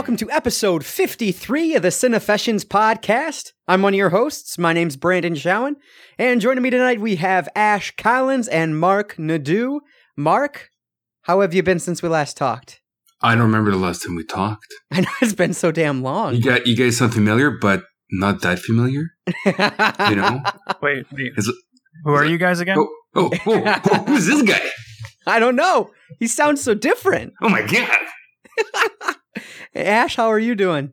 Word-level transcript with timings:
welcome 0.00 0.16
to 0.16 0.30
episode 0.30 0.82
53 0.82 1.74
of 1.74 1.82
the 1.82 1.88
Cinefessions 1.88 2.64
podcast. 2.64 3.52
I'm 3.68 3.82
one 3.82 3.92
of 3.92 3.98
your 3.98 4.08
hosts. 4.08 4.56
My 4.56 4.72
name's 4.72 4.96
Branden 4.96 5.32
Chowen, 5.32 5.74
and 6.18 6.40
joining 6.40 6.62
me 6.62 6.70
tonight 6.70 7.02
we 7.02 7.16
have 7.16 7.50
Ashe 7.54 7.94
Collins 7.98 8.48
and 8.48 8.80
Marc 8.80 9.18
Nadeau. 9.18 9.82
Marc, 10.16 10.70
how 11.24 11.42
have 11.42 11.52
you 11.52 11.62
been 11.62 11.78
since 11.78 12.02
we 12.02 12.08
last 12.08 12.38
talked? 12.38 12.80
I 13.20 13.34
don't 13.34 13.42
remember 13.44 13.72
the 13.72 13.76
last 13.76 14.02
time 14.02 14.16
we 14.16 14.24
talked. 14.24 14.64
I 14.90 15.02
know 15.02 15.10
it's 15.20 15.34
been 15.34 15.52
so 15.52 15.70
damn 15.70 16.00
long. 16.02 16.34
You 16.34 16.44
got 16.44 16.66
you 16.66 16.78
guys 16.78 16.96
sound 16.96 17.12
familiar, 17.12 17.50
but 17.50 17.82
not 18.10 18.40
that 18.40 18.58
familiar. 18.58 19.10
You 19.44 20.16
know? 20.16 20.40
Wait, 20.82 21.04
wait, 21.12 21.32
Is 21.36 21.46
it- 21.46 21.54
who 22.04 22.12
are 22.14 22.24
you 22.24 22.38
guys 22.38 22.60
again? 22.60 22.78
Oh, 22.78 22.88
oh, 23.16 23.30
oh, 23.44 23.80
oh, 23.84 24.04
who's 24.06 24.24
this 24.24 24.40
guy? 24.40 24.66
I 25.26 25.38
don't 25.38 25.56
know. 25.56 25.90
He 26.18 26.26
sounds 26.26 26.62
so 26.62 26.72
different. 26.72 27.34
Oh 27.42 27.50
my 27.50 27.66
god! 27.66 29.16
Ashe, 29.74 30.16
how 30.16 30.28
are 30.28 30.38
you 30.38 30.54
doing? 30.54 30.92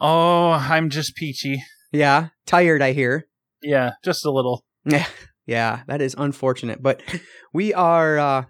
Oh, 0.00 0.50
I'm 0.50 0.90
just 0.90 1.14
peachy. 1.14 1.62
Yeah, 1.92 2.28
tired, 2.46 2.82
I 2.82 2.92
hear. 2.92 3.28
Yeah, 3.62 3.92
just 4.04 4.24
a 4.24 4.30
little. 4.30 4.64
Yeah, 4.84 5.06
yeah, 5.46 5.82
that 5.86 6.00
is 6.00 6.14
unfortunate. 6.18 6.82
But 6.82 7.02
we 7.52 7.74
are 7.74 8.18
uh, 8.18 8.44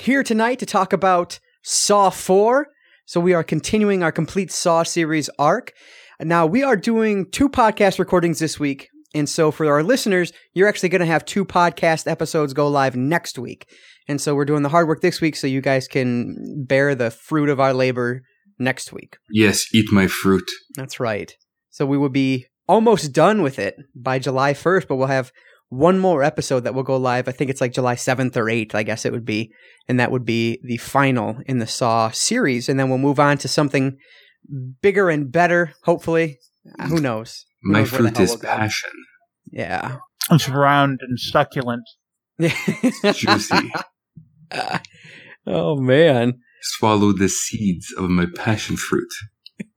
here 0.00 0.22
tonight 0.22 0.58
to 0.58 0.66
talk 0.66 0.92
about 0.92 1.38
Saw 1.62 2.10
4. 2.10 2.66
So 3.06 3.20
we 3.20 3.32
are 3.32 3.44
continuing 3.44 4.02
our 4.02 4.12
complete 4.12 4.52
Saw 4.52 4.82
series 4.82 5.30
arc. 5.38 5.72
Now, 6.20 6.46
we 6.46 6.62
are 6.62 6.76
doing 6.76 7.30
two 7.30 7.48
podcast 7.48 7.98
recordings 7.98 8.38
this 8.38 8.58
week. 8.58 8.88
And 9.14 9.28
so 9.28 9.50
for 9.50 9.66
our 9.66 9.82
listeners, 9.82 10.32
you're 10.52 10.68
actually 10.68 10.90
going 10.90 11.00
to 11.00 11.06
have 11.06 11.24
two 11.24 11.44
podcast 11.44 12.10
episodes 12.10 12.52
go 12.52 12.68
live 12.68 12.96
next 12.96 13.38
week. 13.38 13.66
And 14.08 14.20
so 14.20 14.34
we're 14.34 14.44
doing 14.44 14.62
the 14.62 14.68
hard 14.68 14.88
work 14.88 15.00
this 15.00 15.20
week 15.20 15.36
so 15.36 15.46
you 15.46 15.60
guys 15.60 15.88
can 15.88 16.64
bear 16.66 16.94
the 16.94 17.10
fruit 17.10 17.48
of 17.48 17.60
our 17.60 17.72
labor 17.72 18.22
next 18.58 18.92
week. 18.92 19.16
Yes, 19.30 19.66
eat 19.74 19.86
my 19.92 20.06
fruit. 20.06 20.44
That's 20.74 21.00
right. 21.00 21.34
So 21.70 21.86
we 21.86 21.98
will 21.98 22.08
be 22.08 22.46
almost 22.66 23.12
done 23.12 23.42
with 23.42 23.58
it 23.58 23.76
by 23.94 24.18
July 24.18 24.52
1st, 24.52 24.88
but 24.88 24.96
we'll 24.96 25.06
have 25.06 25.32
one 25.70 25.98
more 25.98 26.22
episode 26.22 26.60
that 26.60 26.74
will 26.74 26.82
go 26.82 26.96
live. 26.96 27.28
I 27.28 27.32
think 27.32 27.50
it's 27.50 27.60
like 27.60 27.72
July 27.72 27.94
7th 27.94 28.36
or 28.36 28.44
8th, 28.44 28.74
I 28.74 28.82
guess 28.82 29.04
it 29.04 29.12
would 29.12 29.24
be. 29.24 29.52
And 29.86 30.00
that 30.00 30.10
would 30.10 30.24
be 30.24 30.60
the 30.62 30.78
final 30.78 31.38
in 31.46 31.58
the 31.58 31.66
Saw 31.66 32.10
series. 32.10 32.68
And 32.68 32.78
then 32.78 32.88
we'll 32.88 32.98
move 32.98 33.20
on 33.20 33.38
to 33.38 33.48
something 33.48 33.98
bigger 34.80 35.10
and 35.10 35.30
better, 35.30 35.74
hopefully. 35.84 36.38
Uh, 36.78 36.86
Who 36.88 37.00
knows? 37.00 37.44
Who 37.62 37.72
My 37.72 37.80
knows 37.80 37.90
fruit 37.90 38.20
is 38.20 38.30
we'll 38.30 38.38
passion. 38.38 38.90
Yeah. 39.50 39.96
It's 40.30 40.48
round 40.48 41.00
and 41.02 41.18
succulent. 41.18 41.84
Juicy. 42.40 43.72
oh, 45.46 45.76
man. 45.76 46.34
Swallow 46.62 47.12
the 47.12 47.28
seeds 47.28 47.92
of 47.96 48.10
my 48.10 48.26
passion 48.36 48.76
fruit. 48.76 49.08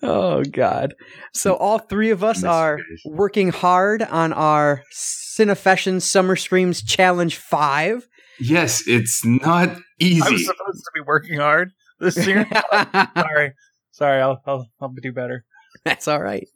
Oh, 0.04 0.44
God. 0.44 0.96
So 1.34 1.56
all 1.56 1.78
three 1.78 2.10
of 2.10 2.24
us 2.24 2.44
are 2.44 2.80
working 3.06 3.50
hard 3.50 4.02
on 4.02 4.34
our 4.34 4.82
Cinefession 4.92 6.02
Summer 6.02 6.36
Streams 6.36 6.82
Challenge 6.82 7.36
5. 7.36 8.08
Yes, 8.40 8.84
it's 8.88 9.24
not 9.24 9.78
easy. 10.00 10.22
I 10.22 10.30
was 10.32 10.42
easy. 10.42 10.46
supposed 10.46 10.84
to 10.84 10.92
be 10.96 11.02
working 11.06 11.40
hard 11.40 11.72
this 12.00 12.26
year. 12.26 12.48
Sorry, 13.16 13.54
sorry. 13.92 14.22
I'll, 14.22 14.42
I'll 14.48 14.66
I'll 14.82 14.90
do 14.90 15.12
better. 15.14 15.46
That's 15.86 16.08
all 16.08 16.22
right. 16.22 16.48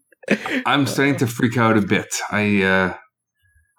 I'm 0.66 0.88
starting 0.88 1.18
to 1.18 1.28
freak 1.28 1.58
out 1.58 1.78
a 1.78 1.82
bit. 1.82 2.08
I 2.32 2.64
uh, 2.64 2.98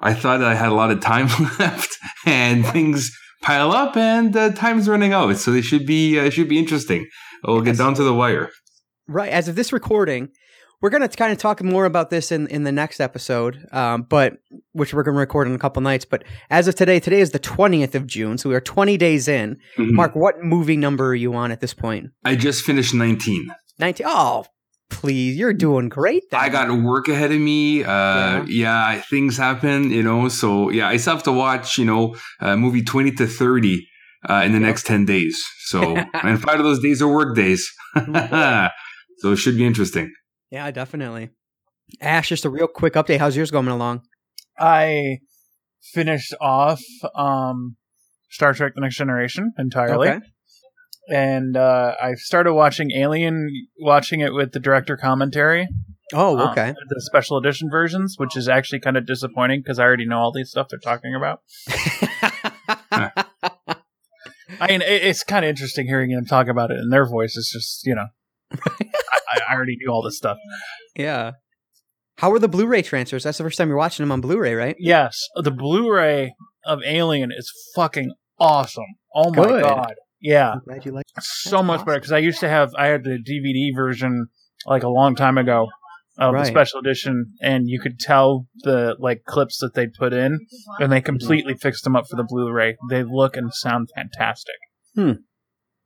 I 0.00 0.14
thought 0.14 0.42
I 0.42 0.55
had 0.55 0.69
a 0.69 0.75
lot 0.75 0.93
of 0.93 1.00
time 1.00 1.26
left, 1.59 1.97
and 2.25 2.65
things 2.66 3.10
pile 3.43 3.73
up, 3.73 3.97
and 3.97 4.37
uh, 4.37 4.53
time's 4.53 4.89
running 4.89 5.13
out. 5.13 5.37
So 5.37 5.53
they 5.53 5.63
should 5.63 5.87
be 5.87 6.19
uh, 6.19 6.31
should 6.31 6.49
be 6.49 6.59
interesting. 6.59 7.07
We'll 7.45 7.61
get 7.63 7.79
down 7.79 7.95
to 7.95 8.03
the 8.03 8.15
wire. 8.15 8.51
Right. 9.09 9.31
As 9.31 9.47
of 9.49 9.55
this 9.55 9.73
recording, 9.73 10.31
we're 10.83 10.91
going 10.91 11.09
to 11.09 11.17
kind 11.17 11.33
of 11.33 11.39
talk 11.39 11.63
more 11.63 11.85
about 11.85 12.11
this 12.11 12.33
in, 12.33 12.49
in 12.49 12.65
the 12.65 12.73
next 12.73 13.01
episode, 13.01 13.67
um, 13.73 14.03
but 14.03 14.35
which 14.73 14.93
we're 14.93 15.05
going 15.05 15.15
to 15.15 15.21
record 15.21 15.47
in 15.47 15.55
a 15.55 15.59
couple 15.59 15.81
nights. 15.81 16.05
But 16.05 16.25
as 16.51 16.67
of 16.69 16.75
today, 16.75 16.99
today 17.01 17.21
is 17.21 17.31
the 17.31 17.39
20th 17.39 17.95
of 17.95 18.07
June. 18.07 18.37
So 18.37 18.49
we 18.49 18.55
are 18.57 18.61
20 18.61 18.97
days 18.97 19.29
in. 19.29 19.59
Mhm. 19.79 19.93
Marc, 19.93 20.17
what 20.17 20.43
movie 20.43 20.77
number 20.77 21.07
are 21.09 21.15
you 21.15 21.35
on 21.35 21.53
at 21.53 21.61
this 21.61 21.73
point? 21.73 22.11
I 22.25 22.35
just 22.37 22.65
finished 22.65 22.95
19. 22.95 23.49
19. 23.79 24.07
Oh, 24.09 24.45
please. 24.91 25.37
You're 25.37 25.53
doing 25.53 25.89
great. 25.89 26.23
then. 26.31 26.41
I 26.41 26.49
got 26.49 26.71
work 26.83 27.09
ahead 27.09 27.33
of 27.33 27.41
me. 27.41 27.85
Uh, 27.85 28.45
yeah. 28.47 29.01
things 29.11 29.37
happen, 29.37 29.91
you 29.91 30.03
know. 30.03 30.29
So 30.29 30.71
yeah, 30.71 30.89
I 30.89 30.97
still 30.97 31.15
have 31.15 31.23
to 31.25 31.33
watch, 31.33 31.79
you 31.79 31.85
know, 31.85 32.17
uh, 32.41 32.57
movie 32.57 32.83
20 32.83 33.13
to 33.13 33.27
30 33.27 33.87
uh, 34.29 34.43
in 34.45 34.53
the 34.53 34.59
Yeah. 34.59 34.67
next 34.67 34.87
10 34.87 35.05
days. 35.05 35.43
So 35.67 35.81
and 36.15 36.41
five 36.41 36.59
of 36.59 36.65
those 36.65 36.81
days 36.83 37.01
are 37.03 37.09
work 37.13 37.35
days. 37.37 37.69
so 37.95 39.33
it 39.33 39.37
should 39.37 39.57
be 39.57 39.65
interesting. 39.67 40.13
Yeah, 40.51 40.71
definitely. 40.71 41.31
Ashe, 42.01 42.29
just 42.31 42.45
a 42.45 42.51
real 42.51 42.67
quick 42.69 42.95
update. 42.95 43.19
How's 43.19 43.37
yours 43.37 43.51
going 43.51 43.69
along? 43.69 44.03
I 44.59 45.19
finished 45.93 46.35
off 46.41 46.81
um, 47.15 47.77
Star 48.31 48.55
Trek: 48.55 48.73
The 48.75 48.81
Next 48.81 48.97
Generation 48.97 49.53
entirely, 49.59 50.09
Okay. 50.09 50.21
And 51.09 51.56
uh, 51.56 51.94
I 52.03 52.15
started 52.15 52.55
watching 52.55 52.91
Alien, 52.93 53.49
watching 53.78 54.21
it 54.21 54.33
with 54.34 54.53
the 54.53 54.61
director 54.61 54.97
commentary. 54.97 55.69
Oh, 56.12 56.39
um, 56.39 56.50
okay. 56.50 56.72
the 56.89 57.00
special 57.00 57.37
edition 57.37 57.69
versions, 57.71 58.15
which 58.17 58.37
is 58.37 58.49
actually 58.49 58.81
kind 58.81 58.97
of 58.97 59.06
disappointing 59.06 59.61
because 59.61 59.78
I 59.78 59.84
already 59.84 60.06
know 60.06 60.19
all 60.19 60.33
these 60.33 60.50
stuff 60.50 60.69
they're 60.69 60.78
talking 60.78 61.15
about. 61.17 61.41
I 64.61 64.69
mean, 64.69 64.83
it, 64.83 65.03
it's 65.03 65.25
kind 65.25 65.44
of 65.44 65.49
interesting 65.49 65.87
hearing 65.87 66.11
them 66.11 66.25
talk 66.25 66.47
about 66.49 66.71
it 66.71 66.78
in 66.78 66.91
their 66.91 67.06
voice. 67.06 67.37
It's 67.37 67.53
just, 67.53 67.84
you 67.84 67.94
know, 67.94 68.06
I, 68.53 69.41
I 69.49 69.55
already 69.55 69.77
knew 69.77 69.91
all 69.91 70.03
this 70.03 70.17
stuff. 70.17 70.38
yeah. 70.94 71.33
How 72.19 72.33
are 72.33 72.38
the 72.38 72.49
Blu-ray 72.49 72.81
transfers? 72.81 73.25
That's 73.25 73.37
the 73.37 73.44
first 73.44 73.59
time 73.59 73.69
you're 73.69 73.77
watching 73.77 74.03
them 74.03 74.12
on 74.12 74.23
Blu-ray, 74.23 74.55
right? 74.55 74.77
Yes, 74.78 75.21
the 75.34 75.50
Blu-ray 75.50 76.34
of 76.65 76.81
Alien 76.83 77.31
is 77.31 77.53
fucking 77.75 78.12
awesome. 78.38 78.84
Oh 79.15 79.31
my 79.31 79.44
Good. 79.44 79.62
god, 79.62 79.94
yeah, 80.26 80.53
I'm 80.53 80.60
glad 80.66 80.84
you 80.84 80.92
like. 80.92 81.04
so 81.20 81.62
much 81.62 81.84
better 81.87 81.98
because 81.98 82.12
I 82.12 82.19
used 82.19 82.41
to 82.41 82.48
have 82.48 82.70
I 82.76 82.87
had 82.87 83.04
the 83.04 83.19
DVD 83.19 83.75
version 83.75 84.26
like 84.66 84.82
a 84.82 84.88
long 84.88 85.14
time 85.14 85.38
ago 85.38 85.69
of 86.19 86.32
Right. 86.34 86.41
the 86.44 86.47
special 86.47 86.81
edition, 86.81 87.32
and 87.42 87.69
you 87.69 87.78
could 87.78 87.98
tell 88.00 88.47
the 88.64 88.97
like 88.98 89.25
clips 89.26 89.59
that 89.59 89.75
they 89.75 89.87
put 89.87 90.12
in, 90.12 90.38
and 90.81 90.91
they 90.91 91.00
completely 91.00 91.54
fixed 91.54 91.84
them 91.84 91.94
up 91.94 92.06
for 92.10 92.16
the 92.16 92.25
Blu-ray. 92.25 92.76
They 92.91 93.03
look 93.04 93.37
and 93.37 93.53
sound 93.53 93.88
fantastic. 93.94 94.54
Hmm, 94.94 95.12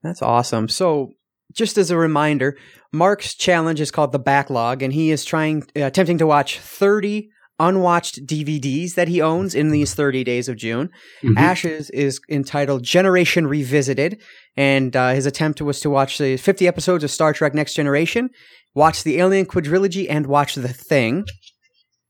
That's 0.03 0.23
awesome. 0.23 0.69
So, 0.69 1.15
just 1.53 1.77
as 1.77 1.91
a 1.91 1.97
reminder, 1.97 2.57
Marc's 2.93 3.35
challenge 3.35 3.81
is 3.81 3.91
called 3.91 4.13
the 4.13 4.21
Backlog, 4.21 4.83
and 4.83 4.93
he 4.93 5.11
is 5.11 5.25
trying, 5.25 5.65
uh, 5.77 5.83
attempting 5.87 6.19
to 6.19 6.27
watch 6.29 6.61
30 6.61 7.29
unwatched 7.61 8.27
DVDs 8.27 8.95
that 8.95 9.07
he 9.07 9.21
owns 9.21 9.55
in 9.55 9.71
these 9.71 9.95
30 9.95 10.25
days 10.25 10.49
of 10.49 10.57
June. 10.57 10.89
Mhm. 11.23 11.35
Ashe's 11.37 11.91
is 11.91 12.21
entitled 12.29 12.83
Generation 12.83 13.47
Revisited, 13.47 14.21
and 14.57 14.97
uh, 14.97 15.11
his 15.11 15.27
attempt 15.27 15.61
was 15.63 15.79
to 15.81 15.91
watch 15.91 16.19
the 16.19 16.37
50 16.37 16.67
episodes 16.67 17.05
of 17.05 17.11
Star 17.13 17.33
Trek 17.33 17.55
Next 17.55 17.75
Generation, 17.75 18.31
watch 18.75 19.05
the 19.05 19.19
Alien 19.19 19.47
Quadrilogy, 19.47 20.07
and 20.11 20.27
watch 20.27 20.57
The 20.57 20.69
Thing. 20.73 21.25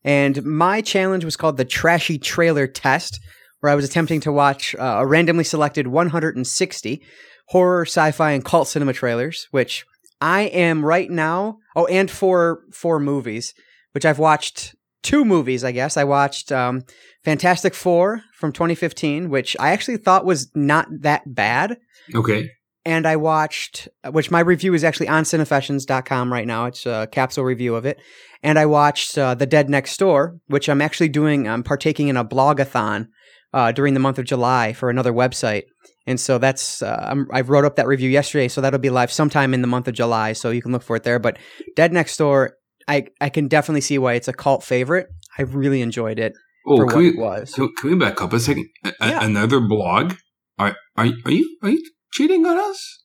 And 0.03 0.43
my 0.43 0.81
challenge 0.81 1.23
was 1.23 1.37
called 1.37 1.57
the 1.57 1.65
Trashy 1.65 2.17
Trailer 2.17 2.65
Test, 2.65 3.19
where 3.59 3.71
I 3.71 3.75
was 3.75 3.85
attempting 3.85 4.21
to 4.21 4.31
watch 4.31 4.73
uh, 4.79 4.97
a 4.99 5.05
randomly 5.05 5.43
selected 5.43 5.87
160 5.87 7.01
horror, 7.49 7.85
sci-fi, 7.85 8.31
and 8.31 8.43
cult 8.45 8.67
cinema 8.67 8.93
trailers, 8.93 9.47
which 9.51 9.85
I 10.21 10.43
am 10.43 10.85
right 10.85 11.09
now. 11.09 11.57
Oh, 11.75 11.85
and 11.87 12.09
four 12.09 12.61
four 12.71 12.99
movies, 12.99 13.53
which 13.91 14.05
I've 14.05 14.19
watched 14.19 14.73
two 15.03 15.25
movies. 15.25 15.63
I 15.63 15.71
guess 15.71 15.97
I 15.97 16.03
watched 16.03 16.51
um, 16.51 16.83
Fantastic 17.23 17.73
Four 17.73 18.21
from 18.33 18.51
2015, 18.51 19.29
which 19.29 19.55
I 19.59 19.71
actually 19.71 19.97
thought 19.97 20.25
was 20.25 20.51
not 20.55 20.87
that 21.01 21.23
bad. 21.33 21.77
Okay. 22.13 22.49
And 22.83 23.05
I 23.05 23.15
watched, 23.15 23.87
which 24.09 24.31
my 24.31 24.39
review 24.39 24.73
is 24.73 24.83
actually 24.83 25.07
on 25.07 25.23
cinefessions.com 25.23 26.33
right 26.33 26.47
now. 26.47 26.65
It's 26.65 26.85
a 26.87 27.07
capsule 27.11 27.43
review 27.43 27.75
of 27.75 27.85
it. 27.85 27.99
And 28.41 28.57
I 28.57 28.65
watched 28.65 29.17
uh, 29.17 29.35
The 29.35 29.45
Dead 29.45 29.69
Next 29.69 29.97
Door, 29.97 30.39
which 30.47 30.67
I'm 30.67 30.81
actually 30.81 31.09
doing, 31.09 31.47
I'm 31.47 31.61
partaking 31.61 32.07
in 32.07 32.17
a 32.17 32.25
blogathon 32.25 33.09
uh, 33.53 33.71
during 33.71 33.93
the 33.93 33.99
month 33.99 34.17
of 34.17 34.25
July 34.25 34.73
for 34.73 34.89
another 34.89 35.13
website. 35.13 35.63
And 36.07 36.19
so 36.19 36.39
that's, 36.39 36.81
uh, 36.81 37.05
I'm, 37.09 37.27
I 37.31 37.41
wrote 37.41 37.65
up 37.65 37.75
that 37.75 37.85
review 37.85 38.09
yesterday, 38.09 38.47
so 38.47 38.61
that'll 38.61 38.79
be 38.79 38.89
live 38.89 39.11
sometime 39.11 39.53
in 39.53 39.61
the 39.61 39.67
month 39.67 39.87
of 39.87 39.93
July, 39.93 40.33
so 40.33 40.49
you 40.49 40.61
can 40.61 40.71
look 40.71 40.81
for 40.81 40.95
it 40.95 41.03
there. 41.03 41.19
But 41.19 41.37
Dead 41.75 41.93
Next 41.93 42.17
Door, 42.17 42.57
I, 42.87 43.07
I 43.19 43.29
can 43.29 43.47
definitely 43.47 43.81
see 43.81 43.97
why 43.97 44.13
it's 44.13 44.27
a 44.27 44.33
cult 44.33 44.63
favorite. 44.63 45.07
I 45.37 45.43
really 45.43 45.81
enjoyed 45.81 46.19
it 46.19 46.33
Oh, 46.67 46.77
for 46.77 46.85
can 46.87 46.95
what 46.95 47.01
we, 47.01 47.09
it 47.09 47.17
was. 47.17 47.53
can, 47.53 47.69
can 47.79 47.89
we 47.91 47.95
back 47.95 48.21
up 48.21 48.33
a 48.33 48.39
second? 48.39 48.67
A- 48.85 48.93
Yeah. 49.01 49.23
Another 49.25 49.59
blog? 49.59 50.13
Are, 50.59 50.75
are, 50.97 51.05
you- 51.05 51.17
are 51.25 51.31
you 51.31 51.57
are 51.63 51.69
you 51.69 51.83
cheating 52.13 52.45
on 52.45 52.57
us? 52.57 52.99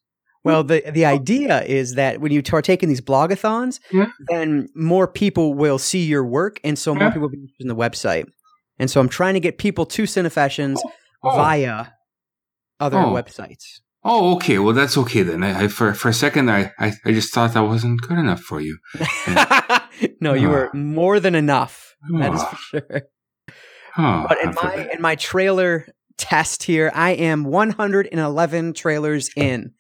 Well, 0.45 0.63
the 0.63 0.83
the 0.91 1.05
oh. 1.07 1.09
idea 1.15 1.63
is 1.65 1.95
that 1.95 2.21
when 2.21 2.31
you 2.33 2.43
partake 2.43 2.83
in 2.83 2.89
these 2.89 3.01
blogathons, 3.01 3.81
Yeah. 3.91 4.07
then 4.29 4.69
more 4.77 5.09
people 5.09 5.55
will 5.55 5.79
see 5.79 6.05
your 6.05 6.25
work, 6.25 6.61
and 6.63 6.79
so 6.79 6.95
more 6.95 7.05
Yeah. 7.05 7.09
people 7.11 7.23
will 7.23 7.31
be 7.31 7.39
interested 7.39 7.65
in 7.65 7.69
the 7.69 7.75
website. 7.77 8.27
And 8.79 8.91
so 8.91 9.01
I'm 9.01 9.09
trying 9.09 9.35
to 9.35 9.41
get 9.41 9.59
people 9.59 9.87
to 9.87 10.03
Cinefessions 10.05 10.77
Oh. 10.85 10.93
oh. 11.25 11.37
via 11.37 11.87
other 12.79 12.99
Oh. 12.99 13.13
websites. 13.13 13.81
Oh, 14.09 14.35
okay. 14.37 14.59
Well, 14.59 14.73
that's 14.75 14.97
okay 14.99 15.23
then. 15.23 15.43
I, 15.43 15.65
I 15.65 15.69
for 15.69 15.93
for 15.95 16.09
a 16.09 16.15
second, 16.15 16.51
I, 16.51 16.73
I 16.79 16.93
I 17.05 17.13
just 17.13 17.35
thought 17.35 17.55
that 17.55 17.61
wasn't 17.65 18.01
good 18.03 18.19
enough 18.19 18.41
for 18.41 18.61
you. 18.61 18.79
no, 20.21 20.33
you 20.35 20.49
were 20.49 20.69
Ah. 20.73 20.77
more 20.77 21.19
than 21.21 21.35
enough. 21.35 21.97
That 22.21 22.35
is 22.35 22.41
Ah. 22.41 22.47
for 22.51 22.57
sure. 22.57 23.03
Oh, 23.99 24.27
But 24.29 24.39
in 24.45 24.55
my 24.63 24.89
in 24.95 25.01
my 25.03 25.15
trailer 25.17 25.87
test 26.19 26.63
here, 26.63 26.91
I 26.95 27.11
am 27.13 27.45
111 27.45 28.73
trailers 28.75 29.31
in. 29.37 29.73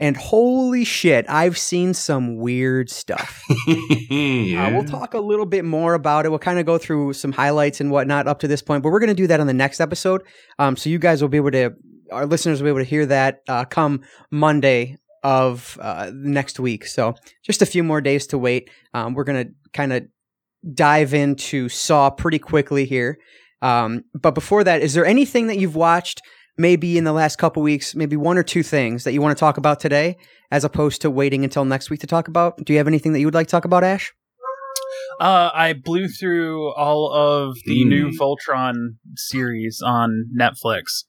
And 0.00 0.16
holy 0.16 0.84
shit, 0.84 1.26
I've 1.28 1.58
seen 1.58 1.92
some 1.92 2.36
weird 2.36 2.88
stuff. 2.88 3.42
yeah. 3.66 4.66
Uh, 4.68 4.70
we'll 4.70 4.84
talk 4.84 5.12
a 5.14 5.18
little 5.18 5.44
bit 5.46 5.64
more 5.64 5.94
about 5.94 6.24
it. 6.24 6.28
We'll 6.28 6.38
kind 6.38 6.60
of 6.60 6.66
go 6.66 6.78
through 6.78 7.14
some 7.14 7.32
highlights 7.32 7.80
and 7.80 7.90
whatnot 7.90 8.28
up 8.28 8.38
to 8.40 8.46
this 8.48 8.62
point, 8.62 8.84
but 8.84 8.90
we're 8.90 9.00
going 9.00 9.08
to 9.08 9.14
do 9.22 9.26
that 9.26 9.40
on 9.40 9.48
the 9.48 9.54
next 9.54 9.80
episode. 9.80 10.22
Um, 10.60 10.76
so 10.76 10.88
you 10.88 11.00
guys 11.00 11.20
will 11.20 11.28
be 11.28 11.36
able 11.38 11.50
to, 11.50 11.72
our 12.12 12.26
listeners 12.26 12.60
will 12.60 12.66
be 12.66 12.70
able 12.70 12.80
to 12.80 12.90
hear 12.90 13.06
that 13.06 13.40
uh, 13.48 13.64
come 13.64 14.02
Monday 14.30 14.96
of 15.22 15.76
uh, 15.82 16.10
next 16.14 16.60
week. 16.60 16.86
So 16.86 17.14
just 17.44 17.62
a 17.62 17.66
few 17.66 17.82
more 17.82 18.00
days 18.00 18.26
to 18.28 18.38
wait. 18.38 18.70
Um, 18.94 19.14
we're 19.14 19.24
going 19.24 19.46
to 19.48 19.52
kind 19.72 19.92
of 19.92 20.04
dive 20.74 21.12
into 21.14 21.68
Saw 21.68 22.10
pretty 22.10 22.38
quickly 22.38 22.84
here. 22.84 23.18
Um, 23.60 24.04
but 24.14 24.34
before 24.34 24.62
that, 24.64 24.80
is 24.82 24.94
there 24.94 25.04
anything 25.06 25.48
that 25.48 25.58
you've 25.58 25.74
watched? 25.76 26.22
Maybe 26.60 26.98
in 26.98 27.04
the 27.04 27.12
last 27.12 27.36
couple 27.36 27.62
weeks, 27.62 27.94
maybe 27.94 28.16
one 28.16 28.36
or 28.36 28.42
two 28.42 28.64
things 28.64 29.04
that 29.04 29.12
you 29.12 29.22
want 29.22 29.36
to 29.36 29.40
talk 29.40 29.58
about 29.58 29.78
today, 29.78 30.16
as 30.50 30.64
opposed 30.64 31.00
to 31.02 31.10
waiting 31.10 31.44
until 31.44 31.64
next 31.64 31.88
week 31.88 32.00
to 32.00 32.06
talk 32.08 32.26
about. 32.26 32.64
Do 32.64 32.72
you 32.72 32.78
have 32.78 32.88
anything 32.88 33.12
that 33.12 33.20
you 33.20 33.26
would 33.26 33.34
like 33.34 33.46
to 33.46 33.50
talk 33.52 33.64
about, 33.64 33.84
Ashe? 33.84 34.12
Uh, 35.20 35.50
I 35.52 35.72
blew 35.72 36.08
through 36.08 36.72
all 36.74 37.12
of 37.12 37.56
the 37.64 37.82
Hmm. 37.82 37.88
new 37.88 38.10
Voltron 38.10 38.74
series 39.16 39.80
on 39.84 40.26
Netflix. 40.38 41.04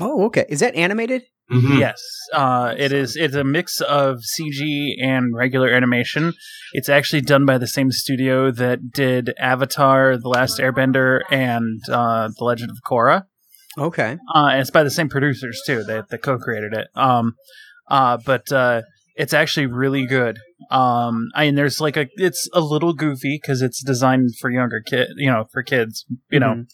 Oh, 0.00 0.24
okay. 0.26 0.44
Is 0.48 0.60
that 0.60 0.74
animated? 0.74 1.22
Mhm. 1.50 1.78
Yes, 1.78 2.02
uh, 2.34 2.74
it 2.76 2.92
is. 2.92 3.16
It's 3.16 3.34
a 3.34 3.42
mix 3.42 3.80
of 3.80 4.18
CG 4.22 4.96
and 5.02 5.34
regular 5.34 5.68
animation. 5.68 6.34
It's 6.74 6.90
actually 6.90 7.22
done 7.22 7.46
by 7.46 7.56
the 7.56 7.66
same 7.66 7.90
studio 7.90 8.50
that 8.50 8.92
did 8.92 9.32
Avatar: 9.38 10.18
The 10.18 10.28
Last 10.28 10.58
Airbender 10.58 11.20
and 11.30 11.80
uh, 11.90 12.28
The 12.36 12.44
Legend 12.44 12.70
of 12.70 12.78
Korra. 12.86 13.24
Okay. 13.78 14.18
Uh, 14.34 14.48
and 14.50 14.60
it's 14.60 14.70
by 14.70 14.82
the 14.82 14.90
same 14.90 15.08
producers 15.08 15.62
too. 15.64 15.84
They, 15.84 16.02
they 16.10 16.18
co-created 16.18 16.74
it. 16.74 16.88
Um, 16.94 17.34
uh, 17.88 18.18
but 18.26 18.50
uh, 18.52 18.82
it's 19.16 19.32
actually 19.32 19.66
really 19.66 20.04
good. 20.04 20.38
Um, 20.70 21.28
I 21.34 21.46
mean, 21.46 21.54
there's 21.54 21.80
like 21.80 21.96
a 21.96 22.08
it's 22.16 22.46
a 22.52 22.60
little 22.60 22.92
goofy 22.92 23.38
because 23.40 23.62
it's 23.62 23.82
designed 23.82 24.36
for 24.38 24.50
younger 24.50 24.82
kid, 24.84 25.08
you 25.16 25.30
know, 25.30 25.46
for 25.52 25.62
kids, 25.62 26.04
you 26.30 26.40
know. 26.40 26.64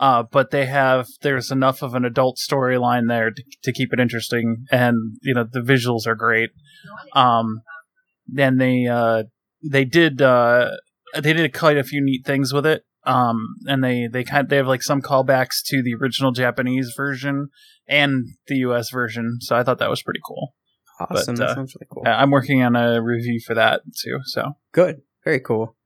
Uh, 0.00 0.24
but 0.30 0.50
they 0.50 0.66
have 0.66 1.06
there's 1.22 1.50
enough 1.50 1.82
of 1.82 1.94
an 1.94 2.04
adult 2.04 2.36
storyline 2.38 3.08
there 3.08 3.30
to, 3.30 3.42
to 3.62 3.72
keep 3.72 3.92
it 3.92 4.00
interesting, 4.00 4.66
and 4.70 5.16
you 5.22 5.34
know 5.34 5.44
the 5.44 5.60
visuals 5.60 6.06
are 6.06 6.16
great. 6.16 6.50
Um, 7.14 7.60
and 8.36 8.60
they 8.60 8.86
uh, 8.86 9.24
they 9.62 9.84
did 9.84 10.20
uh, 10.20 10.70
they 11.18 11.32
did 11.32 11.52
quite 11.54 11.76
a 11.76 11.84
few 11.84 12.02
neat 12.02 12.24
things 12.24 12.52
with 12.52 12.66
it. 12.66 12.84
Um, 13.06 13.56
and 13.66 13.84
they 13.84 14.08
they 14.10 14.24
kind 14.24 14.48
they 14.48 14.56
have 14.56 14.66
like 14.66 14.82
some 14.82 15.02
callbacks 15.02 15.62
to 15.66 15.82
the 15.82 15.94
original 15.94 16.32
Japanese 16.32 16.92
version 16.96 17.48
and 17.86 18.24
the 18.48 18.56
U.S. 18.56 18.90
version, 18.90 19.38
so 19.40 19.56
I 19.56 19.62
thought 19.62 19.78
that 19.78 19.90
was 19.90 20.02
pretty 20.02 20.20
cool. 20.26 20.54
Awesome. 21.00 21.34
But, 21.34 21.40
that 21.40 21.50
uh, 21.50 21.54
sounds 21.54 21.74
really 21.74 21.88
cool. 21.90 22.02
I'm 22.06 22.30
working 22.30 22.62
on 22.62 22.76
a 22.76 23.02
review 23.02 23.40
for 23.44 23.54
that 23.54 23.82
too. 24.02 24.20
So 24.24 24.52
Good. 24.72 25.02
Very 25.24 25.40
cool. 25.40 25.76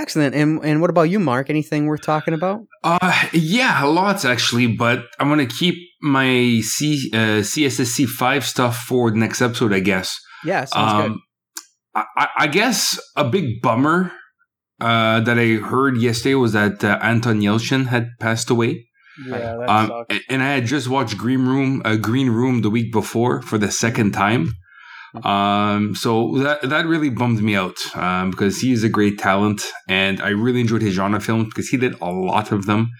Excellent. 0.00 0.34
And 0.34 0.64
and 0.64 0.80
what 0.80 0.90
about 0.90 1.04
you, 1.10 1.18
Marc? 1.20 1.50
Anything 1.50 1.86
worth 1.86 2.02
talking 2.02 2.34
about? 2.34 2.60
Uh, 2.82 3.26
yeah, 3.32 3.82
lots 3.84 4.24
actually, 4.24 4.66
but 4.66 5.04
I'm 5.18 5.28
gonna 5.28 5.46
keep 5.46 5.76
my 6.02 6.60
C 6.62 7.10
uh, 7.12 7.40
CSSC 7.42 8.06
five 8.06 8.44
stuff 8.44 8.76
for 8.78 9.10
the 9.10 9.16
next 9.18 9.40
episode, 9.40 9.72
I 9.72 9.80
guess. 9.80 10.18
Yeah, 10.44 10.64
sounds 10.64 11.08
good. 11.08 11.18
I, 11.94 12.04
I- 12.16 12.28
I 12.44 12.46
guess 12.48 12.98
a 13.16 13.24
big 13.24 13.62
bummer 13.62 14.12
uh, 14.80 15.20
that 15.20 15.38
I 15.38 15.54
heard 15.64 15.96
yesterday 15.96 16.34
was 16.34 16.52
that 16.52 16.82
uh, 16.84 16.98
Anton 17.00 17.40
Yelchin 17.40 17.86
had 17.86 18.08
passed 18.20 18.50
away. 18.50 18.86
yeah, 19.26 19.56
that 19.58 19.68
Um, 19.70 19.90
a- 20.10 20.20
and 20.28 20.42
I 20.42 20.50
had 20.56 20.66
just 20.66 20.88
watched 20.88 21.16
Green 21.16 21.46
Room, 21.46 21.80
uh, 21.84 21.96
Green 21.96 22.30
Room 22.30 22.62
the 22.62 22.70
week 22.70 22.92
before 22.92 23.40
for 23.42 23.58
the 23.58 23.70
second 23.70 24.10
time. 24.12 24.52
Um, 25.22 25.94
so 25.94 26.38
that 26.38 26.62
that 26.68 26.86
really 26.86 27.10
bummed 27.10 27.42
me 27.42 27.54
out 27.54 27.76
um, 27.96 28.30
because 28.30 28.58
he 28.60 28.72
is 28.72 28.82
a 28.82 28.88
great 28.88 29.18
talent, 29.18 29.62
and 29.88 30.20
I 30.20 30.30
really 30.30 30.60
enjoyed 30.60 30.82
his 30.82 30.94
genre 30.94 31.20
films 31.20 31.46
because 31.46 31.68
he 31.68 31.76
did 31.76 31.94
a 32.00 32.10
lot 32.10 32.50
of 32.52 32.66
them, 32.66 32.90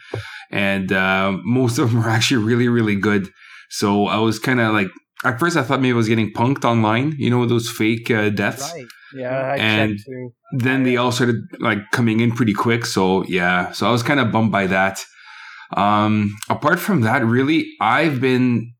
and 0.50 0.92
uh, 0.92 1.36
most 1.44 1.78
of 1.78 1.90
them 1.90 2.02
were 2.02 2.08
actually 2.18 2.44
really 2.44 2.68
really 2.68 2.96
good. 2.96 3.28
So 3.70 4.06
I 4.06 4.18
was 4.18 4.38
kind 4.38 4.60
of 4.60 4.72
like, 4.72 4.88
at 5.24 5.40
first 5.40 5.56
I 5.56 5.62
thought 5.62 5.80
maybe 5.80 5.94
I 5.94 5.96
was 5.96 6.08
getting 6.08 6.32
punked 6.32 6.64
online, 6.64 7.14
you 7.18 7.30
know, 7.30 7.44
those 7.46 7.68
fake 7.68 8.10
uh, 8.10 8.28
deaths 8.30 8.72
Right. 8.72 8.86
Yeah, 9.16 9.30
I 9.52 9.56
And- 9.56 9.98
too. 9.98 10.30
then 10.58 10.82
they 10.84 10.96
all 10.96 11.10
started 11.12 11.36
like 11.58 11.78
coming 11.92 12.20
in 12.20 12.30
pretty 12.32 12.52
quick. 12.52 12.84
So 12.84 13.24
yeah, 13.24 13.72
so 13.72 13.88
I 13.88 13.90
was 13.90 14.02
kind 14.04 14.20
of 14.20 14.30
bummed 14.30 14.52
by 14.52 14.66
that. 14.68 15.00
Um, 15.76 16.36
apart 16.48 16.78
from 16.78 17.00
that, 17.02 17.24
really, 17.24 17.66
I've 17.80 18.20
been 18.20 18.73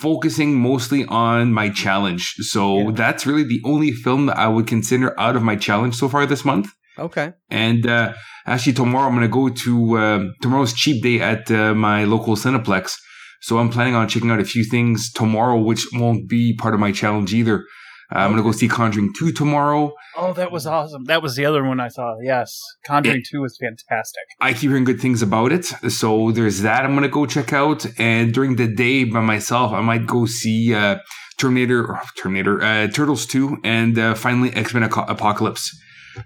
focusing 0.00 0.54
mostly 0.60 1.04
on 1.06 1.52
my 1.52 1.68
challenge. 1.68 2.34
So 2.52 2.78
Yeah. 2.78 2.90
that's 2.92 3.26
really 3.26 3.44
the 3.44 3.60
only 3.64 3.92
film 3.92 4.26
that 4.26 4.38
I 4.38 4.48
would 4.48 4.66
consider 4.66 5.18
out 5.18 5.36
of 5.36 5.42
my 5.42 5.56
challenge 5.56 5.94
so 5.96 6.08
far 6.08 6.26
this 6.26 6.44
month. 6.44 6.68
Okay. 6.98 7.32
And 7.50 7.86
uh, 7.86 8.12
actually, 8.46 8.74
tomorrow 8.74 9.06
I'm 9.08 9.14
going 9.14 9.30
to 9.30 9.38
go 9.42 9.48
to 9.64 9.98
um 9.98 10.32
tomorrow's 10.42 10.74
cheap 10.74 11.02
day 11.02 11.20
at 11.20 11.50
uh, 11.50 11.74
my 11.74 12.04
local 12.04 12.36
Cineplex. 12.36 12.92
So 13.42 13.58
I'm 13.58 13.70
planning 13.70 13.94
on 13.94 14.06
checking 14.08 14.30
out 14.30 14.40
a 14.40 14.44
few 14.44 14.64
things 14.64 15.10
tomorrow, 15.12 15.58
which 15.58 15.82
won't 15.94 16.28
be 16.28 16.54
part 16.62 16.74
of 16.74 16.80
my 16.80 16.92
challenge 16.92 17.32
either. 17.32 17.64
Uh, 18.12 18.18
I'm 18.18 18.30
going 18.32 18.42
to 18.42 18.42
go 18.42 18.52
see 18.52 18.68
Conjuring 18.68 19.12
2 19.18 19.32
tomorrow. 19.32 19.94
Oh, 20.16 20.32
that 20.34 20.50
was 20.50 20.66
awesome. 20.66 21.04
That 21.04 21.22
was 21.22 21.36
the 21.36 21.44
other 21.44 21.62
one 21.64 21.78
I 21.80 21.88
saw. 21.88 22.16
Yes, 22.22 22.60
Conjuring 22.86 23.22
Two 23.30 23.40
was 23.42 23.56
fantastic. 23.60 24.22
I 24.40 24.52
keep 24.52 24.70
hearing 24.70 24.84
good 24.84 25.00
things 25.00 25.22
about 25.22 25.52
it. 25.52 25.64
So 25.90 26.32
there's 26.32 26.60
that 26.62 26.84
I'm 26.84 26.90
going 26.92 27.02
to 27.02 27.08
go 27.08 27.26
check 27.26 27.52
out. 27.52 27.86
And 27.98 28.32
during 28.34 28.56
the 28.56 28.66
day 28.66 29.04
by 29.04 29.20
myself, 29.20 29.72
I 29.72 29.80
might 29.80 30.06
go 30.06 30.26
see 30.26 30.74
uh, 30.74 30.98
Terminator, 31.38 31.80
or 31.86 32.00
Terminator, 32.16 32.60
uh, 32.62 32.88
Turtles 32.88 33.26
2, 33.26 33.58
and 33.64 33.98
uh, 33.98 34.14
finally 34.14 34.52
X 34.54 34.74
Men 34.74 34.82
Apocalypse. 34.82 35.76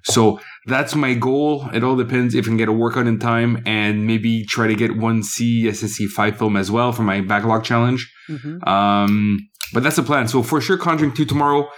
So 0.02 0.40
that's 0.66 0.94
my 0.94 1.12
goal. 1.12 1.68
It 1.74 1.84
all 1.84 1.94
depends 1.94 2.34
if 2.34 2.46
I 2.46 2.48
can 2.48 2.56
get 2.56 2.68
a 2.70 2.72
workout 2.72 3.06
in 3.06 3.18
time 3.18 3.62
and 3.66 4.06
maybe 4.06 4.44
try 4.46 4.66
to 4.66 4.74
get 4.74 4.96
one 4.96 5.20
CSSC 5.22 6.08
5 6.08 6.38
film 6.38 6.56
as 6.56 6.70
well 6.70 6.90
for 6.92 7.02
my 7.02 7.20
backlog 7.20 7.64
challenge. 7.64 8.10
hmm 8.26 8.58
Um, 8.66 9.38
but 9.74 9.82
that's 9.82 9.96
the 9.96 10.02
plan. 10.02 10.28
So 10.28 10.42
for 10.42 10.60
sure, 10.60 10.78
Conjuring 10.78 11.12
2 11.14 11.24
tomorrow. 11.26 11.68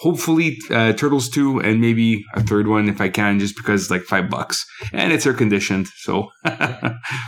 Hopefully, 0.00 0.56
uh, 0.70 0.92
Turtles 0.94 1.28
2 1.28 1.58
and 1.60 1.80
maybe 1.80 2.24
a 2.34 2.42
third 2.42 2.68
one 2.68 2.88
if 2.88 3.00
I 3.00 3.08
can, 3.10 3.38
just 3.40 3.56
because 3.56 3.82
it's 3.82 3.90
like 3.90 4.02
five 4.02 4.30
bucks. 4.30 4.64
And 4.92 5.12
it's 5.12 5.26
air 5.26 5.34
conditioned, 5.34 5.88
so 5.98 6.28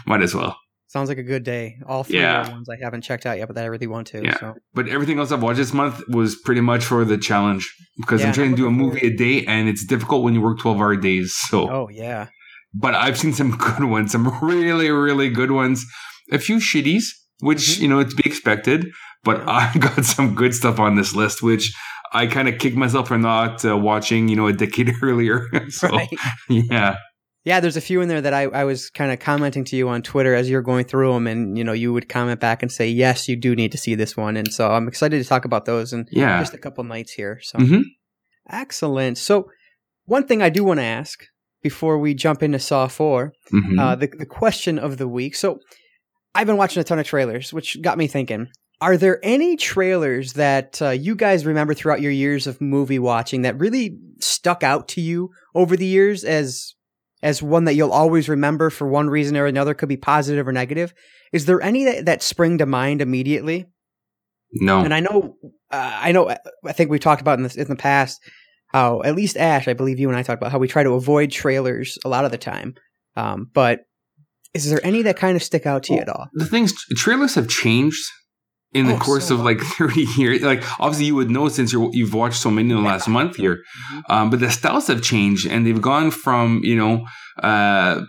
might 0.07 0.23
as 0.23 0.35
well. 0.35 0.57
Sounds 0.89 1.09
like 1.09 1.19
a 1.19 1.23
good 1.25 1.43
day. 1.43 1.75
All 1.87 2.05
three 2.05 2.21
Yeah. 2.21 2.49
ones 2.49 2.69
I 2.71 2.77
haven't 2.83 3.03
checked 3.03 3.27
out 3.27 3.37
yet, 3.37 3.49
but 3.49 3.57
that 3.57 3.65
I 3.65 3.67
really 3.67 3.89
want 3.89 4.07
to. 4.09 4.23
Yeah. 4.25 4.39
So 4.39 4.55
But 4.73 4.89
everything 4.89 5.19
else 5.19 5.33
I've 5.33 5.43
watched 5.43 5.59
this 5.59 5.73
month 5.75 6.01
was 6.09 6.37
pretty 6.37 6.61
much 6.61 6.85
for 6.85 7.05
the 7.05 7.19
challenge 7.19 7.69
because 7.99 8.21
Yeah, 8.21 8.29
I'm 8.29 8.33
trying 8.33 8.51
to 8.53 8.57
do 8.57 8.67
a 8.67 8.71
movie 8.71 9.07
a 9.09 9.15
day 9.15 9.45
and 9.45 9.69
it's 9.69 9.85
difficult 9.85 10.23
when 10.23 10.33
you 10.33 10.41
work 10.41 10.59
12 10.61 10.79
hour 10.79 10.97
days. 10.97 11.35
So, 11.51 11.69
Oh 11.71 11.89
yeah. 11.91 12.29
but 12.73 12.95
I've 12.95 13.19
seen 13.19 13.33
some 13.33 13.51
good 13.59 13.85
ones, 13.85 14.13
some 14.13 14.33
really, 14.41 14.89
really 14.91 15.29
good 15.29 15.51
ones. 15.51 15.85
A 16.33 16.39
few 16.39 16.57
shitties, 16.59 17.05
which, 17.41 17.63
Mhm. 17.63 17.81
you 17.83 17.89
know, 17.89 17.99
it's 17.99 18.15
to 18.15 18.23
be 18.23 18.29
expected, 18.31 18.87
but 19.25 19.39
Yeah. 19.39 19.71
I 19.75 19.79
got 19.79 20.05
some 20.05 20.35
good 20.35 20.55
stuff 20.55 20.79
on 20.79 20.97
this 20.97 21.15
list, 21.15 21.43
which 21.43 21.73
I 22.13 22.27
kind 22.27 22.49
of 22.49 22.59
kicked 22.59 22.77
myself 22.77 23.09
for 23.09 23.19
not 23.19 23.65
uh, 23.65 23.77
watching, 23.77 24.29
you 24.29 24.37
know, 24.37 24.47
a 24.47 24.53
decade 24.53 24.93
earlier. 25.03 25.49
so, 25.71 25.89
Right. 25.89 26.09
yeah. 26.49 26.97
Yeah, 27.45 27.61
there's 27.61 27.77
a 27.77 27.81
few 27.81 28.01
in 28.01 28.09
there 28.09 28.21
that 28.21 28.35
I, 28.35 28.43
I 28.45 28.65
was 28.65 28.91
kind 28.91 29.13
of 29.13 29.21
commenting 29.21 29.65
to 29.67 29.77
you 29.77 29.89
on 29.89 30.03
Twitter 30.03 30.35
as 30.35 30.51
you're 30.51 30.63
going 30.63 30.85
through 30.85 31.13
them, 31.13 31.29
and 31.29 31.57
you 31.57 31.63
know 31.63 31.73
you 31.73 31.93
would 31.93 32.09
comment 32.09 32.41
back 32.41 32.61
and 32.61 32.73
say, 32.73 32.89
"Yes, 32.89 33.29
you 33.29 33.37
do 33.37 33.55
need 33.55 33.71
to 33.71 33.79
see 33.79 33.95
this 33.95 34.17
one," 34.17 34.37
and 34.37 34.53
so 34.53 34.73
I'm 34.73 34.89
excited 34.89 35.23
to 35.23 35.29
talk 35.29 35.45
about 35.45 35.65
those 35.65 35.93
and 35.93 36.09
Yeah. 36.11 36.41
just 36.41 36.55
a 36.55 36.59
couple 36.59 36.83
nights 36.83 37.13
here. 37.13 37.39
So 37.43 37.59
Mhm. 37.61 37.83
excellent. 38.51 39.19
So 39.19 39.49
one 40.07 40.27
thing 40.27 40.43
I 40.43 40.49
do 40.49 40.65
want 40.65 40.81
to 40.81 40.85
ask 40.85 41.25
before 41.63 41.99
we 41.99 42.15
jump 42.15 42.43
into 42.43 42.59
Saw 42.59 42.89
Four, 42.89 43.33
Mhm. 43.53 43.79
uh, 43.81 43.95
the 43.95 44.09
the 44.19 44.27
question 44.27 44.79
of 44.79 44.99
the 44.99 45.09
week. 45.09 45.35
So 45.37 45.61
I've 46.35 46.47
been 46.47 46.57
watching 46.57 46.81
a 46.81 46.85
ton 46.85 46.99
of 46.99 47.07
trailers, 47.07 47.53
which 47.53 47.81
got 47.81 47.97
me 47.99 48.07
thinking. 48.07 48.49
Are 48.81 48.97
there 48.97 49.19
any 49.23 49.57
trailers 49.57 50.35
that 50.35 50.81
uh, 50.83 50.91
you 50.91 51.15
guys 51.15 51.47
remember 51.47 51.73
throughout 51.73 52.03
your 52.03 52.13
years 52.13 52.47
of 52.47 52.61
movie 52.61 52.99
watching 52.99 53.43
that 53.43 53.59
really 53.59 53.99
stuck 54.21 54.63
out 54.63 54.89
to 54.89 55.01
you 55.01 55.31
over 55.55 55.77
the 55.77 55.87
years 55.87 56.25
as 56.25 56.75
as 57.23 57.43
one 57.43 57.65
that 57.65 57.75
you'll 57.75 57.93
always 57.93 58.29
remember 58.29 58.69
for 58.69 58.87
one 58.87 59.09
reason 59.09 59.37
or 59.37 59.47
another? 59.47 59.73
Could 59.73 59.89
be 59.89 59.97
positive 59.97 60.47
or 60.47 60.53
negative. 60.53 60.93
Is 61.33 61.47
there 61.47 61.61
any 61.63 61.85
that, 61.85 62.05
that 62.05 62.23
spring 62.23 62.59
to 62.59 62.67
mind 62.67 63.01
immediately? 63.01 63.67
no. 64.53 64.85
And 64.85 64.95
I 64.95 65.01
know, 65.01 65.37
uh, 65.71 65.99
I 66.03 66.13
know, 66.13 66.35
I 66.65 66.73
think 66.73 66.91
we 66.91 66.99
talked 66.99 67.21
about 67.21 67.39
in 67.39 67.45
the, 67.45 67.61
in 67.61 67.69
the 67.69 67.77
past 67.77 68.21
how 68.69 69.03
at 69.03 69.15
least 69.15 69.37
Ashe, 69.37 69.69
I 69.69 69.73
believe 69.73 69.99
you 69.99 70.09
and 70.09 70.17
I 70.17 70.23
talked 70.23 70.41
about 70.41 70.53
how 70.53 70.59
we 70.59 70.69
try 70.69 70.83
to 70.83 70.93
avoid 70.93 71.31
trailers 71.31 71.99
a 72.05 72.09
lot 72.09 72.25
of 72.25 72.31
the 72.31 72.39
time. 72.39 72.75
Um, 73.17 73.51
but 73.53 73.81
is 74.55 74.69
there 74.71 74.85
any 74.85 75.03
that 75.03 75.17
kind 75.17 75.37
of 75.37 75.43
stick 75.43 75.67
out 75.67 75.85
to 75.85 75.95
you 75.95 76.01
at 76.01 76.09
all? 76.09 76.29
the 76.33 76.47
things 76.47 76.75
trailers 76.97 77.35
have 77.35 77.49
changed 77.49 78.03
in 78.73 78.87
the 78.87 78.95
Oh, 78.95 78.99
course 78.99 79.29
so 79.29 79.35
of 79.37 79.41
like 79.41 79.61
30 79.79 80.03
years. 80.17 80.43
Like 80.43 80.63
obviously 80.81 81.07
you 81.07 81.15
would 81.15 81.31
know 81.31 81.49
since 81.49 81.73
you're, 81.73 81.89
you've 81.93 82.15
watched 82.15 82.41
so 82.41 82.51
many 82.51 82.71
in 82.71 82.77
the 82.77 82.83
last 82.83 83.09
month 83.09 83.37
here. 83.37 83.59
Mhm. 83.93 84.03
Um, 84.11 84.31
but 84.31 84.41
the 84.41 84.51
styles 84.51 84.87
have 84.89 85.03
changed 85.03 85.47
and 85.47 85.67
they've 85.67 85.81
gone 85.81 86.11
from, 86.11 86.61
you 86.63 86.77
know, 86.77 87.05
uh, 87.43 88.03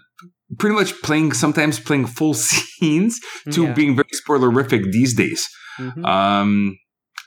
pretty 0.59 0.75
much 0.75 0.99
playing, 1.01 1.33
sometimes 1.33 1.79
playing 1.79 2.05
full 2.07 2.33
scenes 2.47 3.19
to 3.51 3.63
Yeah. 3.63 3.73
being 3.73 3.95
very 3.95 4.09
spoilerific 4.25 4.91
these 4.91 5.13
days. 5.15 5.47
Mhm. 5.79 6.05
Um, 6.05 6.77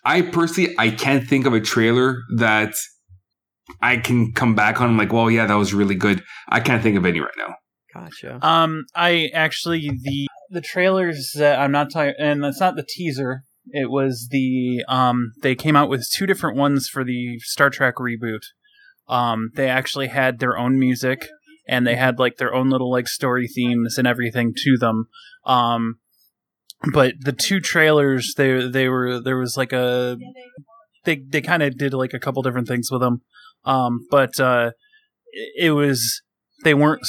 I 0.05 0.23
personally, 0.23 0.75
I 0.79 0.91
can't 0.91 1.27
think 1.29 1.47
of 1.47 1.53
a 1.55 1.61
trailer 1.61 2.19
that 2.39 2.73
I 3.83 3.99
can 3.99 4.33
come 4.33 4.55
back 4.55 4.81
on 4.81 4.97
like, 4.97 5.13
well, 5.13 5.31
yeah, 5.31 5.47
that 5.47 5.55
was 5.55 5.73
really 5.73 5.95
good. 5.95 6.23
I 6.49 6.61
can't 6.61 6.83
think 6.83 6.97
of 6.97 7.05
any 7.07 7.21
right 7.21 7.31
now. 7.39 7.55
Gotcha. 7.95 8.39
Um, 8.47 8.85
I 8.95 9.29
actually 9.35 9.91
the 10.03 10.27
the 10.51 10.61
trailers 10.61 11.33
that 11.37 11.59
I'm 11.59 11.73
not 11.73 11.93
talking, 11.93 12.15
and 12.19 12.45
it's 12.45 12.61
not 12.61 12.77
the 12.77 12.87
teaser. 12.87 13.45
It 13.67 13.91
was 13.91 14.29
the 14.31 14.85
um. 14.89 15.33
They 15.43 15.55
came 15.55 15.77
out 15.77 15.89
with 15.89 16.11
two 16.11 16.27
different 16.27 16.57
ones 16.57 16.89
for 16.89 17.05
the 17.05 17.39
Star 17.41 17.71
Trek 17.71 17.97
reboot. 17.97 18.43
Um, 19.09 19.51
they 19.55 19.69
actually 19.69 20.09
had 20.09 20.39
their 20.39 20.59
own 20.59 20.79
music, 20.79 21.29
and 21.69 21.87
they 21.87 21.97
had 21.97 22.19
like 22.19 22.37
their 22.37 22.55
own 22.55 22.71
little 22.71 22.91
like 22.91 23.09
story 23.09 23.47
themes 23.47 23.99
and 23.99 24.07
everything 24.07 24.53
to 24.57 24.77
them. 24.79 25.07
Um, 25.45 25.99
but 26.93 27.15
the 27.21 27.33
two 27.33 27.61
trailers, 27.61 28.35
they 28.37 28.67
they 28.67 28.89
were 28.89 29.21
there 29.21 29.39
was 29.39 29.57
like 29.57 29.73
a 29.73 30.17
they 31.05 31.17
they 31.17 31.41
kind 31.41 31.63
of 31.63 31.77
did 31.77 31.95
like 31.95 32.15
a 32.15 32.21
couple 32.21 32.43
different 32.43 32.69
things 32.69 32.91
with 32.91 33.01
them. 33.01 33.23
Um, 33.65 34.07
but 34.11 34.41
uh, 34.41 34.73
it, 35.57 35.73
was 35.73 36.23
they 36.65 36.75
weren't 36.75 37.07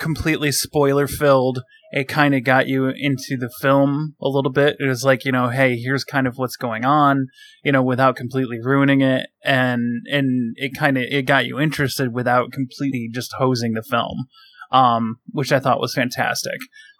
completely 0.00 0.52
spoiler 0.52 1.06
filled. 1.06 1.62
It 1.94 2.08
kind 2.08 2.34
of 2.34 2.42
got 2.42 2.68
you 2.68 2.86
into 2.86 3.36
the 3.38 3.52
film 3.60 4.16
a 4.20 4.26
little 4.26 4.50
bit. 4.50 4.76
It 4.80 4.86
was 4.86 5.04
like, 5.04 5.26
you 5.26 5.32
know, 5.32 5.50
hey, 5.50 5.76
here's 5.76 6.04
kind 6.04 6.26
of 6.26 6.38
what's 6.38 6.56
going 6.56 6.86
on, 6.86 7.26
you 7.62 7.70
know, 7.70 7.82
without 7.82 8.16
completely 8.16 8.58
ruining 8.60 9.02
it, 9.02 9.26
and 9.44 10.06
and 10.10 10.54
it 10.56 10.72
kind 10.74 10.96
of 10.96 11.04
it 11.04 11.26
got 11.26 11.44
you 11.44 11.60
interested 11.60 12.14
without 12.14 12.50
completely 12.50 13.10
just 13.12 13.34
hosing 13.36 13.74
the 13.74 13.82
film, 13.82 14.26
um, 14.70 15.16
which 15.32 15.52
I 15.52 15.60
thought 15.60 15.80
was 15.80 15.94
fantastic. 15.94 16.58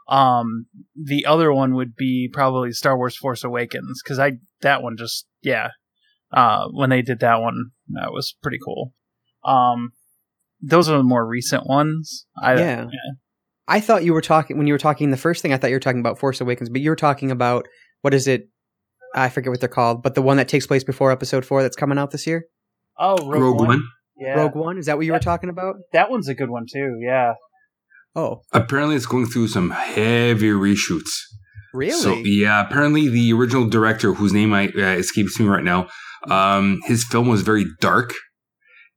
Um, 0.08 0.66
the 0.94 1.24
other 1.24 1.54
one 1.54 1.74
would 1.74 1.96
be 1.96 2.28
probably 2.30 2.72
Star 2.72 2.94
Wars 2.94 3.16
Force 3.16 3.44
Awakens 3.44 4.02
because 4.04 4.18
I 4.18 4.32
that 4.60 4.82
one 4.82 4.98
just 4.98 5.26
yeah, 5.40 5.70
uh, 6.32 6.66
when 6.70 6.90
they 6.90 7.00
did 7.00 7.20
that 7.20 7.40
one, 7.40 7.70
that 7.88 8.12
was 8.12 8.36
pretty 8.42 8.58
cool. 8.62 8.92
Um, 9.42 9.92
those 10.60 10.88
are 10.88 10.98
the 10.98 11.02
more 11.02 11.26
recent 11.26 11.66
ones. 11.66 12.26
I, 12.40 12.56
yeah. 12.56 12.86
I 13.68 13.80
thought 13.80 14.04
you 14.04 14.12
were 14.12 14.20
talking 14.20 14.58
when 14.58 14.66
you 14.66 14.74
were 14.74 14.78
talking 14.78 15.10
the 15.10 15.16
first 15.16 15.40
thing. 15.42 15.52
I 15.52 15.56
thought 15.56 15.70
you 15.70 15.76
were 15.76 15.80
talking 15.80 16.00
about 16.00 16.18
Force 16.18 16.40
Awakens, 16.40 16.68
but 16.68 16.80
you 16.80 16.90
were 16.90 16.96
talking 16.96 17.30
about 17.30 17.66
what 18.02 18.12
is 18.14 18.26
it? 18.26 18.48
I 19.14 19.28
forget 19.28 19.50
what 19.50 19.60
they're 19.60 19.68
called, 19.68 20.02
but 20.02 20.14
the 20.14 20.22
one 20.22 20.36
that 20.38 20.48
takes 20.48 20.66
place 20.66 20.82
before 20.84 21.12
Episode 21.12 21.44
Four 21.44 21.62
that's 21.62 21.76
coming 21.76 21.98
out 21.98 22.10
this 22.10 22.26
year. 22.26 22.44
Oh, 22.98 23.16
Rogue, 23.28 23.42
Rogue 23.42 23.58
One. 23.60 23.68
One. 23.68 23.82
Yeah, 24.16 24.34
Rogue 24.34 24.54
One 24.56 24.78
is 24.78 24.86
that 24.86 24.96
what 24.96 25.06
you 25.06 25.12
were 25.12 25.18
talking 25.18 25.50
about? 25.50 25.76
that 25.92 26.10
one's 26.10 26.28
a 26.28 26.34
good 26.34 26.50
one 26.50 26.64
too. 26.72 26.98
Yeah. 27.00 27.34
Oh, 28.14 28.42
Apparently, 28.52 28.94
it's 28.96 29.06
going 29.06 29.26
through 29.26 29.48
some 29.48 29.70
heavy 29.70 30.50
reshoots. 30.50 31.12
really? 31.72 31.92
So 31.92 32.14
yeah, 32.24 32.60
apparently 32.66 33.08
the 33.08 33.32
original 33.32 33.68
director, 33.68 34.12
whose 34.14 34.32
name 34.34 34.52
I 34.52 34.68
uh, 34.68 34.96
escapes 34.98 35.38
me 35.40 35.46
right 35.46 35.64
now, 35.64 35.88
um, 36.28 36.80
his 36.86 37.04
film 37.04 37.28
was 37.28 37.40
very 37.42 37.64
dark, 37.80 38.12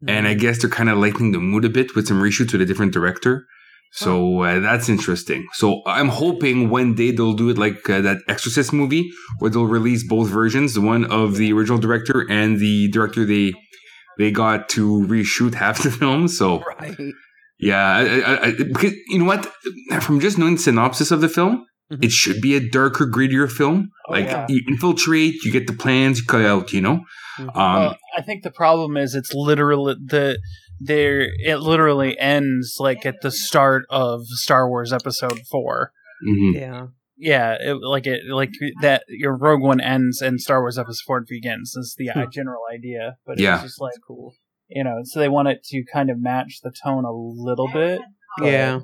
and 0.08 0.28
I 0.28 0.32
Mm-hmm. 0.32 0.40
guess 0.42 0.62
they're 0.62 0.70
kind 0.70 0.90
of 0.90 0.98
lightening 0.98 1.32
the 1.32 1.40
mood 1.40 1.64
a 1.66 1.70
bit 1.70 1.96
with 1.96 2.08
some 2.08 2.22
reshoots 2.22 2.52
with 2.52 2.62
a 2.62 2.66
different 2.66 2.92
director. 2.94 3.46
So 3.92 4.42
uh, 4.42 4.60
that's 4.60 4.90
interesting. 4.90 5.48
So 5.54 5.82
I'm 5.86 6.10
hoping 6.10 6.70
one 6.70 6.96
day 6.96 7.12
they'll 7.12 7.34
do 7.34 7.50
it 7.50 7.58
like 7.58 7.90
uh, 7.90 8.02
that 8.02 8.18
Exorcist 8.28 8.74
movie, 8.74 9.10
where 9.40 9.50
they'll 9.50 9.66
release 9.68 10.06
both 10.08 10.30
versions, 10.30 10.74
the 10.74 10.82
one 10.82 11.06
of 11.06 11.38
the 11.38 11.54
original 11.54 11.78
director 11.78 12.26
and 12.30 12.60
the 12.60 12.90
director 12.90 13.26
they 13.26 13.54
they 14.18 14.32
got 14.32 14.68
to 14.70 15.06
reshoot 15.08 15.54
half 15.64 15.82
the 15.84 15.92
film. 15.92 16.28
So 16.28 16.62
right. 16.80 16.98
yeah, 17.60 17.86
I, 17.88 18.02
I, 18.20 18.46
I, 18.48 18.52
because 18.52 18.94
you 19.08 19.20
know 19.20 19.26
what? 19.26 19.46
From 20.02 20.20
just 20.20 20.38
knowing 20.38 20.56
the 20.56 20.62
synopsis 20.62 21.12
of 21.12 21.22
the 21.22 21.30
film, 21.30 21.66
Mhm. 21.92 22.04
it 22.04 22.12
should 22.12 22.42
be 22.42 22.56
a 22.56 22.60
darker, 22.70 23.06
grittier 23.06 23.50
film. 23.50 23.90
Oh, 24.10 24.14
like 24.14 24.26
yeah. 24.26 24.48
you 24.50 24.60
infiltrate, 24.68 25.36
you 25.44 25.52
get 25.52 25.68
the 25.68 25.74
plans, 25.74 26.18
you 26.20 26.26
cut 26.26 26.44
out. 26.44 26.74
You 26.74 26.82
know, 26.82 27.00
Mhm. 27.38 27.56
um, 27.56 27.80
well, 27.80 27.98
I 28.18 28.22
think 28.24 28.42
the 28.44 28.50
problem 28.52 28.98
is 28.98 29.14
it's 29.14 29.34
literally 29.36 29.94
the 30.04 30.40
there 30.80 31.30
it 31.40 31.58
literally 31.60 32.18
ends 32.20 32.76
like 32.80 33.06
at 33.06 33.22
the 33.22 33.32
start 33.32 33.86
of 33.90 34.22
Star 34.28 34.70
Wars 34.70 34.92
Episode 34.94 35.40
Four. 35.52 35.92
mhm. 36.28 36.54
yeah. 36.56 36.88
Yeah, 37.18 37.56
it, 37.62 37.78
like 37.82 38.06
it 38.08 38.24
like 38.28 38.52
that. 38.82 39.04
Your 39.08 39.38
Rogue 39.38 39.62
One 39.62 39.80
ends 39.80 40.22
and 40.22 40.42
Star 40.42 40.60
Wars 40.62 40.78
Episode 40.78 41.04
Four 41.08 41.26
begins. 41.28 41.74
Is 41.78 41.96
the 41.98 42.10
uh, 42.10 42.26
Hmm. 42.26 42.30
general 42.30 42.62
idea, 42.74 43.16
but 43.26 43.40
Yeah. 43.40 43.56
it's 43.56 43.64
just 43.64 43.82
like 43.82 43.94
cool. 44.06 44.34
You 44.68 44.84
know, 44.84 44.98
so 45.04 45.20
they 45.22 45.30
want 45.30 45.48
it 45.48 45.64
to 45.66 45.84
kind 45.94 46.10
of 46.10 46.20
match 46.22 46.60
the 46.62 46.72
tone 46.84 47.06
a 47.06 47.14
little 47.14 47.70
bit. 47.72 48.02
but- 48.38 48.46
Yeah. 48.48 48.80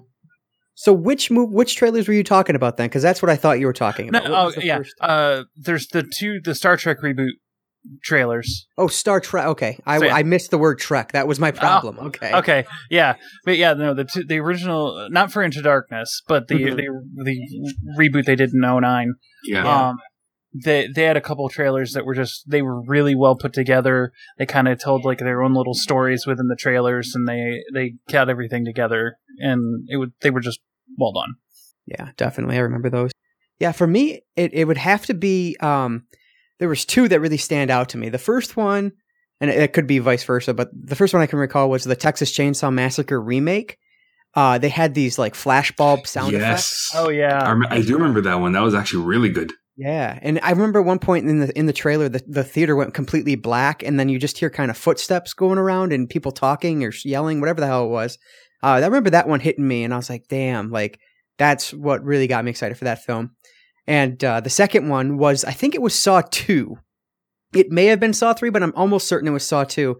So 0.75 0.93
which 0.93 1.29
move, 1.29 1.51
which 1.51 1.75
trailers 1.75 2.07
were 2.07 2.13
you 2.13 2.23
talking 2.23 2.55
about 2.55 2.77
then? 2.77 2.87
Because 2.87 3.03
that's 3.03 3.21
what 3.21 3.29
I 3.29 3.35
thought 3.35 3.59
you 3.59 3.65
were 3.67 3.73
talking 3.73 4.07
about. 4.09 4.23
What 4.23 4.31
oh 4.31 4.51
the 4.51 4.65
yeah. 4.65 4.77
first- 4.77 4.95
Uh, 5.01 5.43
there's 5.57 5.87
the 5.87 6.01
two 6.03 6.39
the 6.41 6.55
Star 6.55 6.77
Trek 6.77 6.99
reboot 7.03 7.31
trailers. 8.03 8.67
Oh, 8.77 8.87
Star 8.87 9.19
Trek. 9.19 9.45
Okay, 9.47 9.79
I, 9.85 9.99
So, 9.99 10.05
yeah. 10.05 10.15
I 10.15 10.23
missed 10.23 10.51
the 10.51 10.57
word 10.57 10.79
Trek. 10.79 11.11
That 11.13 11.27
was 11.27 11.39
my 11.39 11.51
problem. 11.51 11.99
okay. 11.99 12.31
Okay, 12.33 12.65
yeah, 12.89 13.15
but 13.45 13.57
yeah, 13.57 13.73
no, 13.73 13.93
the 13.93 14.05
two, 14.05 14.23
the 14.23 14.39
original, 14.39 15.07
not 15.11 15.31
for 15.31 15.41
Into 15.43 15.61
Darkness, 15.61 16.21
but 16.27 16.47
the 16.47 16.55
Mhm. 16.55 16.75
the 16.75 17.23
the 17.23 17.73
reboot 17.99 18.25
they 18.25 18.35
did 18.35 18.53
in 18.53 18.59
09. 18.61 19.13
yeah. 19.45 19.63
Yeah. 19.63 19.87
Um, 19.89 19.97
they 20.53 20.89
they 20.93 21.03
had 21.03 21.15
a 21.15 21.21
couple 21.21 21.47
trailers 21.47 21.93
that 21.93 22.05
were 22.05 22.13
just 22.13 22.43
they 22.49 22.61
were 22.61 22.81
really 22.81 23.15
well 23.15 23.37
put 23.37 23.53
together. 23.53 24.11
They 24.37 24.45
kind 24.45 24.67
of 24.67 24.79
told 24.81 25.05
like 25.05 25.19
their 25.19 25.41
own 25.41 25.53
little 25.53 25.73
stories 25.73 26.25
within 26.27 26.47
the 26.47 26.57
trailers, 26.57 27.13
and 27.15 27.25
they 27.25 27.63
they 27.73 27.93
got 28.11 28.29
everything 28.29 28.65
together, 28.65 29.15
and 29.39 29.85
it 29.87 29.95
would 29.95 30.11
they 30.21 30.29
were 30.29 30.41
just 30.41 30.59
well 30.99 31.13
done. 31.13 31.35
Yeah, 31.85 32.09
definitely. 32.17 32.57
I 32.57 32.59
remember 32.59 32.89
those. 32.89 33.11
Yeah, 33.59 33.71
for 33.71 33.87
me, 33.87 34.23
it, 34.35 34.53
it 34.53 34.65
would 34.65 34.77
have 34.77 35.05
to 35.05 35.13
be. 35.13 35.55
Um, 35.61 36.03
there 36.61 36.69
was 36.69 36.85
two 36.85 37.07
that 37.07 37.19
really 37.19 37.37
stand 37.37 37.71
out 37.71 37.89
to 37.89 37.97
me. 37.97 38.09
The 38.09 38.19
first 38.19 38.55
one, 38.55 38.91
and 39.39 39.49
it, 39.49 39.57
it 39.57 39.73
could 39.73 39.87
be 39.87 39.97
vice 39.97 40.23
versa, 40.23 40.53
but 40.53 40.69
the 40.71 40.95
first 40.95 41.11
one 41.11 41.23
I 41.23 41.25
can 41.25 41.39
recall 41.39 41.71
was 41.71 41.83
the 41.83 41.95
Texas 41.95 42.31
Chainsaw 42.31 42.71
Massacre 42.71 43.19
remake. 43.19 43.79
Uh, 44.35 44.59
they 44.59 44.69
had 44.69 44.93
these 44.93 45.17
like 45.17 45.33
flashbulb 45.33 46.05
sound 46.05 46.35
effects. 46.35 46.91
yes. 46.93 47.01
Oh 47.03 47.09
yeah, 47.09 47.43
I, 47.43 47.49
rem- 47.49 47.67
I 47.67 47.81
do 47.81 47.95
remember 47.95 48.21
that 48.21 48.35
one. 48.35 48.51
That 48.51 48.61
was 48.61 48.75
actually 48.75 49.05
really 49.05 49.29
good. 49.29 49.51
Yeah, 49.75 50.19
and 50.21 50.39
I 50.43 50.51
remember 50.51 50.81
at 50.81 50.85
one 50.85 50.99
point 50.99 51.27
in 51.27 51.39
the 51.39 51.57
in 51.57 51.65
the 51.65 51.73
trailer, 51.73 52.07
the, 52.07 52.21
the 52.27 52.43
theater 52.43 52.75
went 52.75 52.93
completely 52.93 53.33
black, 53.33 53.81
and 53.81 53.99
then 53.99 54.07
you 54.07 54.19
just 54.19 54.37
hear 54.37 54.51
kind 54.51 54.69
of 54.69 54.77
footsteps 54.77 55.33
going 55.33 55.57
around 55.57 55.91
and 55.91 56.07
people 56.07 56.31
talking 56.31 56.83
or 56.83 56.93
yelling, 57.03 57.39
whatever 57.39 57.59
the 57.59 57.65
hell 57.67 57.85
it 57.85 57.89
was. 57.89 58.19
Uh, 58.61 58.67
I 58.67 58.85
remember 58.85 59.09
that 59.09 59.27
one 59.27 59.39
hitting 59.39 59.67
me, 59.67 59.83
and 59.83 59.95
I 59.95 59.97
was 59.97 60.11
like, 60.11 60.27
"Damn!" 60.29 60.69
Like 60.69 60.99
that's 61.39 61.73
what 61.73 62.03
really 62.03 62.27
got 62.27 62.45
me 62.45 62.51
excited 62.51 62.77
for 62.77 62.85
that 62.85 63.03
film. 63.03 63.31
And 63.87 64.23
uh, 64.23 64.39
the 64.41 64.49
second 64.49 64.89
one 64.89 65.17
was, 65.17 65.43
I 65.43 65.51
think 65.51 65.75
it 65.75 65.81
was 65.81 65.95
Saw 65.95 66.21
two. 66.29 66.77
It 67.53 67.71
may 67.71 67.85
have 67.85 67.99
been 67.99 68.13
Saw 68.13 68.33
three, 68.33 68.49
but 68.49 68.63
I'm 68.63 68.73
almost 68.75 69.07
certain 69.07 69.27
it 69.27 69.31
was 69.31 69.45
Saw 69.47 69.63
two. 69.63 69.97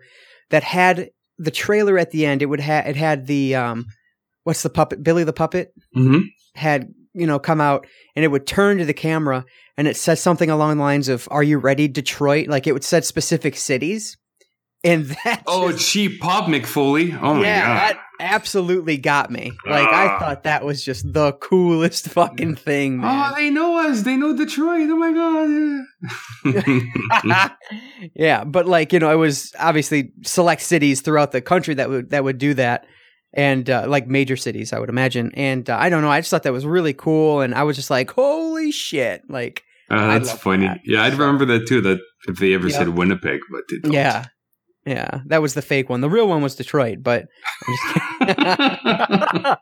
That 0.52 0.64
had 0.64 1.10
the 1.38 1.52
trailer 1.52 1.98
at 1.98 2.12
the 2.12 2.26
end. 2.26 2.42
It 2.42 2.46
would 2.48 2.60
have 2.60 2.86
it 2.86 2.96
had 2.96 3.26
the 3.28 3.56
um, 3.56 3.86
what's 4.44 4.64
the 4.64 4.70
puppet? 4.70 5.04
Billy 5.04 5.24
the 5.24 5.34
puppet 5.34 5.74
hmm 5.94 6.20
had 6.56 6.94
you 7.14 7.26
know 7.26 7.40
come 7.40 7.62
out 7.62 7.88
and 8.16 8.24
it 8.26 8.28
would 8.28 8.46
turn 8.46 8.78
to 8.78 8.84
the 8.86 8.94
camera 8.94 9.46
and 9.78 9.88
it 9.88 9.96
said 9.96 10.18
something 10.20 10.50
along 10.50 10.76
the 10.78 10.84
lines 10.84 11.08
of 11.10 11.28
"Are 11.32 11.42
you 11.44 11.58
ready, 11.58 11.88
Detroit?" 11.88 12.48
Like 12.48 12.68
it 12.68 12.74
would 12.74 12.84
said 12.84 13.06
specific 13.06 13.56
cities, 13.56 14.18
and 14.84 15.06
that 15.24 15.44
Oh, 15.48 15.72
just- 15.72 15.90
cheap 15.92 16.20
pop 16.22 16.46
Mick 16.46 16.66
Foley. 16.66 17.14
Oh 17.14 17.36
my 17.36 17.42
yeah, 17.44 17.66
god. 17.66 17.78
that 17.96 18.00
absolutely 18.22 18.98
got 18.98 19.30
me. 19.32 19.52
Like 19.66 19.88
I 19.90 20.06
Ah. 20.08 20.20
thought 20.20 20.44
that 20.44 20.64
was 20.64 20.84
just 20.86 21.12
the 21.12 21.34
coolest 21.34 22.08
fucking 22.10 22.56
thing, 22.56 23.02
Oh, 23.04 23.34
they 23.36 23.50
know 23.50 23.78
us. 23.90 24.04
They 24.04 24.16
know 24.16 24.36
Detroit. 24.38 24.88
Oh 24.90 24.96
my 24.96 25.12
god. 26.46 27.52
yeah, 28.16 28.44
but 28.44 28.66
like 28.68 28.94
you 28.94 29.00
know, 29.00 29.12
it 29.12 29.16
was 29.16 29.54
obviously 29.60 30.12
select 30.24 30.62
cities 30.62 31.02
throughout 31.02 31.32
the 31.32 31.42
country 31.42 31.74
that 31.76 31.90
would 31.90 32.10
that 32.12 32.24
would 32.24 32.38
do 32.38 32.54
that, 32.56 32.86
and 33.34 33.70
uh, 33.70 33.86
like 33.88 34.08
major 34.08 34.36
cities, 34.38 34.74
I 34.74 34.80
would 34.80 34.90
imagine. 34.90 35.32
And 35.36 35.70
uh, 35.70 35.78
I 35.80 35.90
don't 35.90 36.02
know, 36.02 36.12
I 36.12 36.20
just 36.20 36.30
thought 36.32 36.44
that 36.44 36.54
was 36.54 36.66
really 36.66 36.94
cool, 36.94 37.42
and 37.42 37.54
I 37.56 37.64
was 37.64 37.76
just 37.76 37.90
like, 37.90 38.12
"Holy 38.12 38.72
shit!" 38.72 39.22
Like, 39.30 39.64
Uh, 39.90 40.08
that's 40.20 40.32
funny. 40.32 40.68
that. 40.68 40.80
Yeah, 40.86 41.04
I'd 41.04 41.14
remember 41.14 41.46
that 41.46 41.68
too. 41.68 41.82
That 41.82 42.00
if 42.28 42.38
they 42.38 42.54
ever 42.54 42.68
Yeah. 42.70 42.78
said 42.80 42.90
Winnipeg, 42.90 43.40
but 43.52 43.62
they 43.70 43.78
don't. 43.80 43.94
yeah, 43.94 44.26
yeah, 44.86 45.22
that 45.28 45.42
was 45.42 45.54
the 45.54 45.62
fake 45.62 45.90
one. 45.90 46.02
The 46.02 46.10
real 46.10 46.28
one 46.28 46.42
was 46.42 46.56
Detroit, 46.56 47.00
but 47.02 47.28
I'm 47.68 47.74
just. 48.28 49.58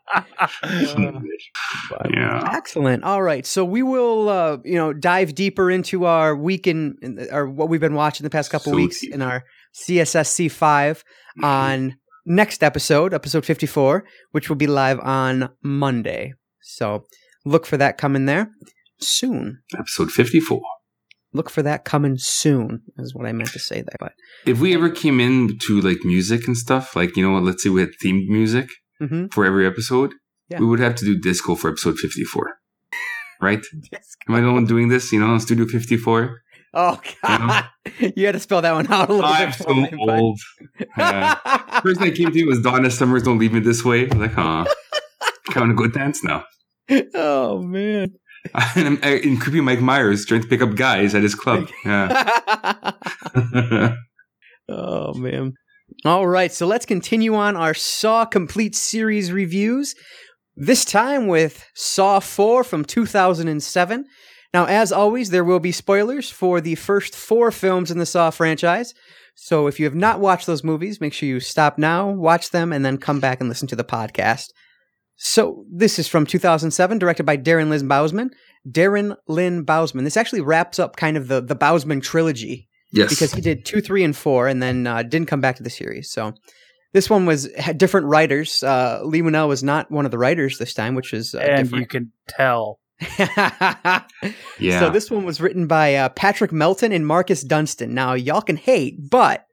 But- 1.90 2.10
yeah. 2.14 2.48
Excellent. 2.52 3.04
All 3.04 3.22
right, 3.22 3.44
so 3.46 3.64
we 3.64 3.82
will, 3.82 4.28
uh, 4.28 4.58
you 4.64 4.74
know, 4.76 4.92
dive 4.92 5.34
deeper 5.34 5.70
into 5.70 6.04
our 6.04 6.34
weekend 6.36 7.28
or 7.32 7.48
what 7.48 7.68
we've 7.68 7.80
been 7.80 7.94
watching 7.94 8.24
the 8.24 8.30
past 8.30 8.50
couple 8.50 8.72
So 8.72 8.76
weeks 8.76 9.00
deep. 9.00 9.14
in 9.14 9.22
our 9.22 9.44
CSSC 9.74 10.50
five 10.50 11.04
on 11.42 11.96
next 12.26 12.62
episode, 12.62 13.14
episode 13.14 13.44
fifty 13.44 13.66
four, 13.66 14.04
which 14.32 14.48
will 14.48 14.56
be 14.56 14.66
live 14.66 14.98
on 15.00 15.50
Monday. 15.62 16.34
So 16.62 17.06
look 17.44 17.66
for 17.66 17.76
that 17.76 17.98
coming 17.98 18.26
there 18.26 18.50
soon. 19.00 19.60
Episode 19.78 20.10
fifty-four. 20.10 20.60
Look 21.32 21.48
for 21.50 21.62
that 21.62 21.84
coming 21.84 22.16
soon. 22.18 22.82
Is 22.98 23.14
what 23.14 23.26
I 23.26 23.32
meant 23.32 23.50
to 23.52 23.58
say 23.58 23.76
there. 23.82 23.96
But 23.98 24.12
If 24.46 24.60
we 24.60 24.74
ever 24.74 24.90
came 24.90 25.20
in 25.20 25.58
to 25.66 25.80
like 25.80 25.98
music 26.04 26.46
and 26.46 26.56
stuff, 26.56 26.94
like 26.96 27.16
you 27.16 27.22
know 27.26 27.32
what, 27.32 27.42
let's 27.44 27.62
say 27.62 27.70
we 27.70 27.80
had 27.80 27.90
themed 28.04 28.28
music 28.28 28.68
hmm 28.98 29.26
for 29.32 29.44
every 29.44 29.66
episode, 29.66 30.12
Yeah. 30.48 30.58
we 30.60 30.66
would 30.66 30.80
have 30.80 30.94
to 30.96 31.04
do 31.04 31.18
disco 31.18 31.54
for 31.54 31.68
episode 31.70 31.98
fifty 31.98 32.24
four. 32.24 32.46
Right? 33.40 33.64
Am 34.28 34.34
I 34.34 34.40
the 34.40 34.52
one 34.52 34.66
doing 34.66 34.88
this? 34.88 35.12
You 35.12 35.20
know, 35.20 35.28
on 35.32 35.40
Studio 35.40 35.66
fifty 35.66 35.96
four. 35.96 36.40
oh 36.74 37.00
god, 37.22 37.64
you 38.16 38.26
had 38.26 38.32
to 38.32 38.40
spell 38.40 38.62
that 38.62 38.72
one 38.74 38.86
out 38.92 39.08
a 39.08 39.12
little 39.12 39.28
I'm 39.28 39.48
bit. 39.48 39.54
so 39.56 39.74
me, 39.74 39.90
old. 39.98 40.38
Yeah. 40.98 41.34
First 41.80 42.00
thing 42.00 42.12
I 42.12 42.14
came 42.16 42.30
to 42.32 42.44
was 42.44 42.60
Donna 42.60 42.90
Summers 42.90 43.22
"Don't 43.22 43.38
Leave 43.38 43.52
Me 43.52 43.60
This 43.60 43.84
Way." 43.84 44.02
I 44.08 44.14
was 44.14 44.18
like, 44.26 44.32
huh, 44.34 44.64
kind 45.50 45.70
of 45.70 45.76
go 45.76 45.86
dance 45.88 46.22
now. 46.22 46.44
oh 47.14 47.62
man. 47.62 48.12
and 48.76 49.02
in 49.04 49.38
creepy 49.38 49.60
Mike 49.60 49.80
Myers 49.80 50.24
trying 50.24 50.42
to 50.42 50.48
pick 50.48 50.62
up 50.62 50.74
guys 50.74 51.14
at 51.14 51.22
his 51.22 51.34
club. 51.34 51.68
Yeah. 51.84 52.84
oh 54.68 55.14
man. 55.14 55.54
All 56.04 56.26
right, 56.26 56.52
so 56.52 56.66
let's 56.66 56.86
continue 56.86 57.34
on 57.34 57.56
our 57.56 57.74
Saw 57.74 58.24
complete 58.24 58.74
series 58.74 59.32
reviews. 59.32 59.94
This 60.56 60.84
time 60.84 61.26
with 61.26 61.66
Saw 61.74 62.20
4 62.20 62.64
from 62.64 62.84
2007. 62.84 64.04
Now, 64.52 64.66
as 64.66 64.92
always, 64.92 65.30
there 65.30 65.44
will 65.44 65.60
be 65.60 65.72
spoilers 65.72 66.30
for 66.30 66.60
the 66.60 66.74
first 66.74 67.14
four 67.14 67.50
films 67.50 67.90
in 67.90 67.98
the 67.98 68.06
Saw 68.06 68.30
franchise. 68.30 68.94
So 69.34 69.66
if 69.66 69.78
you 69.78 69.86
have 69.86 69.94
not 69.94 70.20
watched 70.20 70.46
those 70.46 70.64
movies, 70.64 71.00
make 71.00 71.12
sure 71.12 71.28
you 71.28 71.40
stop 71.40 71.78
now, 71.78 72.08
watch 72.08 72.50
them, 72.50 72.72
and 72.72 72.84
then 72.84 72.98
come 72.98 73.20
back 73.20 73.40
and 73.40 73.48
listen 73.48 73.68
to 73.68 73.76
the 73.76 73.84
podcast. 73.84 74.48
So 75.22 75.66
this 75.70 75.98
is 75.98 76.08
from 76.08 76.24
2007, 76.24 76.98
directed 76.98 77.24
by 77.24 77.36
Darren 77.36 77.68
Lynn 77.68 77.86
Bousman. 77.86 78.30
Darren 78.66 79.16
Lynn 79.28 79.66
Bousman. 79.66 80.04
This 80.04 80.16
actually 80.16 80.40
wraps 80.40 80.78
up 80.78 80.96
kind 80.96 81.18
of 81.18 81.28
the 81.28 81.42
the 81.42 81.54
Bousman 81.54 82.02
trilogy 82.02 82.68
yes. 82.90 83.10
because 83.10 83.34
he 83.34 83.42
did 83.42 83.66
two, 83.66 83.82
three, 83.82 84.02
and 84.02 84.16
four, 84.16 84.48
and 84.48 84.62
then 84.62 84.86
uh, 84.86 85.02
didn't 85.02 85.28
come 85.28 85.42
back 85.42 85.56
to 85.56 85.62
the 85.62 85.68
series. 85.68 86.10
So 86.10 86.32
this 86.94 87.10
one 87.10 87.26
was 87.26 87.54
had 87.54 87.76
different 87.76 88.06
writers. 88.06 88.62
Uh, 88.62 89.00
Leigh 89.04 89.20
Whannell 89.20 89.46
was 89.46 89.62
not 89.62 89.90
one 89.90 90.06
of 90.06 90.10
the 90.10 90.16
writers 90.16 90.56
this 90.56 90.72
time, 90.72 90.94
which 90.94 91.12
is 91.12 91.34
uh, 91.34 91.38
and 91.38 91.64
different. 91.64 91.82
you 91.82 91.86
can 91.86 92.12
tell. 92.26 92.80
yeah. 94.58 94.80
So 94.80 94.88
this 94.88 95.10
one 95.10 95.24
was 95.24 95.38
written 95.38 95.66
by 95.66 95.96
uh, 95.96 96.08
Patrick 96.08 96.50
Melton 96.50 96.92
and 96.92 97.06
Marcus 97.06 97.42
Dunstan. 97.42 97.92
Now 97.92 98.14
y'all 98.14 98.40
can 98.40 98.56
hate, 98.56 99.10
but 99.10 99.44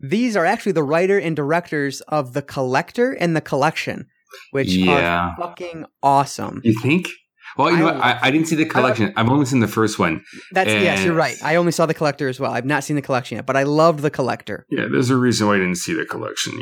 these 0.00 0.36
are 0.36 0.44
actually 0.44 0.72
the 0.72 0.82
writer 0.82 1.20
and 1.20 1.36
directors 1.36 2.00
of 2.02 2.32
The 2.32 2.42
Collector 2.42 3.12
and 3.12 3.36
The 3.36 3.40
Collection, 3.40 4.06
which 4.50 4.68
Yeah. 4.72 5.30
are 5.30 5.36
fucking 5.38 5.84
awesome. 6.02 6.60
you 6.64 6.78
think? 6.80 7.08
Well, 7.56 7.70
you 7.70 7.76
know 7.78 7.88
I 7.88 7.92
what? 7.92 8.02
I, 8.02 8.18
I 8.22 8.30
didn't 8.32 8.48
see 8.48 8.56
the 8.56 8.64
collection. 8.64 9.12
I've 9.16 9.28
only 9.28 9.44
seen 9.46 9.60
the 9.60 9.68
first 9.68 9.98
one. 9.98 10.22
That's 10.52 10.70
yes, 10.70 11.04
you're 11.04 11.14
right. 11.14 11.36
I 11.42 11.54
only 11.56 11.70
saw 11.72 11.86
The 11.86 11.94
Collector 11.94 12.28
as 12.28 12.40
well. 12.40 12.52
I've 12.52 12.64
not 12.64 12.82
seen 12.82 12.96
The 12.96 13.02
Collection 13.02 13.36
yet, 13.36 13.46
but 13.46 13.56
I 13.56 13.62
loved 13.62 14.00
The 14.00 14.10
Collector. 14.10 14.66
Yeah, 14.70 14.86
there's 14.90 15.10
a 15.10 15.16
reason 15.16 15.46
why 15.46 15.54
I 15.54 15.58
didn't 15.58 15.76
see 15.76 15.94
the 15.94 16.04
collection 16.04 16.52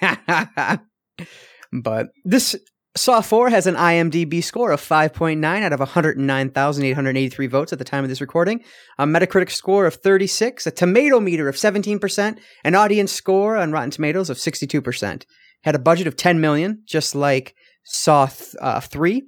yet. 0.00 0.80
but 1.72 2.08
this 2.24 2.56
Saw 2.96 3.20
4 3.20 3.50
has 3.50 3.68
an 3.68 3.76
IMDb 3.76 4.42
score 4.42 4.72
of 4.72 4.80
5.9 4.80 5.44
out 5.62 5.72
of 5.72 5.78
109,883 5.78 7.46
votes 7.46 7.72
at 7.72 7.78
the 7.78 7.84
time 7.84 8.02
of 8.02 8.10
this 8.10 8.20
recording, 8.20 8.64
a 8.98 9.06
Metacritic 9.06 9.50
score 9.52 9.86
of 9.86 9.94
36, 9.94 10.66
a 10.66 10.72
tomato 10.72 11.20
meter 11.20 11.48
of 11.48 11.54
17%, 11.54 12.38
an 12.64 12.74
audience 12.74 13.12
score 13.12 13.56
on 13.56 13.70
Rotten 13.70 13.90
Tomatoes 13.92 14.28
of 14.28 14.38
62%. 14.38 15.24
Had 15.62 15.74
a 15.74 15.78
budget 15.78 16.06
of 16.06 16.16
10 16.16 16.40
million, 16.40 16.82
just 16.86 17.14
like 17.14 17.54
Saw 17.84 18.26
th- 18.26 18.54
uh, 18.60 18.80
3, 18.80 19.22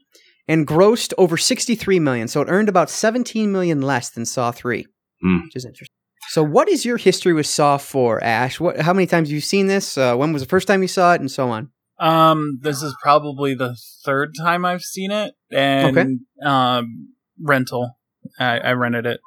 and 0.48 0.66
grossed 0.66 1.12
over 1.18 1.36
63 1.36 1.98
million, 2.00 2.28
so 2.28 2.40
it 2.40 2.48
earned 2.48 2.68
about 2.68 2.90
17 2.90 3.50
million 3.52 3.80
less 3.82 4.10
than 4.10 4.24
Saw 4.24 4.50
3, 4.50 4.86
Hmm. 5.20 5.40
which 5.44 5.56
is 5.56 5.64
interesting. 5.64 5.88
So, 6.28 6.42
what 6.42 6.68
is 6.68 6.84
your 6.84 6.96
history 6.96 7.32
with 7.32 7.46
Saw 7.46 7.76
4, 7.76 8.22
Ashe? 8.24 8.60
What, 8.60 8.80
how 8.80 8.92
many 8.92 9.06
times 9.06 9.28
have 9.28 9.34
you 9.34 9.40
seen 9.40 9.66
this? 9.66 9.98
Uh, 9.98 10.16
when 10.16 10.32
was 10.32 10.42
the 10.42 10.48
first 10.48 10.66
time 10.68 10.80
you 10.82 10.88
saw 10.88 11.12
it, 11.14 11.20
and 11.20 11.30
so 11.30 11.48
on? 11.50 11.70
Um, 12.00 12.58
this 12.62 12.82
is 12.82 12.94
probably 13.02 13.54
the 13.54 13.76
third 14.04 14.34
time 14.38 14.64
I've 14.64 14.82
seen 14.82 15.10
it, 15.10 15.34
and 15.50 15.96
Okay. 15.98 16.08
um, 16.44 17.12
rental. 17.40 17.98
I, 18.38 18.58
I 18.58 18.72
rented 18.72 19.04
it 19.06 19.20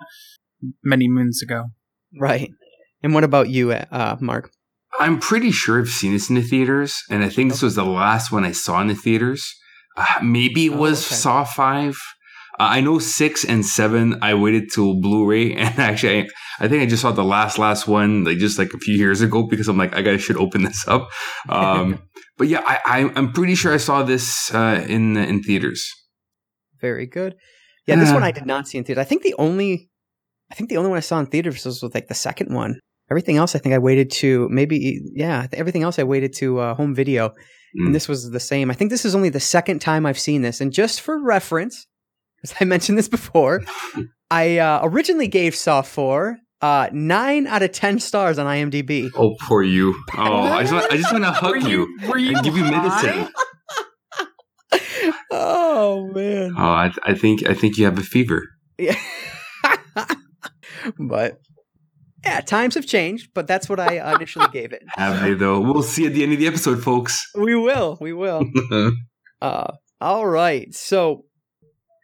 many 0.83 1.07
moons 1.07 1.41
ago. 1.43 1.65
Right. 2.17 2.49
And 3.03 3.13
what 3.13 3.23
about 3.23 3.49
you, 3.49 3.71
uh, 3.71 4.15
Marc? 4.19 4.51
I'm 4.99 5.19
pretty 5.19 5.51
sure 5.51 5.79
I've 5.79 5.89
seen 5.89 6.13
this 6.13 6.29
in 6.29 6.35
the 6.35 6.41
theaters, 6.41 6.95
and 7.09 7.23
I 7.23 7.29
think 7.29 7.51
this 7.51 7.61
was 7.61 7.75
the 7.75 7.85
last 7.85 8.31
one 8.31 8.45
I 8.45 8.51
saw 8.51 8.81
in 8.81 8.87
the 8.87 8.95
theaters. 8.95 9.53
Uh, 9.97 10.05
maybe 10.23 10.65
it 10.67 10.73
Oh, 10.73 10.77
was 10.77 11.05
okay. 11.05 11.15
Saw 11.15 11.43
Five. 11.43 11.97
Uh, 12.57 12.67
I 12.71 12.81
know 12.81 12.99
six 12.99 13.43
and 13.43 13.65
seven. 13.65 14.17
I 14.21 14.33
waited 14.33 14.71
till 14.73 14.99
Blu-ray, 15.01 15.53
and 15.55 15.77
actually, 15.79 16.21
I, 16.21 16.27
I 16.59 16.67
think 16.67 16.81
I 16.83 16.85
just 16.85 17.01
saw 17.01 17.11
the 17.11 17.23
last 17.23 17.57
last 17.57 17.87
one 17.87 18.23
like 18.23 18.37
just 18.37 18.57
like 18.57 18.73
a 18.73 18.77
few 18.77 18.95
years 18.97 19.21
ago 19.21 19.43
because 19.47 19.67
I'm 19.67 19.77
like 19.77 19.95
I 19.95 20.01
gotta 20.01 20.17
should 20.17 20.37
open 20.37 20.63
this 20.63 20.87
up. 20.87 21.09
Um, 21.49 21.99
but 22.37 22.47
yeah, 22.47 22.61
I, 22.65 22.79
I 22.85 23.11
I'm 23.15 23.33
pretty 23.33 23.55
sure 23.55 23.73
I 23.73 23.77
saw 23.77 24.03
this 24.03 24.53
uh, 24.53 24.85
in 24.87 25.17
in 25.17 25.41
theaters. 25.43 25.89
Very 26.79 27.05
good. 27.07 27.35
Yeah, 27.87 27.95
this 27.97 28.11
one 28.11 28.23
I 28.23 28.31
did 28.31 28.45
not 28.47 28.67
see 28.67 28.77
in 28.79 28.83
theater. 28.83 28.99
I 29.01 29.03
think 29.03 29.21
the 29.21 29.35
only, 29.37 29.89
I 30.51 30.55
think 30.55 30.69
the 30.69 30.77
only 30.77 30.89
one 30.89 30.97
I 30.97 31.01
saw 31.01 31.19
in 31.19 31.27
theaters 31.27 31.63
was 31.65 31.83
like 31.93 32.07
the 32.07 32.15
second 32.15 32.51
one. 32.53 32.79
Everything 33.11 33.37
else, 33.37 33.55
I 33.55 33.59
think 33.59 33.75
I 33.75 33.77
waited 33.77 34.09
to 34.11 34.47
maybe, 34.49 35.01
yeah, 35.13 35.47
everything 35.53 35.83
else 35.83 35.99
I 35.99 36.03
waited 36.03 36.33
to 36.37 36.59
uh, 36.59 36.73
home 36.75 36.95
video, 36.95 37.29
Mm. 37.77 37.87
and 37.87 37.95
this 37.95 38.07
was 38.07 38.31
the 38.31 38.39
same. 38.39 38.71
I 38.71 38.73
think 38.73 38.89
this 38.89 39.03
is 39.03 39.15
only 39.15 39.27
the 39.27 39.39
second 39.41 39.79
time 39.79 40.05
I've 40.05 40.17
seen 40.17 40.41
this, 40.43 40.61
and 40.61 40.71
just 40.71 41.01
for 41.01 41.21
reference, 41.21 41.87
because 42.41 42.55
I 42.61 42.63
mentioned 42.65 42.97
this 42.97 43.09
before, 43.09 43.63
I 44.31 44.57
uh, 44.59 44.79
originally 44.83 45.27
gave 45.27 45.55
Saw 45.55 45.81
Four 45.81 46.37
uh, 46.61 46.87
nine 46.93 47.45
out 47.47 47.61
of 47.63 47.73
ten 47.73 47.99
stars 47.99 48.39
on 48.39 48.45
IMDb. 48.47 49.09
Oh, 49.15 49.35
poor 49.41 49.61
you. 49.61 49.93
Oh, 50.17 50.23
I 50.43 50.61
just 50.61 50.73
want, 50.73 50.91
I 50.91 50.95
just 50.97 51.11
want 51.11 51.25
to 51.25 51.31
hug 51.31 51.63
you 51.63 51.85
Were 52.07 52.17
you 52.17 52.35
and 52.37 52.43
give 52.45 52.55
you 52.57 52.63
medicine. 52.63 53.27
oh 55.31 56.09
man. 56.13 56.53
Oh, 56.57 56.61
I, 56.63 56.93
I 57.03 57.13
think 57.13 57.47
I 57.47 57.53
think 57.53 57.77
you 57.77 57.85
have 57.85 57.99
a 57.99 58.03
fever. 58.03 58.43
Yeah. 58.77 58.97
but 60.97 61.39
yeah, 62.25 62.41
times 62.41 62.75
have 62.75 62.85
changed, 62.85 63.29
but 63.33 63.47
that's 63.47 63.69
what 63.69 63.79
I 63.79 64.13
initially 64.15 64.47
gave 64.51 64.73
it. 64.73 64.83
Have 64.95 65.21
they 65.21 65.33
though? 65.33 65.59
We'll 65.61 65.83
see 65.83 66.05
at 66.07 66.13
the 66.13 66.23
end 66.23 66.33
of 66.33 66.39
the 66.39 66.47
episode, 66.47 66.81
folks. 66.83 67.21
We 67.35 67.55
will. 67.55 67.97
We 68.01 68.13
will. 68.13 68.45
Uh, 69.41 69.73
all 70.01 70.25
right. 70.25 70.73
So 70.73 71.25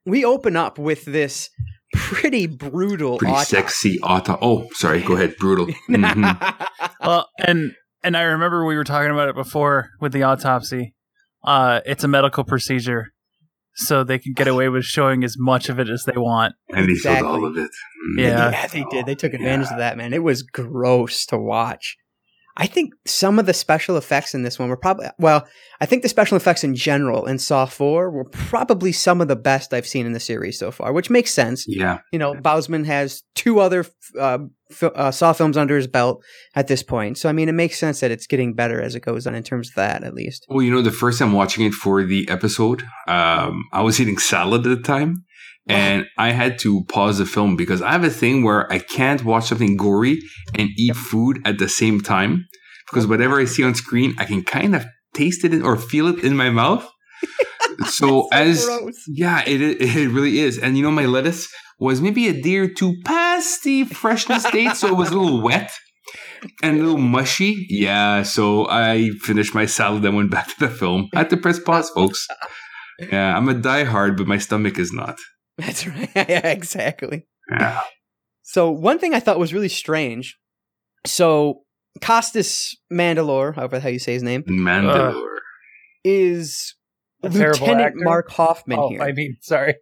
we 0.05 0.23
open 0.25 0.55
up 0.57 0.77
with 0.77 1.05
this 1.05 1.49
pretty 1.93 2.45
brutal 2.45 3.17
Pretty 3.17 3.31
autopsy. 3.33 3.55
sexy 3.55 3.99
auto. 4.01 4.37
Oh, 4.41 4.67
sorry. 4.73 5.01
Go 5.01 5.13
ahead. 5.15 5.35
Brutal. 5.39 5.67
Mhm. 5.89 6.67
Well, 7.03 7.29
and 7.39 7.73
and 8.03 8.15
I 8.17 8.23
remember 8.23 8.65
we 8.65 8.75
were 8.75 8.83
talking 8.83 9.11
about 9.11 9.29
it 9.29 9.35
before 9.35 9.89
with 10.01 10.11
the 10.11 10.23
autopsy. 10.23 10.93
Uh, 11.43 11.79
it's 11.85 12.03
a 12.03 12.07
medical 12.07 12.43
procedure, 12.43 13.07
so 13.87 14.03
they 14.03 14.19
can 14.19 14.33
get 14.33 14.47
away 14.47 14.69
with 14.69 14.85
showing 14.85 15.23
as 15.23 15.35
much 15.37 15.69
of 15.69 15.79
it 15.79 15.89
as 15.89 16.03
they 16.05 16.17
want. 16.17 16.55
And 16.69 16.87
they 16.87 16.93
Exactly. 16.93 17.27
filled 17.27 17.35
all 17.43 17.45
of 17.45 17.57
it. 17.57 17.71
Yeah. 18.17 18.51
yeah, 18.51 18.67
they 18.67 18.83
did. 18.89 19.05
They 19.05 19.15
took 19.15 19.33
advantage 19.33 19.67
of 19.71 19.77
that, 19.77 19.97
man. 19.97 20.13
It 20.13 20.23
was 20.23 20.41
gross 20.43 21.25
to 21.27 21.37
watch. 21.37 21.97
I 22.61 22.67
think 22.67 22.93
some 23.07 23.39
of 23.39 23.47
the 23.47 23.55
special 23.55 23.97
effects 23.97 24.35
in 24.35 24.43
this 24.43 24.59
one 24.59 24.69
were 24.69 24.77
probably 24.77 25.07
well. 25.17 25.47
I 25.79 25.87
think 25.87 26.03
the 26.03 26.09
special 26.09 26.37
effects 26.37 26.63
in 26.63 26.75
general 26.75 27.25
in 27.25 27.39
Saw 27.39 27.65
Four 27.65 28.11
were 28.11 28.25
probably 28.25 28.91
some 28.91 29.19
of 29.19 29.27
the 29.27 29.35
best 29.35 29.73
I've 29.73 29.87
seen 29.87 30.05
in 30.05 30.13
the 30.13 30.19
series 30.19 30.59
so 30.59 30.69
far, 30.69 30.93
which 30.93 31.09
makes 31.09 31.33
sense. 31.33 31.65
Yeah. 31.67 32.01
You 32.11 32.19
know, 32.19 32.35
Bousman 32.35 32.85
has 32.85 33.23
two 33.33 33.59
other 33.59 33.83
uh, 34.19 34.37
f- 34.69 34.83
uh, 34.83 35.09
Saw 35.09 35.33
films 35.33 35.57
under 35.57 35.75
his 35.75 35.87
belt 35.87 36.23
at 36.53 36.67
this 36.67 36.83
point, 36.83 37.17
so 37.17 37.29
I 37.29 37.31
mean, 37.31 37.49
it 37.49 37.53
makes 37.53 37.79
sense 37.79 37.99
that 38.01 38.11
it's 38.11 38.27
getting 38.27 38.53
better 38.53 38.79
as 38.79 38.93
it 38.93 38.99
goes 38.99 39.25
on 39.25 39.33
in 39.33 39.41
terms 39.41 39.69
of 39.69 39.75
that, 39.75 40.03
at 40.03 40.13
least. 40.13 40.45
Well, 40.47 40.61
you 40.61 40.71
know, 40.71 40.83
the 40.83 40.91
first 40.91 41.17
time 41.17 41.33
watching 41.33 41.65
it 41.65 41.73
for 41.73 42.03
the 42.03 42.29
episode, 42.29 42.83
um, 43.07 43.63
I 43.73 43.81
was 43.81 43.99
eating 43.99 44.19
salad 44.19 44.67
at 44.67 44.77
the 44.77 44.83
time. 44.83 45.25
And 45.81 46.05
I 46.17 46.31
had 46.31 46.59
to 46.59 46.83
pause 46.85 47.17
the 47.17 47.25
film 47.25 47.55
because 47.55 47.81
I 47.81 47.91
have 47.91 48.03
a 48.03 48.09
thing 48.09 48.43
where 48.43 48.71
I 48.71 48.79
can't 48.79 49.23
watch 49.23 49.45
something 49.45 49.77
gory 49.77 50.19
and 50.55 50.69
eat 50.77 50.95
food 50.95 51.39
at 51.45 51.59
the 51.59 51.69
same 51.69 52.01
time. 52.01 52.45
Because 52.89 53.07
whatever 53.07 53.39
I 53.39 53.45
see 53.45 53.63
on 53.63 53.75
screen, 53.75 54.15
I 54.17 54.25
can 54.25 54.43
kind 54.43 54.75
of 54.75 54.85
taste 55.13 55.45
it 55.45 55.61
or 55.61 55.77
feel 55.77 56.07
it 56.07 56.23
in 56.23 56.35
my 56.35 56.49
mouth. 56.49 56.87
so, 57.87 58.27
as 58.31 58.65
gross. 58.65 59.03
Yeah, 59.07 59.43
it 59.47 59.61
it 59.81 60.09
really 60.09 60.39
is. 60.39 60.57
And 60.57 60.77
you 60.77 60.83
know, 60.83 60.91
my 60.91 61.05
lettuce 61.05 61.47
was 61.79 62.01
maybe 62.01 62.27
a 62.27 62.41
day 62.41 62.57
or 62.57 62.67
two 62.67 62.95
past 63.05 63.63
the 63.63 63.85
freshness 63.85 64.43
date, 64.51 64.75
so 64.75 64.87
it 64.87 64.97
was 64.97 65.09
a 65.09 65.17
little 65.17 65.41
wet 65.41 65.71
and 66.61 66.79
a 66.79 66.83
little 66.83 66.97
mushy. 66.97 67.65
Yeah, 67.69 68.23
so 68.23 68.67
I 68.69 69.11
finished 69.21 69.55
my 69.55 69.65
salad 69.65 70.05
and 70.05 70.15
went 70.15 70.31
back 70.31 70.47
to 70.47 70.59
the 70.59 70.69
film. 70.69 71.09
I 71.15 71.19
had 71.19 71.29
to 71.31 71.37
press 71.37 71.59
pause, 71.59 71.89
folks. 71.89 72.27
Yeah, 72.99 73.35
I'm 73.35 73.49
a 73.49 73.55
diehard, 73.55 74.17
but 74.17 74.27
my 74.27 74.37
stomach 74.37 74.77
is 74.77 74.93
not. 74.93 75.17
That's 75.57 75.87
right. 75.87 76.09
yeah, 76.15 76.47
exactly. 76.47 77.27
Yeah. 77.49 77.81
So 78.43 78.71
one 78.71 78.99
thing 78.99 79.13
I 79.13 79.19
thought 79.19 79.39
was 79.39 79.53
really 79.53 79.69
strange. 79.69 80.37
So 81.05 81.61
Costas 82.01 82.75
Mandylor, 82.91 83.55
however 83.55 83.79
how 83.79 83.89
you 83.89 83.99
say 83.99 84.13
his 84.13 84.23
name, 84.23 84.43
Mandylor. 84.43 85.13
Uh, 85.13 85.21
is 86.03 86.75
A 87.23 87.29
Lieutenant 87.29 87.81
actor? 87.81 87.99
Mark 87.99 88.31
Hoffman 88.31 88.79
oh, 88.79 88.89
here. 88.89 89.01
I 89.01 89.11
mean, 89.11 89.37
sorry. 89.41 89.75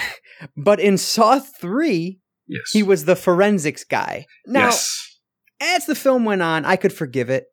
but 0.56 0.80
in 0.80 0.98
Saw 0.98 1.38
3, 1.38 2.20
Yes. 2.50 2.72
He 2.72 2.82
was 2.82 3.04
the 3.04 3.14
forensics 3.14 3.84
guy. 3.84 4.26
Now, 4.44 4.66
yes. 4.66 5.20
as 5.60 5.86
the 5.86 5.94
film 5.94 6.24
went 6.24 6.42
on, 6.42 6.64
I 6.64 6.74
could 6.74 6.92
forgive 6.92 7.30
it. 7.30 7.44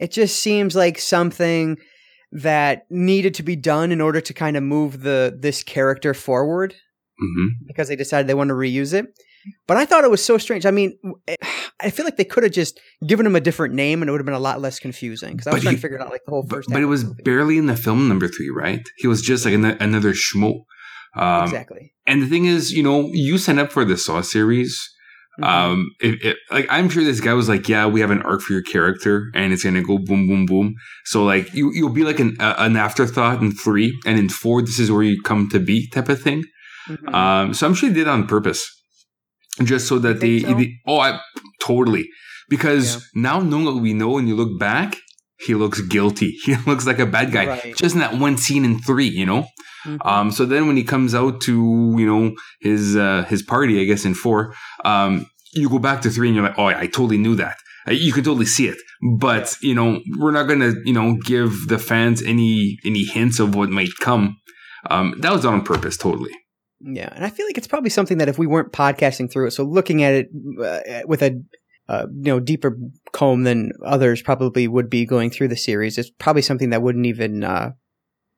It 0.00 0.10
just 0.10 0.42
seems 0.42 0.74
like 0.74 0.98
something 0.98 1.78
that 2.32 2.82
needed 2.90 3.34
to 3.34 3.44
be 3.44 3.54
done 3.54 3.92
in 3.92 4.00
order 4.00 4.20
to 4.20 4.34
kind 4.34 4.56
of 4.56 4.64
move 4.64 5.02
the 5.02 5.38
this 5.38 5.62
character 5.62 6.12
forward 6.12 6.74
hmm 7.22 7.46
because 7.66 7.88
they 7.88 7.96
decided 7.96 8.26
they 8.26 8.34
wanted 8.34 8.54
to 8.54 8.54
reuse 8.58 8.92
it. 8.94 9.06
But 9.66 9.76
I 9.76 9.84
thought 9.86 10.04
it 10.04 10.10
was 10.10 10.24
so 10.24 10.38
strange. 10.38 10.64
I 10.66 10.70
mean, 10.70 10.96
I 11.80 11.90
feel 11.90 12.04
like 12.04 12.16
they 12.16 12.24
could 12.24 12.44
have 12.44 12.52
just 12.52 12.78
given 13.06 13.26
him 13.26 13.34
a 13.34 13.40
different 13.40 13.74
name 13.74 14.00
and 14.00 14.08
it 14.08 14.12
would 14.12 14.20
have 14.20 14.24
been 14.26 14.34
a 14.34 14.38
lot 14.50 14.60
less 14.60 14.78
confusing 14.78 15.32
because 15.32 15.48
I 15.48 15.50
was 15.54 15.58
But 15.60 15.62
trying 15.64 15.74
he- 15.74 15.78
to 15.78 15.82
figure 15.82 15.96
it 15.98 16.02
out 16.02 16.10
like 16.10 16.24
the 16.26 16.30
whole 16.30 16.46
first. 16.48 16.68
but 16.68 16.76
half 16.76 16.82
it 16.84 16.86
was 16.86 17.02
barely 17.24 17.58
in 17.58 17.66
the 17.66 17.74
film 17.76 18.06
number 18.08 18.28
three, 18.28 18.50
right? 18.50 18.84
He 18.98 19.08
was 19.08 19.20
just 19.20 19.44
like 19.44 19.54
an- 19.54 19.64
another 19.64 20.12
schmo. 20.12 20.52
Um, 21.16 21.42
exactly. 21.44 21.92
And 22.06 22.22
the 22.22 22.26
thing 22.28 22.44
is, 22.46 22.72
you 22.72 22.82
know, 22.84 23.08
you 23.12 23.36
sign 23.36 23.58
up 23.58 23.72
for 23.72 23.84
the 23.84 23.96
Saw 23.96 24.20
series. 24.22 24.78
Mhm. 25.40 25.44
Um, 25.44 25.90
it, 26.00 26.22
it, 26.22 26.36
like 26.50 26.66
I'm 26.70 26.88
sure 26.90 27.02
this 27.02 27.20
guy 27.20 27.32
was 27.32 27.48
like, 27.48 27.66
yeah, 27.68 27.86
we 27.86 28.00
have 28.00 28.10
an 28.10 28.22
arc 28.22 28.42
for 28.42 28.52
your 28.52 28.62
character, 28.62 29.30
and 29.34 29.52
it's 29.52 29.64
gonna 29.64 29.82
go 29.82 29.96
boom, 29.98 30.28
boom, 30.28 30.44
boom. 30.46 30.74
So 31.06 31.24
like 31.24 31.52
you 31.54 31.72
you'll 31.74 31.88
be 32.00 32.04
like 32.04 32.20
an 32.20 32.36
uh, 32.38 32.54
an 32.58 32.76
afterthought 32.76 33.40
in 33.42 33.50
three, 33.52 33.98
and 34.04 34.18
in 34.18 34.28
four, 34.28 34.60
this 34.62 34.78
is 34.78 34.90
where 34.92 35.02
you 35.02 35.20
come 35.22 35.48
to 35.50 35.58
be, 35.58 35.88
type 35.88 36.10
of 36.10 36.20
thing. 36.20 36.44
Mhm. 36.88 37.14
Um, 37.14 37.54
so 37.54 37.66
I'm 37.66 37.74
sure 37.74 37.88
they 37.88 37.94
did 37.96 38.02
it 38.08 38.08
on 38.08 38.26
purpose, 38.26 38.62
just 39.62 39.86
so 39.88 39.98
that 40.00 40.20
they, 40.20 40.40
so? 40.40 40.54
they- 40.54 40.74
oh, 40.86 40.98
I 40.98 41.20
totally 41.60 42.08
because 42.48 42.94
Yeah. 42.94 43.00
now 43.28 43.40
knowing 43.40 43.64
what 43.64 43.76
we 43.82 43.92
know, 43.94 44.18
and 44.18 44.28
you 44.28 44.34
look 44.34 44.58
back, 44.58 44.96
he 45.46 45.54
looks 45.54 45.80
guilty. 45.80 46.30
He 46.46 46.54
looks 46.66 46.86
like 46.86 46.98
a 46.98 47.06
bad 47.06 47.32
guy, 47.32 47.46
Right. 47.46 47.76
just 47.76 47.94
in 47.94 48.00
that 48.00 48.18
one 48.18 48.36
scene 48.36 48.64
in 48.64 48.78
three, 48.80 49.08
you 49.08 49.26
know. 49.26 49.46
Mhm. 49.86 49.98
Um, 50.06 50.30
so 50.30 50.44
then 50.44 50.66
when 50.68 50.76
he 50.76 50.84
comes 50.84 51.14
out 51.14 51.40
to 51.42 51.52
you 51.98 52.06
know 52.06 52.34
his 52.60 52.96
uh, 52.96 53.24
his 53.28 53.42
party, 53.42 53.80
I 53.80 53.84
guess 53.84 54.04
in 54.04 54.14
four, 54.14 54.54
um, 54.84 55.26
you 55.54 55.68
go 55.68 55.78
back 55.78 56.00
to 56.02 56.10
three, 56.10 56.28
and 56.28 56.36
you're 56.36 56.46
like, 56.48 56.58
oh, 56.58 56.66
I 56.66 56.86
totally 56.86 57.18
knew 57.18 57.34
that. 57.36 57.56
Uh, 57.88 57.92
You 57.92 58.12
can 58.12 58.22
totally 58.24 58.46
see 58.56 58.66
it, 58.72 58.78
but 59.18 59.56
you 59.68 59.74
know 59.78 60.00
we're 60.20 60.30
not 60.38 60.46
gonna 60.50 60.72
you 60.88 60.94
know 60.98 61.08
give 61.32 61.50
the 61.72 61.78
fans 61.78 62.22
any 62.22 62.78
any 62.90 63.04
hints 63.04 63.40
of 63.40 63.54
what 63.56 63.68
might 63.70 63.94
come. 64.00 64.24
Um, 64.92 65.06
that 65.22 65.32
was 65.32 65.42
done 65.42 65.54
on 65.54 65.62
purpose, 65.62 65.96
totally. 65.96 66.34
Yeah, 66.84 67.10
and 67.14 67.24
I 67.24 67.30
feel 67.30 67.46
like 67.46 67.58
it's 67.58 67.66
probably 67.66 67.90
something 67.90 68.18
that 68.18 68.28
if 68.28 68.38
we 68.38 68.46
weren't 68.46 68.72
podcasting 68.72 69.30
through 69.30 69.46
it, 69.46 69.50
so 69.52 69.64
looking 69.64 70.02
at 70.02 70.14
it 70.14 70.28
uh, 70.60 71.06
with 71.06 71.22
a 71.22 71.40
uh, 71.88 72.06
you 72.12 72.24
know 72.24 72.40
deeper 72.40 72.76
comb 73.12 73.44
than 73.44 73.72
others 73.84 74.22
probably 74.22 74.66
would 74.66 74.90
be 74.90 75.06
going 75.06 75.30
through 75.30 75.48
the 75.48 75.56
series, 75.56 75.96
it's 75.96 76.10
probably 76.10 76.42
something 76.42 76.70
that 76.70 76.82
wouldn't 76.82 77.06
even 77.06 77.44
uh, 77.44 77.70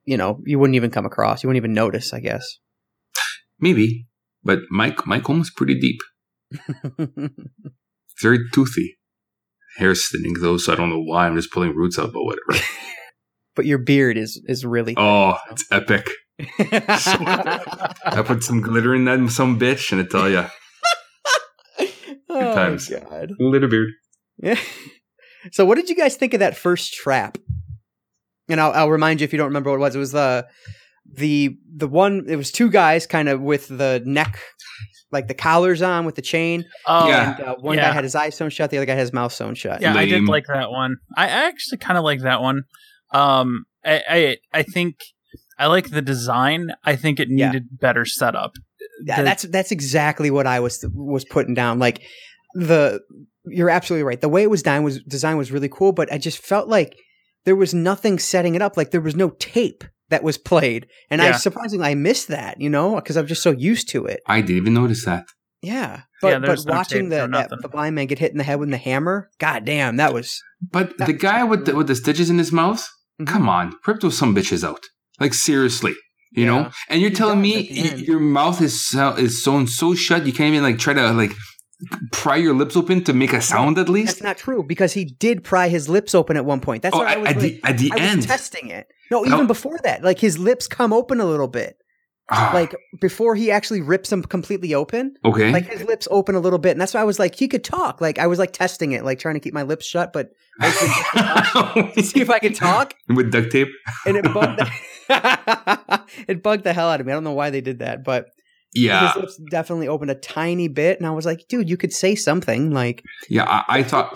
you 0.04 0.16
know 0.16 0.40
you 0.44 0.58
wouldn't 0.58 0.76
even 0.76 0.90
come 0.90 1.06
across, 1.06 1.42
you 1.42 1.48
wouldn't 1.48 1.62
even 1.62 1.72
notice, 1.72 2.12
I 2.12 2.20
guess. 2.20 2.58
Maybe, 3.58 4.06
but 4.42 4.60
Mike 4.70 5.06
Mike 5.06 5.24
Holmes 5.24 5.46
is 5.46 5.52
pretty 5.56 5.78
deep, 5.80 6.00
very 8.20 8.40
toothy. 8.52 8.98
Hair 9.78 9.94
thinning 9.94 10.34
though, 10.40 10.56
so 10.58 10.72
I 10.72 10.76
don't 10.76 10.90
know 10.90 11.02
why. 11.02 11.26
I'm 11.26 11.34
just 11.34 11.50
pulling 11.50 11.74
roots 11.74 11.98
out, 11.98 12.12
but 12.12 12.24
whatever. 12.24 12.62
but 13.56 13.64
your 13.64 13.78
beard 13.78 14.18
is 14.18 14.42
is 14.46 14.66
really 14.66 14.94
Oh, 14.96 15.38
it's 15.50 15.64
epic. 15.70 16.08
I 16.58 18.22
put 18.26 18.42
some 18.42 18.60
glitter 18.60 18.94
in 18.94 19.04
that 19.04 19.30
some 19.30 19.58
bitch, 19.58 19.92
and 19.92 20.00
I 20.00 20.04
tell 20.04 20.28
ya, 20.28 20.48
oh 22.28 22.54
times. 22.54 22.88
god. 22.88 23.32
glitter 23.38 23.68
beard. 23.68 23.90
Yeah. 24.38 24.58
So, 25.52 25.64
what 25.64 25.76
did 25.76 25.88
you 25.88 25.94
guys 25.96 26.16
think 26.16 26.34
of 26.34 26.40
that 26.40 26.56
first 26.56 26.94
trap? 26.94 27.38
And 28.48 28.60
I'll, 28.60 28.72
I'll 28.72 28.90
remind 28.90 29.20
you 29.20 29.24
if 29.24 29.32
you 29.32 29.36
don't 29.38 29.48
remember 29.48 29.70
what 29.70 29.76
it 29.76 29.80
was. 29.80 29.94
It 29.96 29.98
was 29.98 30.12
the 30.12 30.46
the 31.12 31.56
the 31.74 31.86
one. 31.88 32.24
It 32.28 32.36
was 32.36 32.50
two 32.50 32.70
guys, 32.70 33.06
kind 33.06 33.28
of 33.28 33.40
with 33.40 33.68
the 33.68 34.02
neck, 34.04 34.38
like 35.12 35.28
the 35.28 35.34
collars 35.34 35.82
on 35.82 36.04
with 36.04 36.14
the 36.16 36.22
chain. 36.22 36.64
Oh, 36.86 37.08
Yeah. 37.08 37.36
And 37.36 37.44
uh, 37.48 37.54
one 37.60 37.76
Yeah. 37.76 37.88
guy 37.88 37.92
had 37.94 38.04
his 38.04 38.14
eyes 38.14 38.34
sewn 38.36 38.50
shut. 38.50 38.70
The 38.70 38.78
other 38.78 38.86
guy 38.86 38.92
had 38.94 39.00
his 39.00 39.12
mouth 39.12 39.32
sewn 39.32 39.54
shut. 39.54 39.80
yeah, 39.82 39.94
I 39.94 40.06
did 40.06 40.24
like 40.24 40.46
that 40.52 40.70
one. 40.70 40.96
I 41.16 41.24
I 41.24 41.28
actually 41.48 41.78
kind 41.78 41.96
of 41.96 42.04
like 42.04 42.20
that 42.22 42.42
one. 42.42 42.62
Um, 43.12 43.64
I, 43.84 44.02
I 44.08 44.36
I 44.52 44.62
think 44.62 44.96
I 45.58 45.66
like 45.66 45.90
the 45.90 46.02
design. 46.02 46.72
I 46.84 46.96
think 46.96 47.20
it 47.20 47.28
Yeah. 47.30 47.48
needed 47.48 47.78
better 47.80 48.04
setup. 48.04 48.52
Yeah, 49.04 49.18
The- 49.18 49.22
that's 49.22 49.42
that's 49.44 49.70
exactly 49.72 50.30
what 50.30 50.46
I 50.46 50.60
was 50.60 50.84
was 50.94 51.24
putting 51.24 51.54
down. 51.54 51.78
Like 51.78 52.02
the 52.54 53.00
you're 53.46 53.70
absolutely 53.70 54.04
right. 54.04 54.20
The 54.20 54.28
way 54.28 54.42
it 54.42 54.50
was 54.50 54.62
designed 54.62 54.84
was 54.84 55.02
design 55.02 55.36
was 55.36 55.52
really 55.52 55.68
cool, 55.68 55.92
but 55.92 56.12
I 56.12 56.18
just 56.18 56.38
felt 56.38 56.68
like 56.68 56.96
there 57.44 57.56
was 57.56 57.74
nothing 57.74 58.18
setting 58.18 58.54
it 58.54 58.62
up. 58.62 58.76
Like 58.76 58.90
there 58.90 59.00
was 59.02 59.14
no 59.16 59.30
tape 59.38 59.84
that 60.10 60.22
was 60.22 60.38
played, 60.38 60.86
and 61.10 61.20
I 61.22 61.26
Yeah. 61.28 61.36
surprisingly 61.36 61.86
I 61.86 61.94
missed 61.94 62.28
that. 62.28 62.60
You 62.60 62.70
know, 62.70 62.96
because 62.96 63.16
I'm 63.16 63.26
just 63.26 63.42
so 63.42 63.50
used 63.50 63.88
to 63.90 64.06
it. 64.06 64.20
I 64.26 64.40
didn't 64.40 64.56
even 64.56 64.74
notice 64.74 65.04
that. 65.04 65.24
Yeah, 65.62 66.02
but 66.20 66.28
Yeah, 66.28 66.38
but 66.40 66.58
no 66.66 66.72
watching 66.74 67.08
tape, 67.08 67.10
the 67.10 67.26
no 67.26 67.38
that, 67.38 67.50
the 67.62 67.68
blind 67.68 67.94
man 67.94 68.06
get 68.06 68.18
hit 68.18 68.32
in 68.32 68.36
the 68.38 68.44
head 68.44 68.58
with 68.60 68.68
the 68.70 68.76
hammer, 68.76 69.30
god 69.40 69.64
damn, 69.64 69.96
that 69.96 70.12
was 70.12 70.42
But 70.60 70.96
That- 70.98 71.06
the 71.06 71.12
guy 71.14 71.42
with 71.44 71.64
the, 71.66 71.74
with 71.74 71.86
the 71.86 71.94
stitches 71.94 72.28
in 72.30 72.36
his 72.38 72.52
mouth, 72.52 72.86
Mhm. 73.20 73.26
come 73.26 73.48
on, 73.48 73.72
rip 73.86 74.00
those 74.00 74.16
some 74.18 74.34
bitches 74.34 74.62
out. 74.66 74.80
Like 75.20 75.34
seriously, 75.34 75.94
you 76.32 76.46
know. 76.46 76.70
And 76.88 77.00
you're 77.00 77.10
telling 77.10 77.40
me 77.40 77.68
y- 77.70 77.94
your 77.96 78.20
mouth 78.20 78.60
is 78.60 78.84
so- 78.86 79.14
is 79.16 79.42
sewn 79.42 79.66
so 79.66 79.94
shut 79.94 80.26
you 80.26 80.32
can't 80.32 80.52
even 80.54 80.62
like 80.64 80.78
try 80.78 80.92
to 80.94 81.12
like 81.12 81.32
pry 82.12 82.36
your 82.36 82.54
lips 82.54 82.76
open 82.76 83.04
to 83.04 83.12
make 83.12 83.32
a 83.32 83.40
sound 83.40 83.78
at 83.78 83.88
least? 83.88 84.14
that's 84.14 84.22
not 84.22 84.38
true 84.38 84.62
because 84.62 84.92
he 84.94 85.04
did 85.04 85.44
pry 85.44 85.68
his 85.68 85.88
lips 85.88 86.14
open 86.14 86.36
at 86.36 86.44
one 86.44 86.60
point. 86.60 86.82
That's 86.82 86.94
Oh, 86.96 87.00
what 87.00 87.08
I 87.08 87.16
was 87.18 87.28
at 87.28 87.36
like, 87.36 87.42
the 87.42 87.60
at 87.64 87.78
the 87.78 87.90
I 87.92 87.94
was 87.96 88.02
end, 88.12 88.22
testing 88.22 88.68
it. 88.70 88.86
No, 89.10 89.24
even 89.26 89.46
before 89.46 89.78
that, 89.84 90.02
like 90.02 90.18
his 90.18 90.38
lips 90.38 90.66
come 90.66 90.92
open 90.92 91.20
a 91.20 91.26
little 91.26 91.48
bit. 91.48 91.76
Ah, 92.30 92.52
like 92.54 92.74
before 93.02 93.34
he 93.34 93.50
actually 93.50 93.82
rips 93.82 94.08
them 94.08 94.22
completely 94.22 94.72
open 94.72 95.12
okay. 95.26 95.52
like 95.52 95.66
his 95.70 95.82
lips 95.84 96.08
open 96.10 96.34
a 96.34 96.40
little 96.40 96.58
bit 96.58 96.70
and 96.70 96.80
that's 96.80 96.94
why 96.94 97.00
i 97.02 97.04
was 97.04 97.18
like 97.18 97.34
he 97.34 97.46
could 97.46 97.62
talk 97.62 98.00
like 98.00 98.18
i 98.18 98.26
was 98.26 98.38
like 98.38 98.50
testing 98.54 98.92
it 98.92 99.04
like 99.04 99.18
trying 99.18 99.34
to 99.34 99.40
keep 99.40 99.52
my 99.52 99.60
lips 99.62 99.84
shut 99.84 100.10
but 100.10 100.30
to 100.62 101.92
see 102.02 102.22
if 102.22 102.30
i 102.30 102.38
could 102.38 102.54
talk 102.54 102.94
with 103.10 103.30
duct 103.30 103.52
tape. 103.52 103.68
and 104.06 104.16
it 104.16 104.24
bugged 104.32 104.58
it 106.28 106.42
bugged 106.42 106.64
the 106.64 106.72
hell 106.72 106.88
out 106.88 107.00
of 107.00 107.06
me 107.06 107.12
i 107.12 107.16
don't 107.16 107.24
know 107.24 107.32
why 107.32 107.50
they 107.50 107.60
did 107.60 107.78
that 107.80 108.04
but 108.04 108.26
Yeah, 108.74 109.12
his 109.12 109.16
lips 109.22 109.40
definitely 109.50 109.88
opened 109.88 110.10
a 110.10 110.14
tiny 110.14 110.68
bit 110.68 110.98
and 110.98 111.06
i 111.06 111.10
was 111.10 111.26
like 111.26 111.46
dude 111.48 111.68
you 111.68 111.76
could 111.76 111.92
say 111.92 112.14
something 112.14 112.70
like 112.72 113.02
yeah. 113.28 113.44
I, 113.44 113.78
I 113.78 113.82
thought 113.82 114.14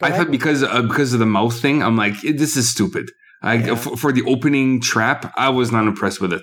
Go 0.00 0.06
I 0.06 0.10
thought 0.12 0.30
because 0.30 0.62
uh, 0.62 0.82
because 0.82 1.12
of 1.12 1.18
the 1.18 1.26
mouth 1.26 1.60
thing, 1.60 1.82
I'm 1.82 1.96
like, 1.96 2.20
this 2.20 2.56
is 2.56 2.70
stupid. 2.70 3.10
I, 3.42 3.54
Yeah. 3.54 3.74
for, 3.74 3.96
for 3.96 4.12
the 4.12 4.22
opening 4.22 4.80
trap, 4.80 5.32
I 5.36 5.48
was 5.48 5.72
not 5.72 5.88
impressed 5.88 6.20
with 6.20 6.32
it. 6.32 6.42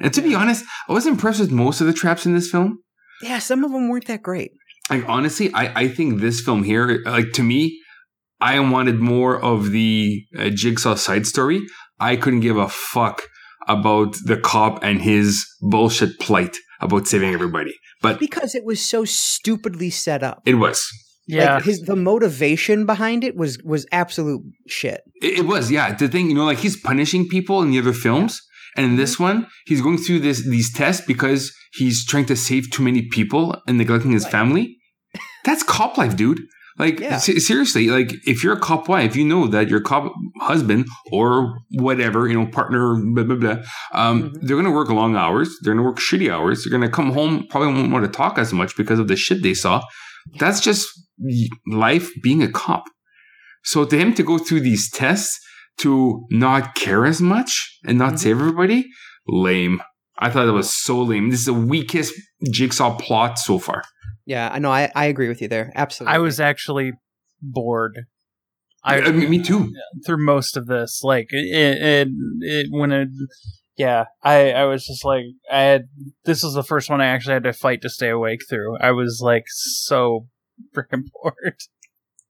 And 0.00 0.12
to 0.12 0.20
be 0.20 0.34
honest, 0.34 0.66
I 0.86 0.92
was 0.92 1.06
impressed 1.06 1.40
with 1.40 1.50
most 1.50 1.80
of 1.80 1.86
the 1.86 1.94
traps 1.94 2.26
in 2.26 2.34
this 2.34 2.50
film. 2.50 2.78
yeah 3.22 3.38
some 3.38 3.64
of 3.64 3.72
them 3.72 3.88
weren't 3.88 4.06
that 4.08 4.22
great 4.22 4.50
Like 4.90 5.08
honestly, 5.08 5.50
I, 5.54 5.82
I 5.82 5.88
think 5.88 6.20
this 6.20 6.42
film 6.42 6.62
here, 6.62 7.00
like 7.06 7.32
to 7.38 7.42
me, 7.42 7.80
I 8.40 8.58
wanted 8.60 8.96
more 9.00 9.40
of 9.40 9.70
the 9.70 10.22
uh, 10.38 10.50
jigsaw 10.50 10.94
side 10.96 11.26
story. 11.26 11.60
I 12.00 12.16
couldn't 12.16 12.40
give 12.40 12.56
a 12.56 12.68
fuck 12.68 13.22
about 13.68 14.16
the 14.24 14.36
cop 14.36 14.82
and 14.82 15.00
his 15.02 15.46
bullshit 15.60 16.18
plight 16.18 16.56
about 16.80 17.06
saving 17.06 17.32
everybody. 17.34 17.74
But 18.02 18.18
because 18.18 18.54
it 18.54 18.64
was 18.64 18.80
so 18.84 19.04
stupidly 19.04 19.90
set 19.90 20.22
up 20.22 20.40
it 20.46 20.54
was. 20.54 20.80
Yeah, 21.26 21.56
like 21.56 21.64
his 21.64 21.82
the 21.82 21.94
motivation 21.94 22.86
behind 22.86 23.22
it 23.22 23.36
was 23.36 23.62
was 23.62 23.86
absolute 23.92 24.42
shit 24.66 25.02
It, 25.22 25.40
it 25.40 25.46
was, 25.46 25.70
yeah. 25.70 25.94
The 25.94 26.08
thing, 26.08 26.28
you 26.28 26.34
know, 26.34 26.44
like 26.44 26.58
he's 26.58 26.80
punishing 26.80 27.28
people 27.28 27.62
in 27.62 27.70
the 27.70 27.78
other 27.78 27.92
films, 27.92 28.40
and 28.76 28.84
in 28.86 28.96
this 28.96 29.18
one, 29.20 29.46
he's 29.66 29.80
going 29.82 29.98
through 29.98 30.20
this 30.20 30.42
these 30.48 30.72
tests 30.72 31.04
because 31.06 31.52
he's 31.74 32.04
trying 32.04 32.26
to 32.26 32.36
save 32.36 32.70
too 32.70 32.82
many 32.82 33.02
people 33.16 33.56
and 33.68 33.78
neglecting 33.78 34.10
his 34.12 34.24
Right. 34.24 34.32
family. 34.32 34.76
That's 35.44 35.62
cop 35.62 35.96
life, 35.98 36.16
dude. 36.16 36.40
Like 36.78 37.00
Yeah. 37.00 37.18
se- 37.18 37.40
seriously, 37.40 37.88
like 37.88 38.12
if 38.26 38.42
you're 38.42 38.54
a 38.54 38.58
cop 38.60 38.88
wife, 38.88 39.14
you 39.16 39.24
know 39.24 39.46
that 39.48 39.68
your 39.68 39.80
cop 39.80 40.12
husband 40.40 40.86
or 41.12 41.58
whatever, 41.72 42.26
you 42.28 42.34
know, 42.38 42.46
partner, 42.46 42.96
blah 43.14 43.24
blah 43.24 43.36
blah. 43.36 43.56
Um, 43.92 44.22
Mhm. 44.22 44.32
they're 44.42 44.56
gonna 44.56 44.70
work 44.70 44.88
long 44.88 45.16
hours. 45.16 45.48
They're 45.62 45.74
gonna 45.74 45.84
work 45.86 45.98
shitty 45.98 46.30
hours. 46.32 46.64
They're 46.64 46.70
gonna 46.70 46.90
come 46.90 47.12
home, 47.12 47.46
probably 47.50 47.72
won't 47.74 47.92
want 47.92 48.04
to 48.04 48.10
talk 48.10 48.38
as 48.38 48.52
much 48.52 48.76
because 48.76 48.98
of 48.98 49.08
the 49.08 49.16
shit 49.16 49.42
they 49.42 49.54
saw. 49.54 49.82
That's 50.38 50.60
just 50.60 50.86
life 51.66 52.10
being 52.22 52.42
a 52.42 52.48
cop. 52.50 52.84
So 53.64 53.84
to 53.84 53.98
him 53.98 54.14
to 54.14 54.22
go 54.22 54.38
through 54.38 54.60
these 54.60 54.90
tests 54.90 55.38
to 55.80 56.24
not 56.30 56.74
care 56.74 57.04
as 57.06 57.20
much 57.20 57.78
and 57.84 57.98
not 57.98 58.14
Mhm. 58.14 58.18
save 58.20 58.38
everybody, 58.40 58.86
lame. 59.28 59.82
I 60.18 60.30
thought 60.30 60.48
it 60.48 60.52
was 60.52 60.70
so 60.74 61.02
lame. 61.02 61.30
This 61.30 61.40
is 61.40 61.46
the 61.46 61.54
weakest 61.54 62.12
jigsaw 62.50 62.96
plot 62.96 63.38
so 63.38 63.58
far. 63.58 63.82
Yeah 64.30 64.48
i 64.52 64.58
know 64.58 64.70
i, 64.70 64.90
I 64.94 65.04
agree 65.06 65.28
with 65.28 65.40
you 65.42 65.48
there 65.48 65.72
absolutely 65.74 66.14
I 66.14 66.18
was 66.18 66.38
actually 66.40 66.92
bored. 67.42 68.06
I, 68.82 69.00
I 69.00 69.10
mean, 69.12 69.28
me 69.28 69.42
too. 69.42 69.72
through 70.06 70.24
most 70.24 70.56
of 70.56 70.66
this, 70.66 71.00
like 71.02 71.26
it, 71.32 71.82
it, 71.82 72.08
it 72.40 72.66
when 72.70 72.92
it, 72.92 73.08
yeah, 73.76 74.06
I, 74.22 74.52
I 74.52 74.64
was 74.64 74.86
just 74.86 75.04
like, 75.04 75.24
I 75.52 75.60
had. 75.60 75.88
This 76.24 76.42
was 76.42 76.54
the 76.54 76.62
first 76.62 76.88
one 76.88 77.00
I 77.02 77.06
actually 77.06 77.34
had 77.34 77.44
to 77.44 77.52
fight 77.52 77.82
to 77.82 77.90
stay 77.90 78.08
awake 78.08 78.40
through. 78.48 78.78
I 78.78 78.92
was 78.92 79.20
like 79.22 79.44
so 79.48 80.28
freaking 80.74 81.04
bored. 81.22 81.56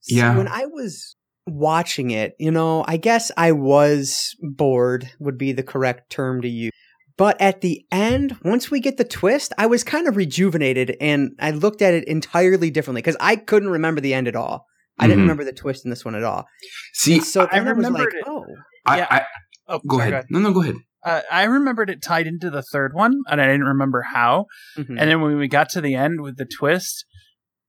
See, 0.01 0.17
Yeah. 0.17 0.37
when 0.37 0.49
I 0.49 0.67
was 0.67 1.15
watching 1.47 2.11
it, 2.11 2.35
you 2.41 2.51
know, 2.51 2.85
I 2.89 2.97
guess 2.97 3.31
I 3.37 3.53
was 3.53 4.35
bored 4.41 5.09
would 5.21 5.39
be 5.39 5.53
the 5.53 5.63
correct 5.63 6.11
term 6.11 6.43
to 6.43 6.49
use. 6.49 6.73
But 7.17 7.41
at 7.41 7.61
the 7.61 7.85
end, 7.93 8.37
once 8.43 8.71
we 8.71 8.81
get 8.81 8.97
the 8.97 9.05
twist, 9.05 9.53
I 9.59 9.67
was 9.67 9.85
kind 9.85 10.07
of 10.09 10.17
rejuvenated 10.17 10.97
and 11.01 11.33
I 11.39 11.51
looked 11.51 11.83
at 11.83 11.93
it 11.95 12.05
entirely 12.09 12.71
differently 12.71 13.03
because 13.03 13.17
I 13.21 13.37
couldn't 13.37 13.69
remember 13.71 14.01
the 14.01 14.15
end 14.15 14.29
at 14.29 14.37
all. 14.37 14.67
I 14.99 15.07
didn't 15.07 15.21
Mhm. 15.21 15.23
remember 15.23 15.45
the 15.45 15.53
twist 15.53 15.85
in 15.85 15.91
this 15.91 16.05
one 16.05 16.15
at 16.15 16.23
all. 16.25 16.47
See, 16.95 17.15
And 17.17 17.25
so 17.25 17.43
I 17.51 17.59
then 17.61 17.69
I, 17.69 17.73
was 17.73 17.85
like, 17.85 17.93
remembered 17.93 18.15
it. 18.15 18.25
oh, 18.27 18.45
I, 18.87 18.97
Yeah. 18.99 19.07
I 19.11 19.27
Oh, 19.69 19.81
go 19.87 19.99
sorry, 19.99 20.11
ahead. 20.13 20.27
No, 20.31 20.39
no, 20.41 20.53
go 20.53 20.63
ahead. 20.63 20.75
Uh, 21.05 21.23
I 21.31 21.45
remembered 21.45 21.89
it 21.89 22.03
tied 22.03 22.27
into 22.27 22.51
the 22.51 22.63
third 22.63 22.93
one, 22.93 23.23
and 23.29 23.41
I 23.41 23.47
didn't 23.47 23.65
remember 23.65 24.03
how. 24.03 24.47
mhm. 24.77 24.91
And 24.99 24.99
then 25.11 25.21
when 25.23 25.37
we 25.39 25.49
got 25.49 25.69
to 25.71 25.81
the 25.81 25.95
end 25.95 26.21
with 26.21 26.37
the 26.37 26.45
twist, 26.45 27.07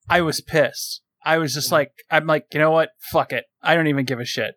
I 0.10 0.22
was 0.22 0.42
pissed. 0.42 1.02
I 1.24 1.38
was 1.38 1.54
just 1.54 1.70
Mhm. 1.70 1.74
like, 1.74 1.92
I'm 2.10 2.26
like, 2.28 2.46
you 2.54 2.60
know 2.60 2.72
what? 2.72 2.90
Fuck 3.12 3.32
it. 3.32 3.46
I 3.62 3.76
don't 3.76 3.88
even 3.88 4.04
give 4.06 4.20
a 4.20 4.26
shit. 4.26 4.56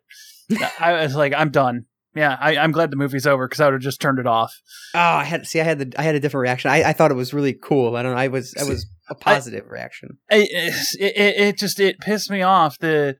I 0.79 0.93
was 1.03 1.15
like, 1.15 1.33
I'm 1.33 1.51
done. 1.51 1.85
Yeah, 2.15 2.37
I, 2.39 2.55
I'm 2.57 2.71
glad 2.71 2.91
the 2.91 2.95
movie's 2.95 3.27
over 3.27 3.45
because 3.47 3.59
I 3.59 3.65
would 3.65 3.73
have 3.73 3.81
just 3.81 3.99
turned 3.99 4.19
it 4.19 4.25
off. 4.27 4.53
oh, 4.93 4.99
I 4.99 5.25
had 5.25 5.45
see, 5.45 5.59
I 5.59 5.63
had 5.63 5.79
the, 5.79 5.93
I 5.99 6.03
had 6.03 6.15
a 6.15 6.19
different 6.19 6.43
reaction. 6.43 6.71
I, 6.71 6.83
I 6.89 6.93
thought 6.93 7.11
it 7.11 7.15
was 7.15 7.33
really 7.33 7.53
cool. 7.53 7.95
I 7.97 8.03
don't 8.03 8.13
know. 8.13 8.17
I 8.17 8.29
was, 8.29 8.53
I 8.59 8.63
was 8.63 8.85
a 9.09 9.15
positive 9.15 9.65
reaction. 9.69 10.17
It, 10.29 10.47
it, 10.51 11.01
it, 11.17 11.41
it 11.41 11.57
just 11.57 11.79
it 11.79 11.99
pissed 11.99 12.31
me 12.31 12.41
off. 12.41 12.79
The 12.79 13.17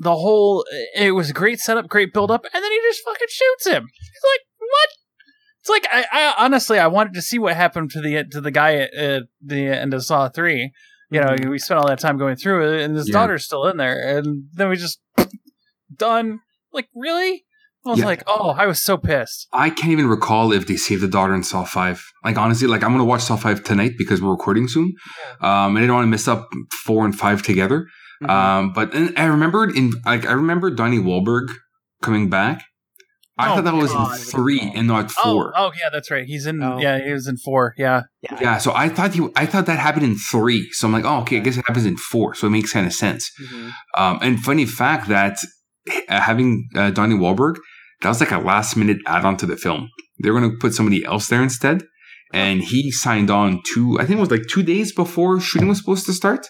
the 0.00 0.16
whole 0.16 0.64
it 0.96 1.12
was 1.12 1.30
a 1.30 1.32
great 1.32 1.60
setup, 1.60 1.88
great 1.88 2.12
build 2.12 2.32
up, 2.32 2.44
and 2.52 2.62
then 2.64 2.70
he 2.72 2.78
just 2.82 3.02
fucking 3.04 3.28
shoots 3.30 3.66
him. 3.68 3.84
It's 3.84 4.24
like 4.32 4.40
what? 4.58 4.88
It's 5.60 5.68
like 5.70 5.86
I, 5.92 6.04
I 6.38 6.44
honestly 6.44 6.78
I 6.80 6.88
wanted 6.88 7.14
to 7.14 7.22
see 7.22 7.38
what 7.38 7.54
happened 7.54 7.90
to 7.92 8.00
the 8.00 8.24
to 8.32 8.40
the 8.40 8.50
guy 8.50 8.74
at 8.74 8.90
uh, 8.98 9.20
the 9.40 9.66
end 9.68 9.94
of 9.94 10.04
Saw 10.04 10.28
three. 10.28 10.72
You 11.10 11.20
know, 11.20 11.28
Mhm. 11.28 11.50
we 11.50 11.58
spent 11.60 11.78
all 11.78 11.86
that 11.86 12.00
time 12.00 12.18
going 12.18 12.34
through 12.34 12.68
it, 12.74 12.80
and 12.82 12.96
his 12.96 13.08
Yeah. 13.08 13.12
daughter's 13.12 13.44
still 13.44 13.66
in 13.68 13.76
there, 13.76 14.18
and 14.18 14.44
then 14.54 14.68
we 14.70 14.74
just 14.76 14.98
done. 15.96 16.40
Like 16.72 16.88
really? 16.94 17.44
I 17.86 17.90
was 17.90 17.98
Yeah. 17.98 18.06
like, 18.06 18.22
oh, 18.26 18.50
I 18.50 18.66
was 18.66 18.82
so 18.82 18.96
pissed. 18.96 19.46
I 19.52 19.68
can't 19.70 19.90
even 19.92 20.06
recall 20.08 20.52
if 20.52 20.66
they 20.66 20.76
saved 20.76 21.02
the 21.02 21.08
daughter 21.08 21.34
in 21.34 21.42
Saw 21.42 21.64
5. 21.64 22.02
Like, 22.24 22.38
honestly, 22.38 22.66
like, 22.66 22.82
I'm 22.82 22.90
going 22.90 23.00
to 23.00 23.04
watch 23.04 23.22
Saw 23.22 23.36
5 23.36 23.62
tonight 23.62 23.92
because 23.98 24.22
we're 24.22 24.30
recording 24.30 24.68
soon. 24.68 24.92
Um, 25.40 25.76
and 25.76 25.84
I 25.84 25.86
don't 25.86 25.96
want 25.96 26.06
to 26.06 26.10
mess 26.10 26.26
up 26.28 26.48
4 26.84 27.04
and 27.04 27.18
5 27.18 27.42
together. 27.42 27.86
Mhm. 28.22 28.30
Um, 28.30 28.72
but 28.72 28.94
and 28.94 29.12
I 29.18 29.24
remembered 29.26 29.76
in, 29.76 29.92
like, 30.06 30.24
I 30.26 30.32
remember 30.32 30.70
Donnie 30.70 30.98
Wahlberg 30.98 31.48
coming 32.02 32.30
back. 32.30 32.62
I 33.36 33.50
Oh, 33.50 33.56
thought 33.56 33.64
that 33.64 33.74
was 33.74 33.92
God. 33.92 34.12
in 34.16 34.24
3 34.24 34.60
and 34.76 34.86
not 34.86 35.10
4. 35.10 35.52
Oh, 35.56 35.66
oh 35.66 35.72
yeah, 35.74 35.90
that's 35.92 36.08
right. 36.10 36.24
He's 36.24 36.46
in. 36.46 36.62
Oh. 36.62 36.78
Yeah, 36.78 37.04
he 37.04 37.12
was 37.12 37.26
in 37.26 37.36
four. 37.36 37.74
Yeah. 37.76 38.02
yeah. 38.22 38.38
Yeah, 38.40 38.58
so 38.58 38.72
I 38.72 38.88
thought 38.88 39.12
he, 39.12 39.28
I 39.34 39.44
thought 39.44 39.66
that 39.66 39.80
happened 39.80 40.04
in 40.06 40.14
3. 40.16 40.68
So 40.70 40.86
I'm 40.86 40.92
like, 40.92 41.04
oh, 41.04 41.18
okay, 41.22 41.38
I 41.38 41.40
guess 41.40 41.56
it 41.56 41.64
happens 41.66 41.84
in 41.84 41.96
4. 41.96 42.34
So 42.36 42.46
it 42.46 42.50
makes 42.50 42.72
kind 42.72 42.86
of 42.86 42.92
sense. 42.92 43.30
Mhm. 43.42 43.72
Um, 43.98 44.18
and 44.22 44.38
funny 44.40 44.64
fact 44.66 45.08
that 45.08 45.36
uh, 46.08 46.20
having 46.20 46.68
uh, 46.76 46.90
Donnie 46.92 47.16
Wahlberg, 47.16 47.56
that 48.04 48.10
was 48.10 48.20
like 48.20 48.30
a 48.32 48.38
last 48.38 48.76
minute 48.76 48.98
add 49.06 49.24
on 49.24 49.38
to 49.38 49.46
the 49.46 49.56
film. 49.56 49.88
They 50.22 50.30
were 50.30 50.38
going 50.38 50.52
to 50.52 50.58
put 50.58 50.74
somebody 50.74 51.04
else 51.06 51.28
there 51.28 51.42
instead. 51.42 51.82
And 52.34 52.60
he 52.62 52.90
signed 52.90 53.30
on 53.30 53.62
two, 53.72 53.98
I 53.98 54.04
think 54.04 54.18
it 54.18 54.20
was 54.20 54.30
like 54.30 54.46
two 54.50 54.62
days 54.62 54.92
before 54.92 55.40
shooting 55.40 55.68
was 55.68 55.78
supposed 55.78 56.04
to 56.06 56.12
start. 56.12 56.46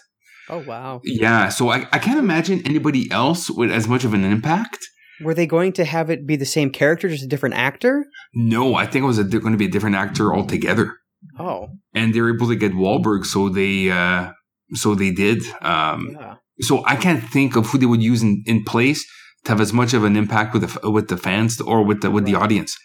Oh 0.49 0.59
wow. 0.59 0.99
Yeah. 1.05 1.47
So 1.47 1.69
I, 1.69 1.87
I 1.93 1.99
can't 1.99 2.19
imagine 2.19 2.61
anybody 2.65 3.09
else 3.09 3.49
with 3.49 3.71
as 3.71 3.87
much 3.87 4.03
of 4.03 4.13
an 4.13 4.25
impact. 4.25 4.79
Were 5.21 5.33
they 5.33 5.47
going 5.47 5.71
to 5.73 5.85
have 5.85 6.09
it 6.09 6.27
be 6.27 6.35
the 6.35 6.45
same 6.45 6.71
character, 6.71 7.07
just 7.07 7.23
a 7.23 7.27
different 7.27 7.55
actor? 7.55 8.05
No, 8.33 8.75
I 8.75 8.85
think 8.85 9.03
it 9.03 9.07
was 9.07 9.23
going 9.23 9.53
to 9.53 9.57
be 9.57 9.65
a 9.65 9.71
different 9.71 9.95
actor 9.95 10.35
altogether. 10.35 10.97
Oh, 11.39 11.69
And 11.93 12.13
they 12.13 12.19
were 12.19 12.35
able 12.35 12.49
to 12.49 12.55
get 12.55 12.73
Wahlberg. 12.73 13.25
So 13.25 13.47
they, 13.47 13.89
uh, 13.89 14.33
so 14.73 14.93
they 14.93 15.11
did. 15.11 15.41
Um, 15.61 16.17
yeah. 16.19 16.35
so 16.59 16.83
I 16.85 16.97
can't 16.97 17.23
think 17.23 17.55
of 17.55 17.67
who 17.67 17.77
they 17.77 17.85
would 17.85 18.03
use 18.03 18.21
in, 18.21 18.43
in 18.45 18.65
place 18.65 19.05
to 19.45 19.51
have 19.51 19.61
as 19.61 19.71
much 19.73 19.93
of 19.93 20.03
an 20.03 20.15
impact 20.15 20.53
with 20.53 20.63
the 20.81 20.91
with 20.91 21.07
the 21.07 21.17
fans 21.17 21.59
or 21.61 21.83
with 21.83 22.01
the 22.01 22.11
with 22.11 22.25
the 22.25 22.35
audience. 22.35 22.77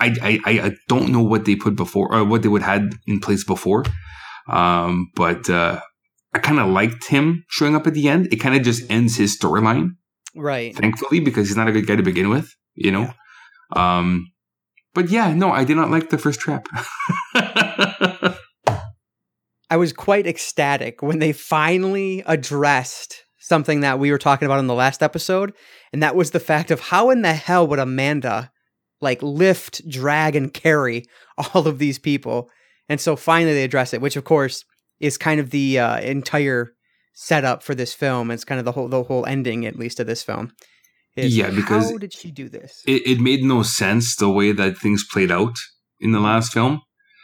I, 0.00 0.06
I 0.22 0.38
I- 0.50 0.60
I 0.66 0.70
don't 0.88 1.10
know 1.10 1.22
what 1.22 1.44
they 1.44 1.54
put 1.56 1.76
before 1.76 2.12
or 2.14 2.24
what 2.24 2.42
they 2.42 2.48
would 2.48 2.62
had 2.62 2.90
in 3.06 3.20
place 3.20 3.44
before, 3.44 3.84
um, 4.48 5.10
but 5.14 5.48
uh, 5.50 5.80
I 6.34 6.38
kind 6.38 6.58
of 6.58 6.68
liked 6.68 7.08
him 7.08 7.44
showing 7.48 7.74
up 7.76 7.86
at 7.86 7.94
the 7.94 8.08
end. 8.08 8.28
It 8.32 8.36
kind 8.36 8.54
of 8.56 8.62
just 8.62 8.90
ends 8.90 9.16
his 9.16 9.38
storyline, 9.38 9.90
Right. 10.34 10.74
thankfully, 10.74 11.20
because 11.20 11.48
he's 11.48 11.56
not 11.56 11.68
a 11.68 11.72
good 11.72 11.86
guy 11.86 11.96
to 11.96 12.02
begin 12.02 12.30
with, 12.30 12.48
you 12.74 12.90
know. 12.90 13.12
Um, 13.76 14.26
but 14.94 15.08
yeah, 15.10 15.32
no, 15.34 15.50
I 15.52 15.64
did 15.64 15.76
not 15.76 15.90
like 15.90 16.10
the 16.10 16.18
first 16.18 16.40
trap. 16.40 16.66
I 19.70 19.76
was 19.76 19.92
quite 19.92 20.26
ecstatic 20.26 21.02
when 21.02 21.18
they 21.18 21.32
finally 21.32 22.22
addressed 22.26 23.24
something 23.52 23.80
that 23.80 23.98
we 23.98 24.10
were 24.10 24.18
talking 24.28 24.46
about 24.46 24.58
in 24.60 24.66
the 24.66 24.74
last 24.84 25.02
episode, 25.02 25.52
and 25.92 26.02
that 26.02 26.16
was 26.16 26.30
the 26.30 26.40
fact 26.52 26.70
of 26.70 26.80
how 26.80 27.10
in 27.10 27.20
the 27.22 27.34
hell 27.34 27.66
would 27.68 27.78
Amanda 27.78 28.50
like 29.00 29.20
lift, 29.22 29.86
drag, 29.88 30.36
and 30.36 30.52
carry 30.64 31.04
all 31.54 31.66
of 31.68 31.78
these 31.78 31.98
people? 31.98 32.48
And 32.88 32.98
so 33.00 33.16
finally 33.16 33.54
they 33.54 33.64
address 33.64 33.92
it, 33.94 34.00
which 34.00 34.16
of 34.16 34.24
course 34.24 34.64
is 35.00 35.18
kind 35.18 35.38
of 35.40 35.50
the 35.50 35.78
uh, 35.78 35.98
entire 36.00 36.72
setup 37.14 37.62
for 37.62 37.74
this 37.74 37.92
film. 38.02 38.30
It's 38.30 38.44
kind 38.44 38.58
of 38.58 38.64
the 38.64 38.72
whole 38.72 38.88
the 38.88 39.02
whole 39.02 39.26
ending, 39.26 39.66
at 39.66 39.76
least, 39.82 40.00
of 40.00 40.06
this 40.06 40.22
film. 40.22 40.52
is 41.16 41.36
Yeah, 41.36 41.50
because 41.50 41.90
how 41.90 41.98
did 41.98 42.12
she 42.14 42.30
do 42.30 42.48
this? 42.48 42.72
it, 42.86 43.02
it 43.12 43.18
made 43.20 43.42
no 43.42 43.62
sense 43.62 44.16
the 44.16 44.30
way 44.38 44.52
that 44.52 44.78
things 44.78 45.04
played 45.12 45.30
out 45.30 45.56
in 46.00 46.12
the 46.12 46.20
last 46.20 46.52
film. 46.52 46.80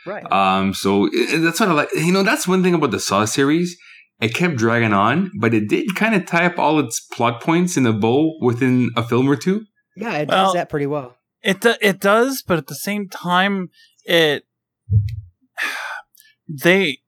right. 0.06 0.26
Um, 0.40 0.74
so 0.74 0.90
i- 1.06 1.28
i- 1.34 1.38
that's 1.44 1.60
what 1.60 1.68
I 1.70 1.72
like. 1.80 1.88
You 1.94 2.12
know, 2.12 2.22
that's 2.30 2.46
one 2.54 2.62
thing 2.62 2.74
about 2.74 2.90
the 2.96 3.00
Saw 3.00 3.24
series. 3.24 3.68
It 4.20 4.34
kept 4.34 4.56
dragging 4.56 4.92
on, 4.92 5.30
but 5.38 5.54
it 5.54 5.68
did 5.68 5.94
kind 5.94 6.14
of 6.14 6.26
tie 6.26 6.46
up 6.46 6.58
all 6.58 6.80
its 6.80 7.00
plot 7.00 7.40
points 7.40 7.76
in 7.76 7.86
a 7.86 7.92
bow 7.92 8.36
within 8.40 8.90
a 8.96 9.02
film 9.02 9.28
or 9.28 9.36
two. 9.36 9.64
yeah, 9.96 10.16
it 10.18 10.28
well- 10.28 10.46
does 10.46 10.54
that 10.54 10.68
pretty 10.68 10.86
well. 10.86 11.14
It 11.40 11.60
do, 11.60 11.74
it 11.80 12.00
does, 12.00 12.42
but 12.44 12.58
at 12.58 12.66
the 12.66 12.74
same 12.74 13.08
time, 13.08 13.68
it 14.04 14.44
they 16.48 16.98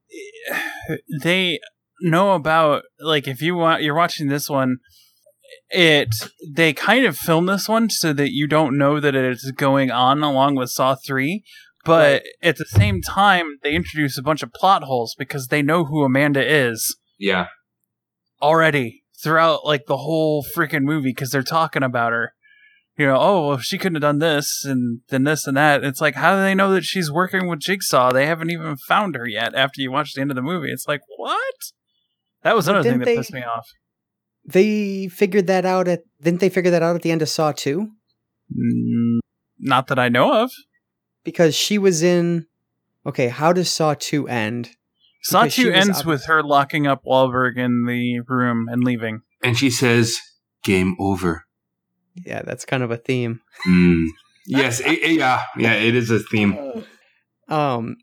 they 1.22 1.58
know 2.00 2.32
about 2.32 2.84
like 3.00 3.26
if 3.26 3.42
you 3.42 3.56
want 3.56 3.82
you're 3.82 3.94
watching 3.94 4.28
this 4.28 4.48
one, 4.48 4.78
it 5.70 6.08
they 6.48 6.72
kind 6.72 7.04
of 7.06 7.16
film 7.16 7.46
this 7.46 7.68
one 7.68 7.90
so 7.90 8.12
that 8.12 8.30
you 8.32 8.46
don't 8.46 8.78
know 8.78 9.00
that 9.00 9.16
it's 9.16 9.50
going 9.50 9.90
on 9.90 10.22
along 10.22 10.54
with 10.54 10.70
Saw 10.70 10.94
three, 10.94 11.42
but 11.84 12.22
at 12.40 12.56
the 12.56 12.66
same 12.66 13.02
time 13.02 13.58
they 13.62 13.74
introduce 13.74 14.16
a 14.16 14.22
bunch 14.22 14.44
of 14.44 14.52
plot 14.52 14.84
holes 14.84 15.16
because 15.18 15.48
they 15.48 15.60
know 15.60 15.84
who 15.84 16.04
Amanda 16.04 16.46
is 16.46 16.96
Yeah. 17.20 17.46
already 18.42 19.04
throughout 19.22 19.64
like 19.66 19.84
the 19.86 19.98
whole 19.98 20.44
freaking 20.56 20.82
movie 20.82 21.10
because 21.10 21.30
they're 21.30 21.42
talking 21.42 21.82
about 21.82 22.12
her. 22.12 22.32
You 22.96 23.06
know, 23.06 23.16
oh, 23.18 23.48
well, 23.48 23.58
she 23.58 23.78
couldn't 23.78 23.94
have 23.96 24.02
done 24.02 24.18
this 24.18 24.64
and 24.64 25.00
then 25.08 25.24
this 25.24 25.46
and 25.46 25.56
that. 25.56 25.84
It's 25.84 26.00
like, 26.00 26.16
how 26.16 26.34
do 26.34 26.42
they 26.42 26.54
know 26.54 26.72
that 26.72 26.84
she's 26.84 27.10
working 27.10 27.46
with 27.48 27.60
Jigsaw? 27.60 28.12
They 28.12 28.26
haven't 28.26 28.50
even 28.50 28.76
found 28.76 29.14
her 29.14 29.26
yet 29.26 29.54
after 29.54 29.80
you 29.80 29.90
watch 29.90 30.12
the 30.12 30.20
end 30.20 30.30
of 30.30 30.34
the 30.34 30.42
movie. 30.42 30.70
It's 30.70 30.86
like, 30.88 31.00
what? 31.16 31.54
That 32.42 32.56
was 32.56 32.68
another 32.68 32.90
thing 32.90 32.98
that 32.98 33.04
they- 33.06 33.16
pissed 33.16 33.32
me 33.32 33.42
off. 33.42 33.66
They 34.44 35.08
figured 35.08 35.46
that 35.48 35.64
out 35.66 35.86
at 35.86 36.00
didn't 36.22 36.40
they 36.40 36.48
figure 36.48 36.70
that 36.70 36.82
out 36.82 36.96
at 36.96 37.02
the 37.02 37.10
end 37.12 37.22
of 37.22 37.28
Saw 37.28 37.52
2? 37.52 37.90
Mm, 38.58 39.18
not 39.58 39.86
that 39.88 39.98
I 39.98 40.08
know 40.08 40.42
of. 40.42 40.50
Because 41.24 41.54
she 41.54 41.78
was 41.78 42.02
in 42.02 42.46
Okay, 43.06 43.28
how 43.28 43.52
does 43.52 43.70
Saw 43.70 43.94
2 43.94 44.28
end? 44.28 44.70
Saw 45.22 45.44
2 45.46 45.70
ends 45.70 46.00
up- 46.00 46.06
with 46.06 46.24
her 46.26 46.42
locking 46.42 46.86
up 46.86 47.04
Wahlberg 47.04 47.56
in 47.56 47.84
the 47.86 48.20
room 48.26 48.68
and 48.70 48.82
leaving. 48.82 49.20
And 49.42 49.56
she 49.58 49.70
says, 49.70 50.16
game 50.64 50.96
over. 50.98 51.44
Yeah, 52.14 52.42
that's 52.42 52.64
kind 52.64 52.82
of 52.82 52.90
a 52.90 52.96
theme. 52.96 53.40
Hmm. 53.64 54.04
Yes. 54.46 54.80
it- 54.80 55.02
it- 55.02 55.12
yeah. 55.18 55.42
Yeah. 55.56 55.74
It 55.74 55.94
is 55.94 56.10
a 56.10 56.18
theme. 56.18 56.58
Um 57.48 57.96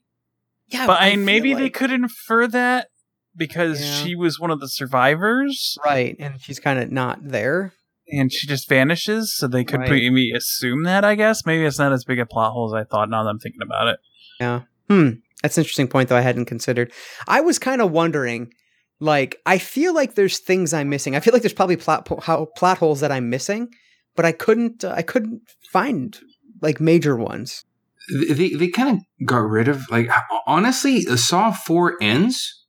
yeah, 0.70 0.86
But 0.86 1.00
I 1.02 1.10
feel 1.10 1.18
mean, 1.18 1.26
maybe 1.26 1.54
they 1.54 1.70
could 1.70 1.92
infer 1.92 2.46
that 2.48 2.90
because 3.36 3.82
Yeah. 3.82 4.04
she 4.04 4.16
was 4.16 4.40
one 4.40 4.52
of 4.52 4.60
the 4.60 4.68
survivors 4.68 5.78
right, 5.84 6.16
and 6.20 6.40
she's 6.42 6.60
kind 6.60 6.80
of 6.80 6.92
not 6.92 7.20
there. 7.22 7.74
and 8.10 8.32
she 8.32 8.48
just 8.48 8.70
vanishes, 8.70 9.36
so 9.36 9.48
they 9.48 9.66
could 9.66 9.82
Right. 9.82 9.90
maybe 9.90 10.32
assume 10.32 10.84
that. 10.84 11.04
I 11.04 11.16
guess 11.16 11.46
maybe 11.46 11.66
it's 11.66 11.80
not 11.80 11.92
as 11.92 12.06
big 12.06 12.20
a 12.20 12.26
plot 12.26 12.54
hole 12.54 12.74
as 12.74 12.80
I 12.82 12.86
thought. 12.86 13.10
Now 13.10 13.24
that 13.24 13.30
I'm 13.30 13.40
thinking 13.40 13.62
about 13.62 13.88
it, 13.90 14.00
Yeah. 14.40 14.62
Hmm. 14.90 15.10
That's 15.43 15.58
an 15.58 15.62
interesting 15.62 15.88
point, 15.88 16.10
though. 16.10 16.17
I 16.17 16.21
hadn't 16.21 16.45
considered. 16.45 16.91
I 17.28 17.41
was 17.41 17.60
kind 17.60 17.82
of 17.82 17.91
wondering, 17.91 18.52
like, 19.00 19.39
I 19.45 19.58
feel 19.58 19.93
like 19.93 20.15
there's 20.15 20.39
things 20.39 20.73
I'm 20.73 20.89
missing. 20.89 21.15
I 21.15 21.19
feel 21.19 21.34
like 21.34 21.43
there's 21.43 21.54
probably 21.54 21.78
plot 21.78 22.06
po- 22.06 22.19
how, 22.21 22.47
plot 22.58 22.80
holes 22.80 23.02
that 23.02 23.12
I'm 23.12 23.30
missing, 23.30 23.69
but 24.15 24.26
I 24.26 24.32
couldn't. 24.32 24.84
Uh, 24.84 24.93
I 24.95 25.04
couldn't 25.04 25.41
find 25.71 26.17
like 26.62 26.80
major 26.80 27.15
ones. 27.15 27.63
They, 28.10 28.54
they, 28.54 28.69
kind 28.69 28.97
of 28.97 29.28
got 29.28 29.39
rid 29.39 29.67
of, 29.67 29.82
like, 29.91 30.10
honestly, 30.45 31.02
Saw 31.02 31.52
4 31.52 31.97
ends 32.02 32.65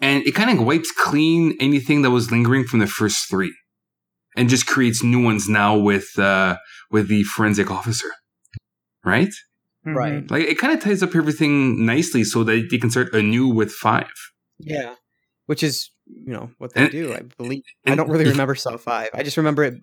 and 0.00 0.26
it 0.26 0.34
kind 0.34 0.58
of 0.58 0.64
wipes 0.64 0.90
clean 0.90 1.54
anything 1.60 2.00
that 2.02 2.10
was 2.10 2.30
lingering 2.30 2.64
from 2.64 2.78
the 2.78 2.86
first 2.86 3.28
three 3.28 3.54
and 4.36 4.48
just 4.48 4.66
creates 4.66 5.04
new 5.04 5.22
ones 5.22 5.48
now 5.48 5.76
with, 5.76 6.18
uh, 6.18 6.56
with 6.90 7.08
the 7.08 7.24
forensic 7.24 7.70
officer. 7.70 8.08
Right? 9.04 9.34
Right. 9.84 10.28
Like 10.30 10.44
it 10.44 10.58
kind 10.58 10.72
of 10.72 10.82
ties 10.82 11.02
up 11.02 11.14
everything 11.14 11.84
nicely 11.84 12.24
so 12.24 12.42
that 12.44 12.68
they 12.70 12.78
can 12.78 12.90
start 12.90 13.12
anew 13.14 13.48
with 13.48 13.70
five. 13.72 14.10
Yeah. 14.58 14.94
Which 15.46 15.62
is, 15.62 15.90
you 16.06 16.32
know, 16.32 16.50
what 16.58 16.72
they 16.74 16.82
And- 16.84 16.90
do. 16.90 17.12
I 17.12 17.20
believe. 17.36 17.62
I 17.86 17.94
don't 17.94 18.08
really 18.08 18.24
remember 18.26 18.54
Saw 18.54 18.76
Five. 18.78 19.10
I 19.12 19.22
just 19.22 19.36
remember 19.36 19.62
it. 19.64 19.74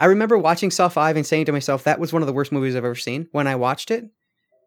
I 0.00 0.06
remember 0.06 0.36
watching 0.36 0.70
Saw 0.72 0.88
Five 0.88 1.16
and 1.16 1.24
saying 1.24 1.44
to 1.46 1.52
myself, 1.52 1.84
"That 1.84 2.00
was 2.00 2.12
one 2.12 2.20
of 2.22 2.26
the 2.26 2.32
worst 2.32 2.50
movies 2.50 2.74
I've 2.74 2.84
ever 2.84 2.96
seen." 2.96 3.28
When 3.30 3.46
I 3.46 3.54
watched 3.54 3.92
it, 3.92 4.04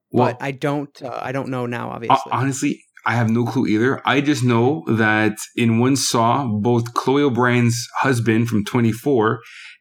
Well, 0.09 0.27
but 0.33 0.37
I 0.41 0.51
don't. 0.51 1.01
Uh, 1.03 1.19
I 1.21 1.33
don't 1.33 1.49
know 1.49 1.65
now. 1.65 1.89
Ho- 1.89 1.95
Obviously, 1.95 2.31
honestly, 2.31 2.83
I 3.05 3.15
have 3.15 3.29
no 3.29 3.43
clue 3.45 3.67
either. 3.67 4.01
I 4.07 4.21
just 4.21 4.41
know 4.43 4.85
that 4.87 5.37
in 5.57 5.79
one 5.79 5.97
Saw, 5.97 6.47
both 6.47 6.93
Chloe 6.93 7.23
O'Brien's 7.23 7.85
husband 7.99 8.47
from 8.47 8.63
24 8.63 9.39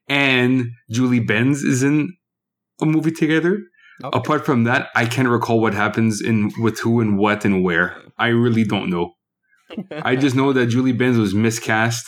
and 0.08 0.66
Julie 0.90 1.20
Benz 1.20 1.62
is 1.62 1.84
in 1.84 2.12
a 2.80 2.86
movie 2.86 3.12
together. 3.12 3.60
Okay. 4.04 4.18
Apart 4.18 4.44
from 4.44 4.64
that, 4.64 4.88
I 4.94 5.06
can't 5.06 5.28
recall 5.28 5.60
what 5.60 5.72
happens 5.72 6.20
in 6.20 6.52
with 6.58 6.78
who 6.80 7.00
and 7.00 7.18
what 7.18 7.44
and 7.44 7.64
where. 7.64 7.96
I 8.18 8.28
really 8.28 8.64
don't 8.64 8.90
know. 8.90 9.14
I 9.90 10.16
just 10.16 10.36
know 10.36 10.52
that 10.52 10.66
Julie 10.66 10.92
Benz 10.92 11.16
was 11.18 11.34
miscast, 11.34 12.06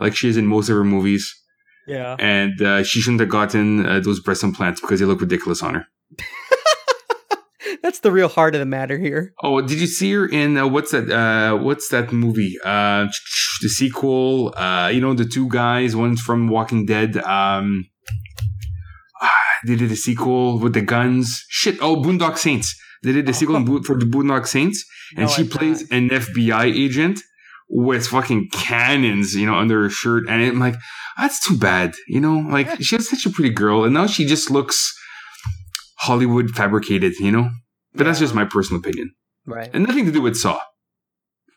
like 0.00 0.16
she 0.16 0.28
is 0.28 0.36
in 0.36 0.46
most 0.46 0.68
of 0.68 0.76
her 0.76 0.84
movies, 0.84 1.34
yeah. 1.86 2.16
and 2.18 2.60
uh, 2.60 2.82
she 2.82 3.00
shouldn't 3.00 3.20
have 3.20 3.28
gotten 3.28 3.86
uh, 3.86 4.00
those 4.00 4.20
breast 4.20 4.42
implants 4.42 4.80
because 4.80 5.00
they 5.00 5.06
look 5.06 5.20
ridiculous 5.20 5.62
on 5.62 5.74
her. 5.74 5.86
That's 7.82 8.00
the 8.00 8.10
real 8.10 8.28
heart 8.28 8.54
of 8.54 8.58
the 8.58 8.66
matter 8.66 8.98
here. 8.98 9.32
Oh, 9.42 9.60
did 9.60 9.80
you 9.80 9.86
see 9.86 10.12
her 10.12 10.26
in 10.26 10.56
uh, 10.56 10.66
what's 10.66 10.90
that? 10.90 11.10
Uh, 11.10 11.56
what's 11.56 11.88
that 11.88 12.12
movie? 12.12 12.56
Uh, 12.64 13.06
the 13.62 13.68
sequel. 13.68 14.54
Uh, 14.56 14.88
you 14.88 15.00
know 15.00 15.14
the 15.14 15.24
two 15.24 15.48
guys. 15.48 15.94
One's 15.94 16.20
from 16.20 16.48
Walking 16.48 16.86
Dead. 16.86 17.16
Um, 17.18 17.86
they 19.66 19.76
did 19.76 19.90
a 19.90 19.96
sequel 19.96 20.58
with 20.58 20.72
the 20.74 20.82
guns. 20.82 21.44
Shit. 21.48 21.76
Oh, 21.80 21.96
Boondock 21.96 22.38
Saints. 22.38 22.74
They 23.02 23.12
did 23.12 23.28
a 23.28 23.32
sequel 23.34 23.60
Bo- 23.64 23.82
for 23.82 23.96
the 23.98 24.06
Boondock 24.06 24.46
Saints, 24.46 24.84
and 25.16 25.26
No, 25.26 25.32
she 25.32 25.44
plays 25.44 25.82
not. 25.90 25.96
an 25.96 26.08
FBI 26.10 26.64
agent 26.74 27.20
with 27.70 28.06
fucking 28.06 28.48
cannons, 28.52 29.34
you 29.34 29.46
know, 29.46 29.54
under 29.56 29.82
her 29.82 29.90
shirt. 29.90 30.24
And 30.28 30.42
I'm 30.42 30.58
like, 30.58 30.74
that's 31.18 31.46
too 31.46 31.56
bad. 31.58 31.94
You 32.08 32.20
know, 32.20 32.36
like 32.50 32.80
she 32.82 32.96
was 32.96 33.08
such 33.08 33.26
a 33.26 33.30
pretty 33.30 33.50
girl, 33.50 33.84
and 33.84 33.94
now 33.94 34.06
she 34.06 34.24
just 34.26 34.50
looks 34.50 34.92
Hollywood 35.98 36.50
fabricated. 36.50 37.14
You 37.20 37.32
know. 37.32 37.50
But 37.94 38.04
that's 38.04 38.18
just 38.20 38.34
my 38.34 38.44
personal 38.44 38.80
opinion 38.80 39.12
right. 39.46 39.70
and 39.72 39.84
nothing 39.86 40.04
to 40.06 40.12
do 40.12 40.20
with 40.22 40.36
Saw. 40.36 40.60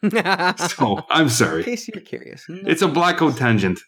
So 0.01 1.01
I'm 1.11 1.29
sorry. 1.29 1.59
In 1.59 1.65
case 1.65 1.87
you're 1.87 2.01
curious, 2.01 2.43
It's 2.49 2.81
a 2.81 2.87
black 2.87 3.19
blackout 3.19 3.37
tangent. 3.37 3.79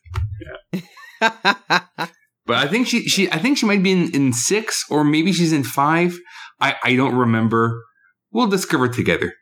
But 2.46 2.58
I 2.58 2.68
think 2.68 2.88
she 2.88 3.08
she 3.08 3.32
I 3.32 3.38
think 3.38 3.58
she 3.58 3.66
might 3.66 3.84
be 3.84 3.92
in, 3.92 4.14
in 4.14 4.34
six 4.34 4.86
or 4.90 5.04
maybe 5.04 5.32
she's 5.32 5.54
in 5.54 5.64
five. 5.64 6.18
I, 6.60 6.76
I 6.84 6.96
don't 6.96 7.16
remember. 7.16 7.82
We'll 8.32 8.48
discover 8.48 8.88
together. 8.88 9.34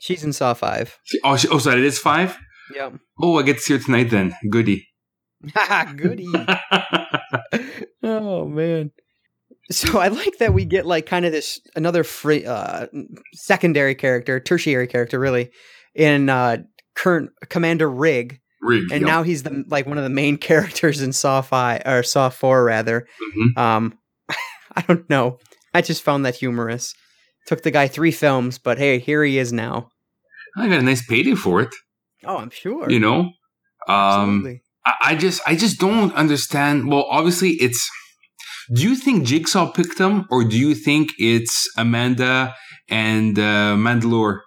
She's 0.00 0.24
in 0.24 0.32
Saw 0.32 0.54
Five. 0.54 0.98
She- 1.04 1.20
oh, 1.24 1.36
she, 1.36 1.48
oh, 1.48 1.58
sorry, 1.58 1.80
it 1.80 1.84
is 1.84 1.98
five. 1.98 2.38
Yep. 2.74 2.94
Oh, 3.20 3.38
I 3.38 3.42
get 3.42 3.54
to 3.56 3.60
see 3.60 3.74
her 3.74 3.80
tonight 3.80 4.10
then. 4.10 4.34
Goody. 4.50 4.86
Goody. 5.96 6.28
oh 8.02 8.46
man. 8.46 8.92
So 9.70 9.98
I 9.98 10.08
like 10.08 10.38
that 10.38 10.52
we 10.52 10.64
get 10.64 10.86
like 10.86 11.06
kind 11.06 11.24
of 11.24 11.32
this 11.32 11.60
another 11.76 12.04
free 12.04 12.44
uh 12.44 12.86
secondary 13.34 13.94
character, 13.94 14.40
tertiary 14.40 14.86
character 14.86 15.18
really 15.18 15.50
in 15.94 16.28
uh 16.28 16.58
current 16.94 17.30
Commander 17.48 17.90
Rigg 17.90 18.40
Rigg. 18.62 18.92
and 18.92 19.00
yep. 19.00 19.08
now 19.08 19.22
he's 19.22 19.42
the 19.42 19.64
like 19.68 19.86
one 19.86 19.98
of 19.98 20.04
the 20.04 20.10
main 20.10 20.36
characters 20.48 21.00
in 21.00 21.12
Saw 21.12 21.40
5 21.40 21.82
or 21.86 22.02
Saw 22.02 22.28
4 22.28 22.64
rather. 22.64 23.06
Mhm. 23.36 23.58
Um 23.58 23.98
I 24.76 24.82
don't 24.82 25.08
know. 25.10 25.38
I 25.74 25.82
just 25.82 26.02
found 26.02 26.24
that 26.26 26.36
humorous. 26.36 26.94
Took 27.46 27.62
the 27.62 27.70
guy 27.70 27.88
3 27.88 28.12
films, 28.12 28.58
but 28.58 28.78
hey, 28.78 28.98
here 28.98 29.24
he 29.24 29.38
is 29.38 29.52
now. 29.52 29.88
I 30.56 30.68
got 30.68 30.80
a 30.80 30.82
nice 30.82 31.04
payday 31.06 31.34
for 31.34 31.60
it. 31.60 31.74
Oh, 32.24 32.36
I'm 32.36 32.50
sure. 32.50 32.90
You 32.90 33.00
know. 33.00 33.32
Um, 33.88 34.36
Absolutely. 34.38 34.62
I, 34.86 34.92
I 35.02 35.14
just 35.16 35.40
I 35.46 35.56
just 35.56 35.78
don't 35.78 36.12
understand. 36.14 36.88
Well, 36.90 37.06
obviously 37.10 37.50
it's. 37.60 37.88
Do 38.72 38.82
you 38.82 38.94
think 38.94 39.24
Jigsaw 39.24 39.72
picked 39.72 39.98
him, 39.98 40.26
or 40.30 40.44
do 40.44 40.56
you 40.56 40.74
think 40.74 41.10
it's 41.18 41.68
Amanda 41.76 42.54
and 42.88 43.38
uh, 43.38 43.74
Mandalore? 43.76 44.40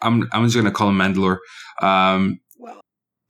I'm 0.00 0.28
I'm 0.32 0.44
just 0.44 0.56
gonna 0.56 0.70
call 0.70 0.90
him 0.90 0.98
Mandalore. 0.98 1.38
Um, 1.80 2.40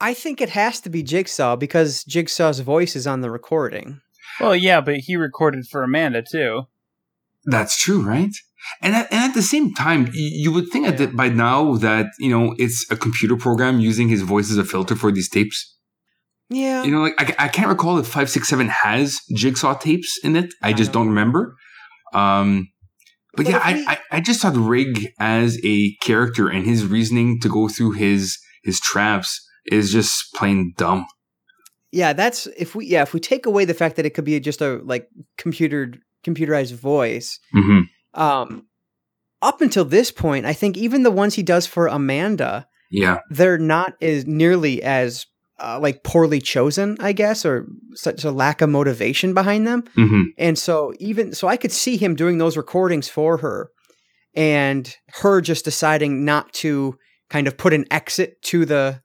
I 0.03 0.13
think 0.15 0.41
it 0.41 0.51
has 0.51 0.81
to 0.81 0.91
be 0.91 1.03
Jigsaw 1.03 1.57
because 1.57 2.05
Jigsaw's 2.05 2.61
voice 2.61 2.95
is 2.97 3.07
on 3.07 3.21
the 3.23 3.31
recording. 3.31 4.01
Well, 4.41 4.57
yeah, 4.57 4.81
but 4.81 4.97
he 5.07 5.17
recorded 5.17 5.65
for 5.71 5.83
Amanda 5.83 6.23
too. 6.31 6.63
that's 7.45 7.77
true, 7.85 8.03
right? 8.03 8.35
And 8.81 8.95
at, 8.95 9.13
and 9.13 9.21
at 9.29 9.35
the 9.35 9.43
same 9.43 9.75
time, 9.75 10.09
you 10.13 10.53
would 10.53 10.69
think 10.69 10.85
Yeah. 10.87 10.93
that 10.93 11.17
by 11.17 11.29
now 11.29 11.75
that 11.87 12.07
you 12.19 12.31
know 12.31 12.55
it's 12.59 12.79
a 12.91 12.97
computer 12.97 13.37
program 13.37 13.81
using 13.81 14.09
his 14.09 14.23
voice 14.23 14.51
as 14.51 14.59
a 14.59 14.65
filter 14.65 14.95
for 14.97 15.11
these 15.13 15.29
tapes. 15.29 15.59
Yeah. 16.51 16.83
You 16.85 16.91
know, 16.93 17.03
like 17.03 17.19
I, 17.41 17.47
I 17.47 17.49
can't 17.49 17.69
recall 17.69 17.99
if 17.99 18.07
five 18.07 18.29
six 18.31 18.49
seven 18.49 18.69
has 18.69 19.19
Jigsaw 19.35 19.75
tapes 19.79 20.19
in 20.23 20.37
it. 20.37 20.53
I 20.63 20.69
I 20.69 20.73
just 20.73 20.93
don't 20.93 21.03
don't 21.07 21.09
remember. 21.15 21.57
Um, 22.15 22.69
but, 23.35 23.45
But 23.47 23.51
yeah, 23.51 23.57
if 23.59 23.65
I, 23.67 23.73
we- 23.75 23.87
I 23.87 23.99
I 24.17 24.21
just 24.21 24.41
thought 24.43 24.57
Rigg 24.57 25.09
as 25.19 25.59
a 25.65 25.95
character 26.03 26.49
and 26.49 26.65
his 26.67 26.85
reasoning 26.87 27.41
to 27.41 27.49
go 27.49 27.69
through 27.69 27.93
his 27.93 28.39
his 28.63 28.79
traps 28.81 29.31
is 29.67 29.93
just 29.93 30.33
plain 30.35 30.73
dumb. 30.77 31.07
yeah, 31.93 32.13
that's 32.13 32.47
if 32.59 32.75
we 32.75 32.87
yeah, 32.87 33.03
if 33.03 33.13
we 33.15 33.21
take 33.21 33.47
away 33.47 33.65
the 33.65 33.75
fact 33.75 33.97
that 33.97 34.07
it 34.07 34.11
could 34.15 34.25
be 34.25 34.39
just 34.41 34.61
a 34.63 34.81
like 34.85 35.09
computered 35.39 36.01
computerized 36.25 36.75
voice, 36.75 37.39
Mm-hmm. 37.55 38.21
um 38.21 38.67
up 39.43 39.61
until 39.61 39.85
this 39.85 40.13
point, 40.13 40.47
I 40.47 40.53
think 40.53 40.77
even 40.77 41.03
the 41.03 41.11
ones 41.11 41.35
he 41.35 41.43
does 41.43 41.67
for 41.67 41.89
Amanda, 41.89 42.67
Yeah, 42.91 43.19
they're 43.31 43.59
not 43.59 43.95
as 44.01 44.25
nearly 44.27 44.83
as 44.85 45.27
uh, 45.59 45.79
like 45.81 46.03
poorly 46.05 46.41
chosen, 46.41 46.97
I 47.01 47.13
guess, 47.13 47.45
or 47.45 47.67
such 47.95 48.25
a 48.25 48.31
lack 48.33 48.61
of 48.63 48.71
motivation 48.71 49.35
behind 49.35 49.67
them. 49.67 49.85
hmm 49.95 50.23
And 50.39 50.59
so 50.59 50.93
even 50.99 51.35
so 51.35 51.47
I 51.49 51.57
could 51.57 51.73
see 51.73 51.97
him 51.97 52.15
doing 52.15 52.39
those 52.39 52.57
recordings 52.57 53.09
for 53.09 53.39
her 53.39 53.71
and 54.35 54.97
her 55.21 55.41
just 55.41 55.65
deciding 55.65 56.25
not 56.25 56.53
to 56.55 56.97
kind 57.29 57.47
of 57.47 57.57
put 57.57 57.73
an 57.73 57.85
exit 57.91 58.41
to 58.43 58.65
the 58.65 59.03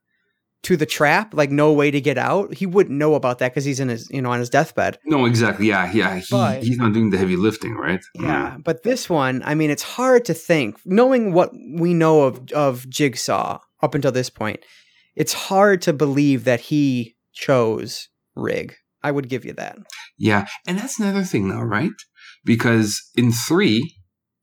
to 0.64 0.76
the 0.76 0.86
trap, 0.86 1.34
like 1.34 1.50
no 1.50 1.72
way 1.72 1.90
to 1.90 2.00
get 2.00 2.18
out. 2.18 2.54
He 2.54 2.66
wouldn't 2.66 2.98
know 2.98 3.14
about 3.14 3.38
that 3.38 3.52
because 3.52 3.64
he's 3.64 3.80
in 3.80 3.88
his 3.88 4.08
you 4.10 4.20
know 4.22 4.30
on 4.30 4.40
his 4.40 4.50
deathbed. 4.50 4.98
no, 5.06 5.24
exactly. 5.24 5.68
Yeah, 5.68 5.90
yeah. 5.92 6.16
He, 6.16 6.24
But- 6.30 6.62
he's 6.62 6.78
not 6.78 6.92
doing 6.92 7.10
the 7.10 7.18
heavy 7.18 7.36
lifting, 7.36 7.74
right? 7.74 8.00
Mm. 8.16 8.22
Yeah. 8.24 8.56
But 8.64 8.82
this 8.82 9.08
one, 9.08 9.42
I 9.44 9.54
mean, 9.54 9.70
it's 9.70 9.82
hard 9.84 10.24
to 10.26 10.34
think, 10.34 10.78
knowing 10.84 11.32
what 11.32 11.52
we 11.76 11.94
know 11.94 12.22
of 12.22 12.50
of 12.52 12.88
Jigsaw 12.88 13.60
up 13.82 13.94
until 13.94 14.12
this 14.12 14.30
point, 14.30 14.60
it's 15.14 15.32
hard 15.32 15.80
to 15.82 15.92
believe 15.92 16.44
that 16.44 16.60
he 16.60 17.16
chose 17.32 18.08
Rigg. 18.34 18.74
I 19.02 19.12
would 19.12 19.28
give 19.28 19.44
you 19.44 19.52
that. 19.54 19.78
Yeah, 20.18 20.46
and 20.66 20.76
that's 20.78 20.98
another 20.98 21.22
thing 21.22 21.48
though, 21.48 21.60
right? 21.62 21.92
Because 22.44 23.00
in 23.14 23.30
three, 23.30 23.94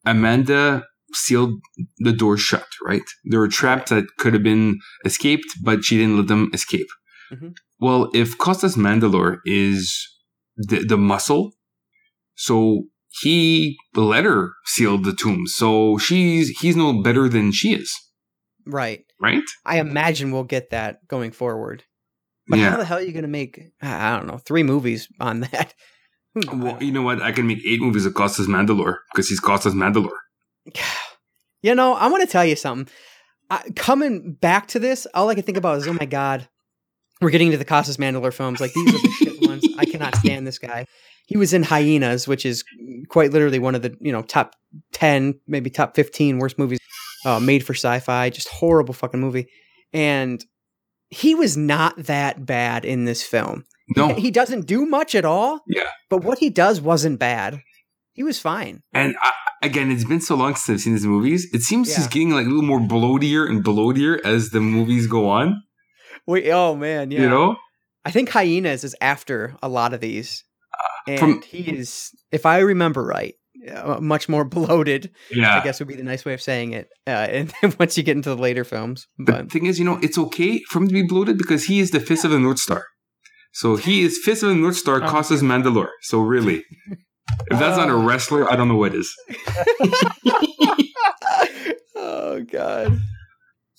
Amanda 0.06 0.86
sealed 1.16 1.54
the 2.00 2.12
door 2.14 2.38
shut, 2.38 2.68
right? 2.86 3.02
There 3.24 3.40
were 3.40 3.48
traps 3.48 3.90
that 3.92 4.06
could 4.20 4.34
have 4.34 4.44
been 4.44 4.80
escaped, 5.06 5.48
but 5.64 5.84
she 5.84 5.98
didn't 5.98 6.18
let 6.18 6.28
them 6.28 6.50
escape. 6.54 6.88
Mhm. 7.32 7.56
Well, 7.80 8.10
if 8.14 8.38
Costas 8.38 8.76
Mandalore 8.78 9.38
is 9.46 10.08
the, 10.58 10.86
the 10.86 10.98
muscle, 10.98 11.54
so 12.36 12.84
he 13.22 13.78
let 13.96 14.26
her 14.26 14.52
seal 14.66 14.98
the 14.98 15.14
tomb. 15.14 15.48
So 15.48 15.98
she's 15.98 16.50
he's 16.60 16.76
no 16.76 17.02
better 17.02 17.28
than 17.30 17.52
she 17.52 17.74
is, 17.74 17.92
Right. 18.66 19.06
right? 19.22 19.44
I 19.66 19.80
imagine 19.80 20.32
we'll 20.32 20.44
get 20.44 20.70
that 20.72 21.08
going 21.08 21.32
forward. 21.32 21.84
But 22.48 22.60
Yeah. 22.60 22.72
how 22.72 22.78
the 22.78 22.86
hell 22.86 22.98
are 23.00 23.02
you 23.02 23.12
going 23.14 23.24
to 23.24 23.28
make, 23.28 23.60
I 23.82 24.16
don't 24.16 24.28
know, 24.28 24.38
three 24.38 24.64
movies 24.64 25.08
on 25.20 25.40
that? 25.42 25.74
Well, 26.52 26.84
you 26.84 26.92
know 26.92 27.02
what? 27.02 27.22
I 27.22 27.32
can 27.32 27.48
make 27.48 27.60
eight 27.66 27.80
movies 27.80 28.06
of 28.06 28.14
Costas 28.14 28.48
Mandalore 28.48 28.98
because 29.14 29.30
he's 29.30 29.40
Costas 29.40 29.74
Mandalore. 29.74 30.20
You 31.66 31.74
know, 31.74 31.96
I 31.96 32.10
want 32.10 32.22
to 32.22 32.28
tell 32.28 32.46
you 32.46 32.56
something. 32.56 32.94
I, 33.50 33.64
coming 33.76 34.34
back 34.34 34.68
to 34.68 34.80
this, 34.80 35.08
all 35.16 35.30
I 35.30 35.34
can 35.34 35.42
think 35.42 35.58
about 35.58 35.80
is, 35.80 35.88
oh 35.88 35.94
my 35.94 36.06
god, 36.06 36.48
we're 37.22 37.32
getting 37.32 37.48
into 37.48 37.58
the 37.58 37.66
Costas 37.66 37.98
Mandalore 37.98 38.32
films. 38.32 38.62
Like 38.62 38.72
these 38.72 38.88
are 38.88 39.00
the 39.00 39.14
shit 39.18 39.48
ones. 39.48 39.66
I 39.76 39.86
cannot 39.86 40.16
stand 40.24 40.46
this 40.46 40.60
guy. 40.60 40.86
He 41.26 41.38
was 41.38 41.54
in 41.54 41.64
Hyenas, 41.64 42.28
which 42.28 42.46
is 42.46 42.64
quite 43.10 43.32
literally 43.32 43.58
one 43.58 43.74
of 43.74 43.82
the 43.82 43.98
you 44.00 44.12
know 44.12 44.22
top 44.22 44.56
ten, 44.94 45.40
maybe 45.48 45.72
top 45.72 45.96
fifteen 45.96 46.38
worst 46.38 46.60
movies 46.60 46.78
uh, 47.26 47.40
made 47.40 47.66
for 47.66 47.74
sci-fi. 47.74 48.30
Just 48.30 48.48
horrible 48.50 48.94
fucking 48.94 49.20
movie. 49.20 49.48
And 49.92 50.46
he 51.10 51.34
was 51.34 51.58
not 51.58 51.98
that 51.98 52.46
bad 52.46 52.86
in 52.86 53.06
this 53.06 53.24
film. 53.24 53.66
No, 53.96 54.14
He 54.14 54.30
doesn't 54.30 54.68
do 54.68 54.86
much 54.86 55.16
at 55.16 55.26
all. 55.26 55.62
Yeah. 55.68 55.90
But 56.12 56.24
what 56.24 56.38
he 56.38 56.52
does 56.52 56.80
wasn't 56.80 57.18
bad. 57.18 57.60
He 58.14 58.22
was 58.22 58.40
fine. 58.40 58.84
And 58.94 59.16
I, 59.20 59.32
again, 59.66 59.92
it's 59.92 60.06
been 60.06 60.22
so 60.22 60.36
long 60.36 60.56
since 60.56 60.70
I've 60.78 60.82
seen 60.82 60.94
these 60.94 61.06
movies. 61.06 61.48
It 61.54 61.62
seems 61.62 61.96
he's 61.96 62.08
getting 62.08 62.32
like 62.32 62.46
a 62.46 62.50
little 62.50 62.64
more 62.64 62.80
bloatier 62.80 63.50
and 63.50 63.64
bloatier 63.64 64.20
as 64.24 64.50
the 64.52 64.62
movies 64.62 65.08
go 65.08 65.30
on. 65.30 65.62
Wait, 66.28 66.50
oh 66.50 66.76
man, 66.76 67.12
yeah. 67.12 67.22
You 67.22 67.30
know? 67.30 67.58
I 68.06 68.12
think 68.12 68.30
Hyenas 68.30 68.84
is 68.84 68.96
after 69.02 69.56
a 69.62 69.68
lot 69.70 69.94
of 69.94 70.00
these. 70.00 70.44
And 71.08 71.18
Uh, 71.18 71.20
from- 71.20 71.42
he 71.44 71.60
is, 71.60 72.10
if 72.32 72.46
I 72.46 72.60
remember 72.60 73.04
right, 73.04 73.34
uh, 73.72 74.00
much 74.02 74.28
more 74.30 74.44
bloated, 74.58 75.12
Yeah. 75.32 75.60
I 75.60 75.64
guess 75.64 75.80
would 75.80 75.88
be 75.88 75.96
the 75.96 76.04
nice 76.04 76.26
way 76.26 76.34
of 76.34 76.42
saying 76.42 76.74
it. 76.74 76.88
Uh, 77.08 77.10
and 77.30 77.54
then 77.62 77.74
once 77.80 77.98
you 77.98 78.04
get 78.04 78.16
into 78.18 78.30
the 78.30 78.42
later 78.42 78.64
films. 78.64 79.08
But 79.20 79.46
the 79.46 79.50
thing 79.50 79.66
is, 79.68 79.78
you 79.80 79.86
know, 79.86 80.00
it's 80.02 80.18
okay 80.18 80.62
for 80.70 80.80
him 80.80 80.88
to 80.88 80.94
be 80.94 81.04
bloated 81.04 81.38
because 81.38 81.66
he 81.66 81.80
is 81.80 81.92
the 81.92 82.00
fist 82.00 82.26
of 82.26 82.32
the 82.32 82.40
North 82.40 82.60
Star. 82.60 82.86
So 83.54 83.76
he 83.78 84.04
is 84.04 84.20
fist 84.24 84.44
of 84.44 84.50
the 84.50 84.56
North 84.56 84.76
Star, 84.76 85.02
Oh. 85.04 85.08
Costas 85.10 85.42
Mandalore. 85.42 85.92
So 86.02 86.20
really, 86.20 86.64
If 87.52 87.60
that's 87.60 87.78
not 87.78 87.90
a 87.90 87.94
Oh. 87.94 88.04
wrestler, 88.06 88.52
I 88.52 88.56
don't 88.56 88.68
know 88.68 88.76
what 88.78 88.94
is. 88.96 89.14
oh 91.96 92.44
god. 92.52 93.00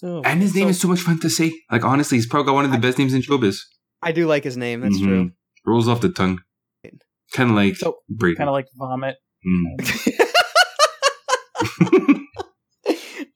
Oh, 0.02 0.22
And 0.22 0.42
his 0.42 0.54
name 0.54 0.64
so- 0.66 0.70
is 0.70 0.80
so 0.80 0.88
much 0.88 1.00
fun 1.00 1.18
to 1.20 1.30
say. 1.30 1.52
Like 1.70 1.84
honestly, 1.84 2.18
he's 2.18 2.26
probably 2.26 2.46
got 2.50 2.54
one 2.54 2.64
of 2.64 2.72
the 2.72 2.78
best 2.78 2.98
names 2.98 3.14
in 3.14 3.22
showbiz. 3.22 3.58
I 4.02 4.12
do 4.12 4.26
like 4.26 4.44
his 4.44 4.56
name. 4.56 4.80
That's 4.80 4.98
Mhm. 4.98 5.04
true. 5.04 5.30
Rolls 5.66 5.88
off 5.88 6.00
the 6.00 6.08
tongue. 6.10 6.40
Kind 7.32 7.50
of 7.50 7.56
like 7.56 7.76
So- 7.76 7.98
Brady. 8.08 8.36
Kind 8.36 8.48
of 8.48 8.52
like 8.52 8.66
vomit. 8.74 9.16
Mm. 9.46 9.76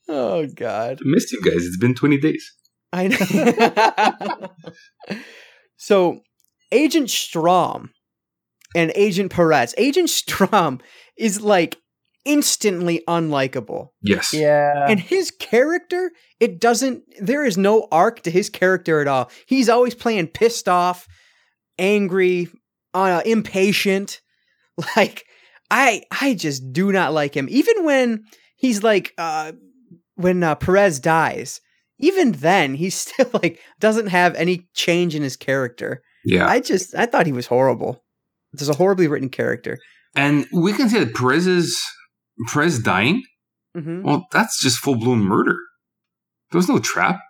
oh 0.08 0.46
god. 0.54 0.98
I 1.00 1.04
missed 1.04 1.32
you 1.32 1.40
guys. 1.42 1.64
It's 1.66 1.76
been 1.78 1.94
20 1.94 2.18
days. 2.18 2.52
I 2.92 3.06
know. 3.08 4.48
so, 5.76 6.20
Agent 6.72 7.08
Strahm 7.08 7.90
and 8.74 8.92
Agent 8.94 9.32
Perez. 9.32 9.74
Agent 9.76 10.08
Strahm 10.08 10.80
is 11.16 11.40
like 11.40 11.78
instantly 12.24 13.02
unlikable. 13.08 13.88
Yes. 14.02 14.32
Yeah. 14.32 14.86
And 14.88 15.00
his 15.00 15.30
character, 15.30 16.12
it 16.38 16.60
doesn't, 16.60 17.02
there 17.20 17.44
is 17.44 17.56
no 17.56 17.88
arc 17.90 18.22
to 18.22 18.30
his 18.30 18.50
character 18.50 19.00
at 19.00 19.08
all. 19.08 19.30
He's 19.46 19.68
always 19.68 19.94
playing 19.94 20.28
pissed 20.28 20.68
off, 20.68 21.08
angry, 21.78 22.48
uh, 22.94 23.22
impatient. 23.24 24.20
Like, 24.96 25.26
I, 25.70 26.04
I 26.22 26.32
just 26.32 26.72
do 26.72 26.90
not 26.90 27.12
like 27.12 27.36
him. 27.36 27.48
Even 27.50 27.84
when 27.84 28.24
he's 28.56 28.82
like, 28.82 29.12
uh, 29.18 29.52
when 30.14 30.42
uh, 30.42 30.54
Perez 30.54 31.00
dies, 31.00 31.60
even 31.98 32.32
then, 32.32 32.72
he's 32.74 32.94
still 33.00 33.28
like, 33.34 33.60
doesn't 33.78 34.06
have 34.06 34.34
any 34.36 34.68
change 34.72 35.14
in 35.14 35.22
his 35.22 35.36
character. 35.36 36.02
Yeah. 36.24 36.48
I 36.48 36.60
just, 36.60 36.94
I 36.94 37.04
thought 37.04 37.26
he 37.26 37.32
was 37.32 37.46
horrible. 37.46 38.02
There's 38.52 38.68
a 38.68 38.74
horribly 38.74 39.06
written 39.08 39.28
character. 39.28 39.78
And 40.16 40.46
we 40.52 40.72
can 40.72 40.88
say 40.88 41.04
that 41.04 41.14
Perez 41.14 41.46
is 41.46 41.80
Perez 42.52 42.78
dying. 42.80 43.22
hmm 43.74 44.02
Well, 44.02 44.26
that's 44.32 44.60
just 44.60 44.78
full 44.78 44.96
blown 44.96 45.20
murder. 45.20 45.56
There 46.50 46.58
was 46.58 46.68
no 46.68 46.78
trap, 46.80 47.20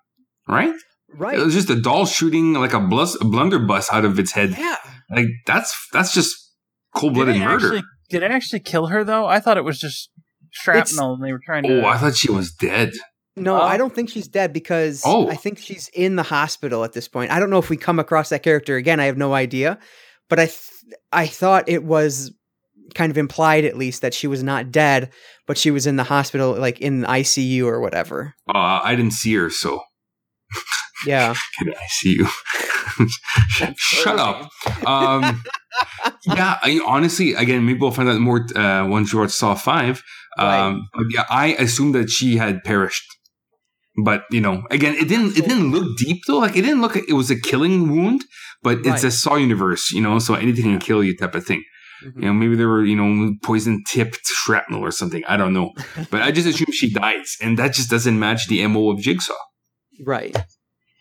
right? 0.49 0.73
Right. 1.13 1.39
It 1.39 1.45
was 1.45 1.55
just 1.55 1.69
a 1.71 1.81
doll 1.81 2.07
shooting 2.07 2.55
like 2.55 2.73
a, 2.73 2.81
blus- 2.81 3.21
a 3.21 3.25
blunderbuss 3.25 3.93
out 3.93 4.05
of 4.05 4.19
its 4.19 4.33
head. 4.33 4.57
yeah. 4.59 4.77
Like 5.15 5.27
that's 5.47 5.75
that's 5.93 6.15
just 6.15 6.35
cold 6.95 7.15
blooded 7.15 7.37
murder. 7.37 7.55
actually 7.67 7.83
did 8.11 8.23
it 8.23 8.31
actually 8.31 8.61
kill 8.61 8.87
her 8.87 9.03
though? 9.05 9.27
I 9.27 9.41
thought 9.41 9.57
it 9.57 9.65
was 9.65 9.79
just 9.79 10.11
shrapnel 10.51 11.15
and 11.15 11.25
they 11.25 11.33
were 11.33 11.41
trying 11.45 11.65
to 11.65 11.83
Oh, 11.83 11.87
I 11.87 11.97
thought 11.99 12.17
she 12.17 12.31
was 12.31 12.53
dead. 12.53 12.93
No, 13.37 13.57
Oh. 13.61 13.63
I 13.63 13.77
don't 13.77 13.95
think 13.95 14.09
she's 14.09 14.29
dead 14.29 14.53
because 14.53 15.03
Oh. 15.05 15.29
I 15.29 15.35
think 15.37 15.59
she's 15.59 15.89
in 15.95 16.17
the 16.17 16.23
hospital 16.23 16.85
at 16.85 16.93
this 16.93 17.09
point. 17.09 17.31
I 17.31 17.39
don't 17.41 17.51
know 17.51 17.59
if 17.59 17.71
we 17.71 17.77
come 17.77 17.99
across 17.99 18.29
that 18.31 18.43
character 18.43 18.77
again. 18.77 19.01
I 19.01 19.05
have 19.07 19.17
no 19.17 19.35
idea, 19.35 19.79
but 20.31 20.41
I 20.41 20.47
th- 20.47 20.95
I 21.13 21.27
thought 21.27 21.69
it 21.69 21.85
was 21.85 22.33
kind 22.95 23.11
of 23.11 23.19
implied 23.19 23.65
at 23.65 23.77
least 23.77 24.01
that 24.03 24.15
she 24.15 24.27
was 24.27 24.43
not 24.43 24.73
dead, 24.73 25.11
but 25.47 25.59
she 25.59 25.71
was 25.71 25.87
in 25.87 25.97
the 25.97 26.05
hospital, 26.05 26.55
like 26.59 26.81
in 26.81 27.03
the 27.03 27.07
ICU 27.07 27.65
or 27.65 27.81
whatever. 27.81 28.35
Uh, 28.49 28.81
I 28.83 28.95
didn't 28.95 29.13
see 29.13 29.35
her, 29.35 29.51
so 29.51 29.83
Yeah, 31.07 31.35
can 31.59 31.75
I 31.75 31.87
see 31.89 32.17
you? 32.19 32.29
Shut 33.77 34.19
up. 34.19 34.51
Um, 34.87 35.43
yeah, 36.27 36.59
I, 36.63 36.81
honestly, 36.87 37.35
again, 37.35 37.67
maybe 37.67 37.79
we'll 37.79 37.91
find 37.91 38.09
out 38.09 38.21
more 38.21 38.47
uh, 38.57 38.87
once 38.89 39.13
you 39.13 39.19
watch 39.19 39.31
Saw 39.31 39.55
Five. 39.55 40.03
Um, 40.39 40.89
but 40.95 41.07
yeah, 41.11 41.27
I 41.29 41.49
assumed 41.59 41.95
that 41.95 42.09
she 42.09 42.37
had 42.37 42.65
perished. 42.65 43.05
But 44.05 44.25
you 44.31 44.41
know, 44.41 44.63
again, 44.71 44.95
it 44.95 45.09
didn't. 45.09 45.37
It 45.37 45.45
didn't 45.49 45.73
look 45.73 45.97
deep 45.99 46.23
though. 46.27 46.39
Like 46.39 46.57
it 46.57 46.63
didn't 46.63 46.81
look. 46.81 46.95
like 46.95 47.09
It 47.09 47.15
was 47.15 47.31
a 47.31 47.39
killing 47.41 47.91
wound, 47.91 48.25
but 48.63 48.79
it's 48.79 48.89
Right. 48.89 49.05
a 49.05 49.11
Saw 49.11 49.35
universe, 49.37 49.91
you 49.93 50.01
know. 50.01 50.19
So 50.21 50.35
anything 50.35 50.65
can 50.65 50.79
kill 50.79 51.03
you, 51.03 51.17
type 51.17 51.35
of 51.35 51.45
thing. 51.45 51.65
Mhm. 52.05 52.17
You 52.17 52.23
know, 52.29 52.33
maybe 52.33 52.55
there 52.57 52.69
were 52.69 52.85
you 52.85 52.97
know 52.97 53.35
poison 53.43 53.83
tipped 53.87 54.21
shrapnel 54.25 54.81
or 54.81 54.91
something. 54.93 55.23
I 55.27 55.37
don't 55.37 55.53
know. 55.53 55.73
But 56.11 56.23
I 56.23 56.31
just 56.31 56.47
assume 56.49 56.73
she 56.73 56.93
dies, 56.93 57.37
and 57.43 57.59
that 57.59 57.75
just 57.75 57.91
doesn't 57.91 58.19
match 58.19 58.47
the 58.49 58.65
mo 58.69 58.91
of 58.91 59.01
Jigsaw. 59.01 59.35
right. 60.07 60.37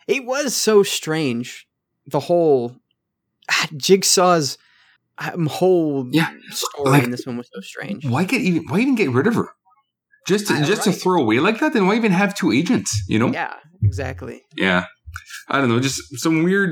It 0.08 0.26
was 0.26 0.56
so 0.56 0.82
strange. 0.82 1.68
The 2.08 2.20
whole 2.22 2.76
ah, 3.52 3.68
Jigsaw's 3.78 4.58
um, 5.20 5.46
whole 5.46 6.10
Yeah, 6.12 6.32
story 6.50 6.90
like- 6.90 7.04
in 7.04 7.12
this 7.12 7.26
one 7.28 7.38
was 7.38 7.50
so 7.54 7.62
strange. 7.62 8.04
Why 8.06 8.24
get 8.24 8.42
even? 8.42 8.64
Why 8.68 8.80
even 8.80 8.96
get 8.96 9.12
rid 9.12 9.28
of 9.28 9.36
her? 9.36 9.50
Just 10.30 10.48
to, 10.48 10.54
just 10.72 10.84
to 10.84 10.92
throw 10.92 11.22
away 11.22 11.40
like 11.40 11.60
that? 11.60 11.74
Then 11.74 11.88
why 11.88 11.96
even 11.96 12.12
have 12.12 12.32
two 12.36 12.52
agents? 12.60 12.92
You 13.08 13.18
know? 13.20 13.32
Yeah, 13.42 13.56
exactly. 13.84 14.38
Yeah. 14.56 14.86
I 15.50 15.60
don't 15.60 15.70
know. 15.70 15.80
Just 15.80 16.00
some 16.24 16.44
weird 16.44 16.72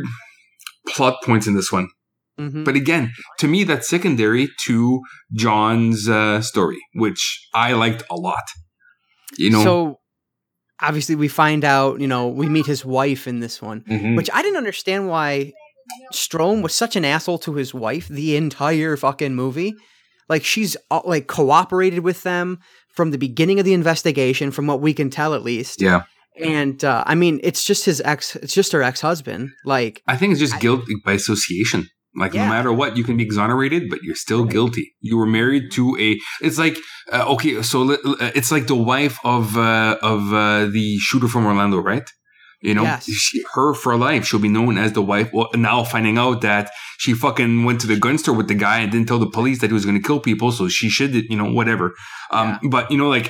plot 0.95 1.15
points 1.27 1.47
in 1.47 1.55
this 1.55 1.71
one. 1.71 1.87
hmm 2.37 2.63
But 2.63 2.75
again, 2.75 3.11
to 3.39 3.47
me, 3.47 3.63
that's 3.69 3.87
secondary 3.89 4.45
to 4.65 5.01
John's 5.43 6.07
uh, 6.07 6.41
story, 6.41 6.77
which 6.93 7.21
I 7.53 7.73
liked 7.73 8.03
a 8.09 8.15
lot. 8.15 8.43
You 9.37 9.49
know, 9.51 9.63
So 9.63 9.99
obviously 10.87 11.15
we 11.15 11.27
find 11.27 11.63
out, 11.65 11.99
you 11.99 12.07
know, 12.07 12.27
we 12.27 12.47
meet 12.47 12.65
his 12.67 12.85
wife 12.85 13.27
in 13.27 13.39
this 13.39 13.61
one, 13.61 13.81
Mhm. 13.89 14.15
which 14.17 14.29
I 14.33 14.41
didn't 14.43 14.57
understand 14.57 15.07
why 15.09 15.51
Strahm 16.13 16.61
was 16.61 16.73
such 16.75 16.95
an 16.95 17.05
asshole 17.05 17.39
to 17.39 17.53
his 17.55 17.73
wife 17.73 18.07
the 18.07 18.35
entire 18.35 18.95
fucking 18.97 19.35
movie. 19.35 19.73
Like 20.29 20.43
she's 20.43 20.75
uh, 20.91 21.01
like 21.05 21.25
cooperated 21.27 21.99
with 22.09 22.23
them 22.23 22.59
from 22.97 23.11
the 23.11 23.17
beginning 23.27 23.57
of 23.61 23.65
the 23.65 23.73
investigation, 23.81 24.51
from 24.51 24.65
what 24.67 24.79
we 24.81 24.91
can 24.99 25.09
tell 25.09 25.31
at 25.37 25.43
least. 25.51 25.81
yeah, 25.81 26.01
And 26.57 26.83
uh, 26.83 27.03
I 27.11 27.15
mean, 27.21 27.39
it's 27.49 27.63
just 27.69 27.85
his 27.89 27.99
ex. 28.13 28.35
It's 28.43 28.53
just 28.59 28.71
her 28.75 28.83
ex-husband. 28.89 29.43
Like, 29.75 29.95
I 30.13 30.15
think 30.17 30.31
it's 30.31 30.41
just 30.47 30.55
I- 30.55 30.59
guilt 30.65 30.81
by 31.05 31.13
association. 31.13 31.81
Like 32.23 32.33
Yeah. 32.33 32.45
no 32.45 32.49
matter 32.55 32.73
what, 32.73 32.97
you 32.97 33.03
can 33.07 33.15
be 33.21 33.23
exonerated, 33.29 33.81
but 33.91 33.99
you're 34.05 34.21
still 34.27 34.43
guilty. 34.55 34.85
You 35.09 35.15
were 35.21 35.27
married 35.39 35.65
to 35.77 35.83
a. 36.07 36.09
It's 36.47 36.57
like 36.65 36.75
uh, 37.13 37.33
okay, 37.33 37.61
so 37.71 37.77
uh, 37.93 38.31
it's 38.39 38.51
like 38.55 38.65
the 38.73 38.81
wife 38.93 39.17
of 39.23 39.55
uh, 39.55 39.97
of 40.13 40.21
uh, 40.33 40.65
the 40.77 40.87
shooter 41.07 41.27
from 41.33 41.45
Orlando, 41.45 41.77
right? 41.91 42.07
You 42.67 42.75
know, 42.77 42.83
Yes. 42.83 43.05
she, 43.23 43.37
her 43.55 43.73
for 43.81 43.93
life, 44.09 44.21
she'll 44.27 44.39
be 44.49 44.55
known 44.57 44.73
as 44.77 44.91
the 44.97 45.01
wife. 45.13 45.27
Well, 45.33 45.49
now 45.55 45.77
finding 45.93 46.17
out 46.23 46.41
that 46.41 46.65
she 47.03 47.11
fucking 47.13 47.53
went 47.67 47.79
to 47.83 47.87
the 47.87 47.99
gun 48.05 48.17
store 48.21 48.35
with 48.39 48.49
the 48.53 48.59
guy 48.67 48.77
and 48.81 48.91
didn't 48.91 49.07
tell 49.07 49.19
the 49.25 49.33
police 49.39 49.59
that 49.61 49.67
he 49.71 49.73
was 49.79 49.85
going 49.87 49.99
to 50.01 50.07
kill 50.09 50.19
people, 50.29 50.51
so 50.51 50.63
she 50.77 50.87
should, 50.89 51.13
you 51.31 51.37
know, 51.41 51.49
whatever. 51.59 51.85
Um, 52.37 52.49
But 52.75 52.83
you 52.91 52.97
know, 53.01 53.09
like 53.17 53.27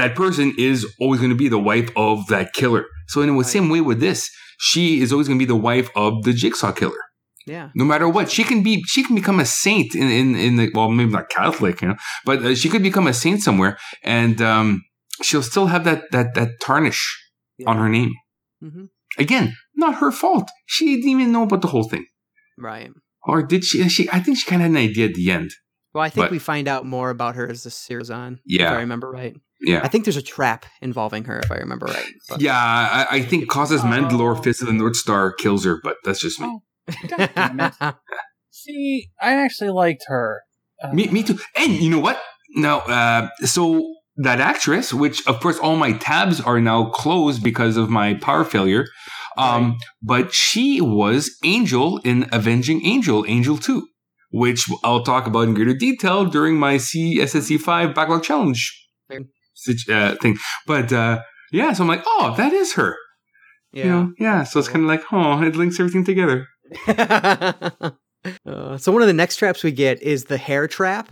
that 0.00 0.12
person 0.22 0.46
is 0.58 0.78
always 1.00 1.20
going 1.22 1.34
to 1.36 1.42
be 1.44 1.48
the 1.56 1.64
wife 1.72 1.88
of 2.08 2.26
that 2.34 2.46
killer. 2.60 2.84
So 3.12 3.16
in 3.22 3.28
the 3.28 3.34
Right. 3.34 3.46
same 3.56 3.68
way 3.74 3.80
with 3.90 4.00
this, 4.06 4.20
she 4.68 4.84
is 5.02 5.08
always 5.12 5.26
going 5.28 5.38
to 5.40 5.44
be 5.46 5.52
the 5.56 5.62
wife 5.70 5.88
of 6.04 6.10
the 6.26 6.32
jigsaw 6.42 6.72
killer 6.80 7.02
yeah, 7.46 7.66
no 7.74 7.84
matter 7.92 8.06
what 8.16 8.26
she 8.30 8.44
can 8.50 8.60
be 8.62 8.82
she 8.94 9.02
can 9.06 9.14
become 9.20 9.40
a 9.40 9.48
saint 9.62 9.94
in 10.02 10.08
in, 10.20 10.26
in 10.46 10.52
the 10.58 10.66
well 10.74 10.90
maybe 10.90 11.10
not 11.18 11.28
catholic 11.30 11.80
you 11.82 11.88
know 11.88 11.96
but 12.28 12.36
uh, 12.44 12.54
she 12.60 12.68
could 12.68 12.82
become 12.90 13.06
a 13.06 13.14
saint 13.24 13.40
somewhere 13.46 13.78
and 14.18 14.36
um 14.52 14.66
she'll 15.22 15.42
still 15.52 15.68
have 15.74 15.82
that 15.88 16.00
that 16.14 16.28
that 16.36 16.48
tarnish 16.66 17.00
on 17.70 17.76
her 17.78 17.88
name 17.88 18.12
hmm 18.60 18.84
again 19.18 19.54
not 19.74 19.96
her 19.96 20.12
fault 20.12 20.48
she 20.66 20.94
didn't 20.96 21.10
even 21.10 21.32
know 21.32 21.42
about 21.42 21.62
the 21.62 21.68
whole 21.68 21.88
thing 21.88 22.06
right. 22.58 22.90
or 23.24 23.42
did 23.42 23.64
she 23.64 23.88
she 23.88 24.08
i 24.12 24.20
think 24.20 24.38
she 24.38 24.48
kind 24.48 24.62
of 24.62 24.66
had 24.66 24.70
an 24.70 24.76
idea 24.90 25.06
at 25.08 25.14
the 25.14 25.30
end 25.30 25.50
Well, 25.92 26.04
I 26.04 26.08
think 26.10 26.24
But- 26.26 26.30
we 26.30 26.38
find 26.38 26.68
out 26.68 26.86
more 26.86 27.10
about 27.10 27.34
her 27.34 27.48
as 27.50 27.64
the 27.64 27.70
series 27.70 28.08
goes 28.08 28.10
on. 28.16 28.34
if 28.46 28.60
Yeah. 28.60 28.72
I 28.72 28.80
remember 28.80 29.10
right. 29.10 29.34
yeah 29.60 29.80
I 29.82 29.88
think 29.88 30.04
there's 30.04 30.16
a 30.16 30.22
trap 30.36 30.64
involving 30.80 31.24
her, 31.24 31.38
if 31.40 31.50
I 31.50 31.56
remember 31.56 31.86
right. 31.86 32.06
But- 32.28 32.40
yeah 32.40 32.56
i, 32.56 33.16
I 33.16 33.22
think 33.22 33.48
Costas 33.50 33.82
mandalore 33.82 34.36
Oh. 34.38 34.42
fist 34.42 34.60
of 34.62 34.68
the 34.68 34.74
north 34.82 34.96
star 34.96 35.32
kills 35.32 35.64
her 35.64 35.80
but 35.82 35.96
that's 36.04 36.20
just 36.20 36.38
me 36.40 36.46
Oh. 36.46 36.60
God 37.08 37.30
damn 37.34 37.60
it. 37.60 37.74
See, 38.50 39.08
I 39.20 39.32
actually 39.44 39.70
liked 39.70 40.04
her. 40.08 40.42
Uh, 40.82 40.92
Me, 40.92 41.06
me 41.08 41.22
too. 41.22 41.38
And 41.56 41.72
you 41.74 41.88
know 41.88 42.00
what? 42.00 42.20
Now, 42.56 42.78
uh, 42.80 43.28
so 43.44 43.94
that 44.16 44.40
actress, 44.40 44.92
which 44.92 45.26
of 45.26 45.40
course 45.40 45.58
all 45.58 45.76
my 45.76 45.92
tabs 45.92 46.40
are 46.40 46.60
now 46.60 46.90
closed 46.90 47.42
because 47.42 47.76
of 47.76 47.88
my 47.88 48.14
power 48.14 48.44
failure, 48.44 48.86
um, 49.36 49.78
but 50.02 50.34
she 50.34 50.80
was 50.80 51.30
Angel 51.44 51.98
in 52.04 52.28
Avenging 52.32 52.84
Angel, 52.84 53.24
Angel 53.26 53.56
2, 53.56 53.86
which 54.30 54.66
I'll 54.84 55.02
talk 55.02 55.26
about 55.26 55.48
in 55.48 55.54
greater 55.54 55.74
detail 55.74 56.26
during 56.26 56.56
my 56.56 56.76
CSSC5 56.76 57.94
Backlog 57.94 58.22
Challenge 58.22 58.88
uh, 59.88 60.16
thing. 60.16 60.36
But 60.66 60.92
uh, 60.92 61.22
yeah, 61.52 61.72
so 61.72 61.84
I'm 61.84 61.88
like, 61.88 62.02
oh, 62.04 62.34
that 62.36 62.52
is 62.52 62.74
her. 62.74 62.96
Yeah. 63.72 63.84
You 63.84 63.90
know? 63.90 64.12
Yeah, 64.18 64.44
so 64.44 64.58
it's 64.58 64.68
kind 64.68 64.84
of 64.84 64.88
like, 64.88 65.04
oh, 65.12 65.42
it 65.42 65.56
links 65.56 65.78
everything 65.78 66.04
together. 66.04 66.46
Uh, 68.44 68.76
so 68.76 68.92
one 68.92 69.00
of 69.00 69.08
the 69.08 69.14
next 69.14 69.36
traps 69.36 69.64
we 69.64 69.72
get 69.72 70.02
is 70.02 70.24
the 70.24 70.36
hair 70.36 70.68
trap, 70.68 71.10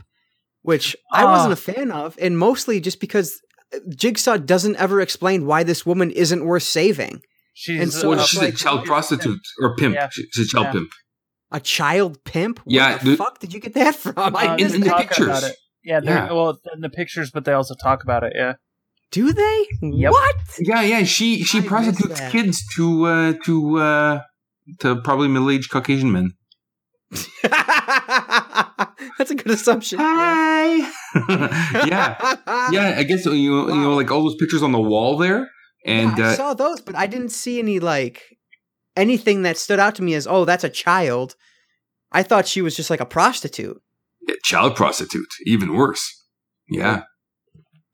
which 0.71 0.87
I 1.21 1.23
wasn't 1.33 1.51
Ah. 1.55 1.59
a 1.61 1.63
fan 1.75 1.91
of, 1.91 2.09
and 2.25 2.33
mostly 2.39 2.77
just 2.89 3.01
because 3.01 3.29
Jigsaw 4.03 4.37
doesn't 4.53 4.77
ever 4.77 5.01
explain 5.01 5.39
why 5.51 5.61
this 5.71 5.85
woman 5.91 6.11
isn't 6.25 6.45
worth 6.45 6.63
saving. 6.81 7.17
she's 7.55 7.81
and 7.83 7.91
so 7.93 8.11
Well, 8.11 8.25
she's 8.25 8.39
like- 8.41 8.55
a 8.55 8.57
child 8.65 8.81
prostitute 8.85 9.41
or 9.63 9.75
pimp. 9.77 9.95
Yeah. 9.95 10.09
She's 10.13 10.47
a 10.47 10.51
child 10.53 10.67
Yeah. 10.67 10.73
pimp. 10.77 10.91
A 11.51 11.61
child 11.77 12.13
pimp? 12.33 12.57
What 12.65 12.73
Yeah, 12.79 12.99
the 12.99 13.05
dude. 13.05 13.19
fuck 13.19 13.35
did 13.43 13.51
you 13.55 13.61
get 13.67 13.75
that 13.75 13.95
from? 14.03 14.15
I 14.17 14.29
Uh, 14.29 14.55
in- 14.55 14.57
missed 14.63 14.75
in 14.77 14.81
the 14.83 14.85
that. 14.87 14.91
talk 14.97 15.01
pictures. 15.09 15.27
about 15.27 15.43
it. 15.51 15.57
Yeah, 15.91 16.01
they're, 16.01 16.15
Yeah. 16.27 16.33
well, 16.37 16.51
in 16.75 16.81
the 16.87 16.91
pictures, 17.01 17.29
but 17.35 17.45
they 17.47 17.53
also 17.61 17.75
talk 17.87 17.99
about 18.07 18.23
it. 18.29 18.33
Yeah, 18.43 18.53
Do 19.11 19.33
they? 19.33 19.59
Yep. 20.03 20.13
What? 20.13 20.37
Yeah, 20.71 20.83
yeah. 20.93 21.03
She 21.05 21.43
she 21.51 21.59
I 21.59 21.67
prostitutes 21.73 22.21
kids 22.35 22.57
to 22.77 22.85
uh 23.07 23.33
to 23.47 23.55
uh 23.89 24.15
to 24.81 24.87
probably 25.07 25.29
middle 25.29 25.51
aged 25.51 25.71
Caucasian 25.71 26.11
men. 26.17 26.27
That's 29.19 29.31
a 29.31 29.35
good 29.35 29.51
assumption. 29.51 29.99
Hi. 30.01 30.77
yeah, 31.87 32.37
yeah. 32.73 32.95
I 32.99 33.03
guess 33.03 33.25
you 33.27 33.33
you 33.33 33.67
know 33.75 33.95
like 33.95 34.11
all 34.11 34.23
those 34.23 34.37
pictures 34.37 34.63
on 34.63 34.73
the 34.73 34.81
wall 34.81 35.17
there, 35.17 35.49
and 35.85 36.17
Yeah, 36.19 36.29
I 36.29 36.33
uh, 36.33 36.35
saw 36.37 36.55
those, 36.55 36.81
but 36.81 36.95
I 36.95 37.07
didn't 37.07 37.31
see 37.31 37.59
any 37.59 37.81
like 37.81 38.23
anything 38.97 39.43
that 39.43 39.57
stood 39.57 39.79
out 39.81 39.95
to 39.97 40.03
me 40.03 40.15
as 40.15 40.27
oh, 40.27 40.45
that's 40.45 40.65
a 40.65 40.69
child. 40.71 41.35
I 42.13 42.23
thought 42.23 42.47
she 42.47 42.63
was 42.63 42.75
just 42.75 42.91
like 42.91 43.01
a 43.01 43.07
prostitute. 43.07 43.81
yeah, 44.27 44.37
child 44.45 44.77
prostitute, 44.77 45.29
even 45.45 45.75
worse. 45.75 46.15
Yeah, 46.71 47.03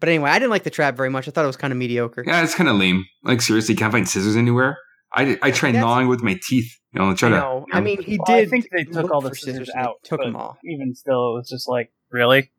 But 0.01 0.09
anyway, 0.09 0.31
I 0.31 0.39
didn't 0.39 0.51
like 0.51 0.65
the 0.65 0.71
trap 0.71 0.97
very 0.97 1.11
much. 1.11 1.29
I 1.29 1.31
thought 1.31 1.45
it 1.45 1.49
was 1.49 1.57
kind 1.57 1.73
of 1.73 1.79
mediocre. 1.79 2.25
yeah. 2.27 2.43
It's 2.43 2.55
kind 2.55 2.69
of 2.69 2.77
lame. 2.77 3.05
Like 3.23 3.41
seriously, 3.41 3.75
can't 3.75 3.93
find 3.93 4.09
scissors 4.09 4.37
anywhere. 4.37 4.77
I 5.15 5.39
I 5.43 5.51
try 5.51 5.71
That's- 5.73 5.83
gnawing 5.85 6.09
with 6.09 6.23
my 6.23 6.39
teeth. 6.49 6.71
You 6.93 7.01
know, 7.01 7.15
try 7.15 7.29
I 7.29 7.33
to. 7.33 7.37
know. 7.39 7.65
you 7.69 7.75
I 7.79 7.81
mean, 7.81 8.03
he 8.03 8.19
Well, 8.27 8.37
I 8.39 8.47
think 8.47 8.69
they 8.71 8.85
took 8.85 9.11
all 9.11 9.21
the 9.21 9.31
for 9.31 9.35
scissors 9.37 9.71
out. 9.77 9.97
Took 10.05 10.21
them 10.21 10.37
all. 10.37 10.59
Even 10.65 10.95
still, 10.95 11.31
it 11.31 11.35
was 11.41 11.49
just 11.51 11.69
like, 11.69 11.93
really? 12.11 12.51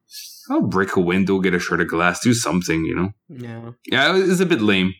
I'll 0.49 0.61
break 0.61 0.95
a 0.95 0.99
window, 1.01 1.39
get 1.39 1.53
a 1.55 1.59
shard 1.59 1.81
of 1.81 1.87
glass, 1.87 2.19
do 2.21 2.33
something. 2.33 2.83
You 2.85 2.95
know. 2.95 3.09
Yeah. 3.29 3.71
Yeah, 3.85 4.15
it 4.17 4.27
was 4.27 4.41
a 4.41 4.45
bit 4.45 4.61
lame. 4.61 4.93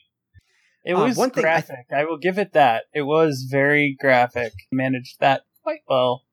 It 0.86 0.94
Uh, 0.94 1.04
was 1.06 1.18
one 1.18 1.32
thing 1.32 1.44
I- 1.44 1.48
graphic. 1.48 1.86
I, 1.96 2.06
will 2.06 2.18
give 2.18 2.38
it 2.38 2.54
that. 2.54 2.84
It 2.94 3.02
was 3.04 3.48
very 3.50 3.96
graphic. 4.00 4.54
Managed 4.72 5.20
that 5.20 5.42
quite 5.64 5.80
well. 5.90 6.24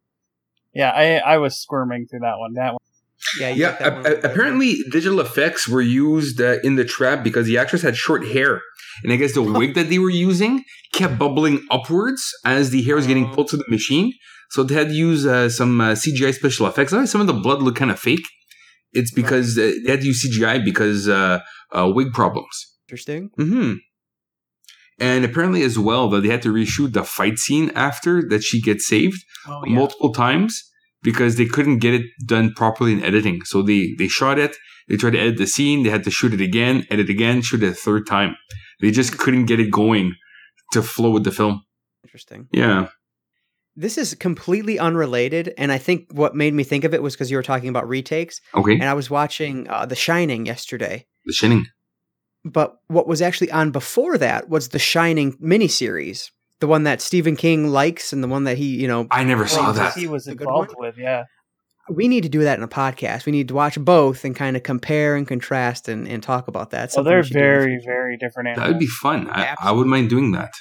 Yeah, 0.75 0.91
I 0.91 1.16
I 1.35 1.39
was 1.39 1.59
squirming 1.59 2.07
through 2.09 2.20
that 2.20 2.39
one. 2.39 2.55
That 2.55 2.73
one. 2.73 2.79
Yeah. 3.39 3.51
Yeah, 3.51 3.77
a- 3.81 4.20
apparently 4.29 4.79
digital 4.91 5.20
effects 5.20 5.68
were 5.68 5.81
used 5.83 6.41
uh, 6.41 6.59
in 6.64 6.77
the 6.77 6.85
trap 6.85 7.23
because 7.23 7.47
the 7.47 7.59
actress 7.59 7.83
had 7.83 7.97
short 7.97 8.27
hair, 8.27 8.61
and 9.03 9.12
I 9.12 9.16
guess 9.16 9.35
the 9.35 9.43
wig 9.59 9.75
that 9.75 9.89
they 9.91 9.99
were 9.99 10.11
using 10.11 10.64
kept 10.93 11.18
bubbling 11.18 11.64
upwards 11.70 12.23
as 12.45 12.70
the 12.70 12.83
hair 12.83 12.97
was 12.97 13.07
getting 13.07 13.27
Oh. 13.27 13.35
pulled 13.35 13.49
to 13.49 13.57
the 13.57 13.64
machine. 13.68 14.12
So 14.51 14.62
they 14.62 14.75
had 14.75 14.89
to 14.89 14.95
use 14.95 15.25
uh, 15.25 15.49
some 15.49 15.81
uh, 15.81 15.93
CGI 15.93 16.35
special 16.35 16.66
effects. 16.66 16.91
Some 17.11 17.20
of 17.23 17.27
the 17.27 17.33
blood 17.33 17.62
looked 17.62 17.79
kind 17.79 17.91
of 17.91 17.99
fake. 17.99 18.27
It's 18.93 19.11
because 19.11 19.57
uh, 19.57 19.73
they 19.85 19.91
had 19.93 20.01
to 20.03 20.07
use 20.07 20.20
CGI 20.27 20.62
because 20.64 21.09
uh, 21.09 21.41
uh, 21.73 21.91
wig 21.95 22.12
problems. 22.12 22.55
Interesting. 22.87 23.31
hmm 23.39 23.75
And 25.01 25.25
apparently, 25.25 25.62
as 25.62 25.79
well, 25.79 26.09
that 26.11 26.20
they 26.23 26.29
had 26.29 26.43
to 26.43 26.53
reshoot 26.53 26.93
the 26.93 27.03
fight 27.05 27.39
scene 27.39 27.70
after 27.75 28.23
that 28.29 28.43
she 28.43 28.61
gets 28.61 28.87
saved 28.87 29.25
Oh 29.47 29.62
multiple 29.66 30.12
times 30.12 30.62
because 31.03 31.36
they 31.36 31.46
couldn't 31.46 31.78
get 31.78 31.94
it 31.94 32.07
done 32.26 32.53
properly 32.55 32.92
in 32.92 33.03
editing. 33.05 33.42
So 33.44 33.62
they 33.62 33.94
they 33.98 34.09
shot 34.09 34.38
it, 34.38 34.57
they 34.88 34.96
tried 34.96 35.12
to 35.12 35.18
edit 35.20 35.38
the 35.38 35.46
scene, 35.46 35.82
they 35.82 35.90
had 35.90 36.05
to 36.05 36.11
shoot 36.11 36.32
it 36.34 36.40
again, 36.40 36.86
edit 36.90 37.09
again, 37.11 37.42
shoot 37.42 37.62
it 37.62 37.68
a 37.68 37.74
third 37.74 38.07
time. 38.07 38.36
They 38.80 38.90
just 38.90 39.18
couldn't 39.18 39.46
get 39.46 39.61
it 39.61 39.70
going 39.70 40.14
to 40.72 40.82
flow 40.82 41.11
with 41.11 41.24
the 41.24 41.30
film. 41.32 41.62
Interesting. 42.05 42.48
Yeah. 42.53 42.88
This 43.74 43.96
is 43.96 44.14
completely 44.14 44.78
unrelated, 44.78 45.55
and 45.57 45.72
I 45.72 45.78
think 45.78 46.07
what 46.12 46.34
made 46.34 46.53
me 46.53 46.62
think 46.62 46.84
of 46.84 46.92
it 46.92 47.03
was 47.03 47.14
because 47.14 47.30
you 47.30 47.38
were 47.38 47.42
talking 47.42 47.70
about 47.70 47.88
retakes, 47.88 48.40
Okay. 48.55 48.72
and 48.74 48.84
I 48.84 48.92
was 48.92 49.09
watching 49.09 49.66
uh, 49.70 49.86
The 49.86 49.94
Shining 49.94 50.44
yesterday. 50.44 51.07
The 51.24 51.32
Shining. 51.32 51.64
But 52.44 52.74
what 52.88 53.07
was 53.09 53.22
actually 53.22 53.50
on 53.50 53.70
before 53.70 54.18
that 54.18 54.50
was 54.50 54.68
the 54.70 54.78
Shining 54.78 55.32
miniseries, 55.38 56.30
the 56.62 56.68
one 56.68 56.84
that 56.84 57.00
Stephen 57.00 57.34
King 57.34 57.66
likes, 57.66 58.12
and 58.12 58.22
the 58.22 58.28
one 58.28 58.44
that 58.44 58.56
he, 58.56 58.66
you 58.80 58.86
know, 58.86 59.08
I 59.10 59.24
never 59.24 59.48
saw 59.48 59.64
Well, 59.64 59.72
that. 59.72 59.94
He 59.94 60.06
was 60.06 60.26
The 60.26 60.36
good 60.36 60.46
involved 60.46 60.70
one? 60.76 60.86
with. 60.86 60.96
Yeah. 60.96 61.24
we 61.90 62.06
need 62.06 62.22
to 62.22 62.28
do 62.28 62.38
that 62.44 62.56
in 62.56 62.62
a 62.62 62.68
podcast. 62.68 63.26
We 63.26 63.32
need 63.32 63.48
to 63.48 63.54
watch 63.54 63.76
both 63.80 64.24
and 64.24 64.36
kind 64.36 64.56
of 64.56 64.62
compare 64.62 65.16
and 65.16 65.26
contrast 65.26 65.88
and, 65.88 66.06
and 66.06 66.22
talk 66.22 66.46
about 66.46 66.70
that. 66.70 66.92
So 66.92 66.98
Something 66.98 67.10
they're 67.10 67.18
we 67.18 67.24
should 67.24 67.32
do 67.32 67.38
in 67.40 67.44
the 67.44 67.50
very 67.50 67.80
very 67.84 68.16
different 68.16 68.56
That 68.56 68.68
would 68.68 68.78
be 68.78 68.86
fun. 68.86 69.28
I, 69.30 69.56
I 69.60 69.72
wouldn't 69.72 69.90
mind 69.90 70.08
doing 70.08 70.30
that. 70.32 70.52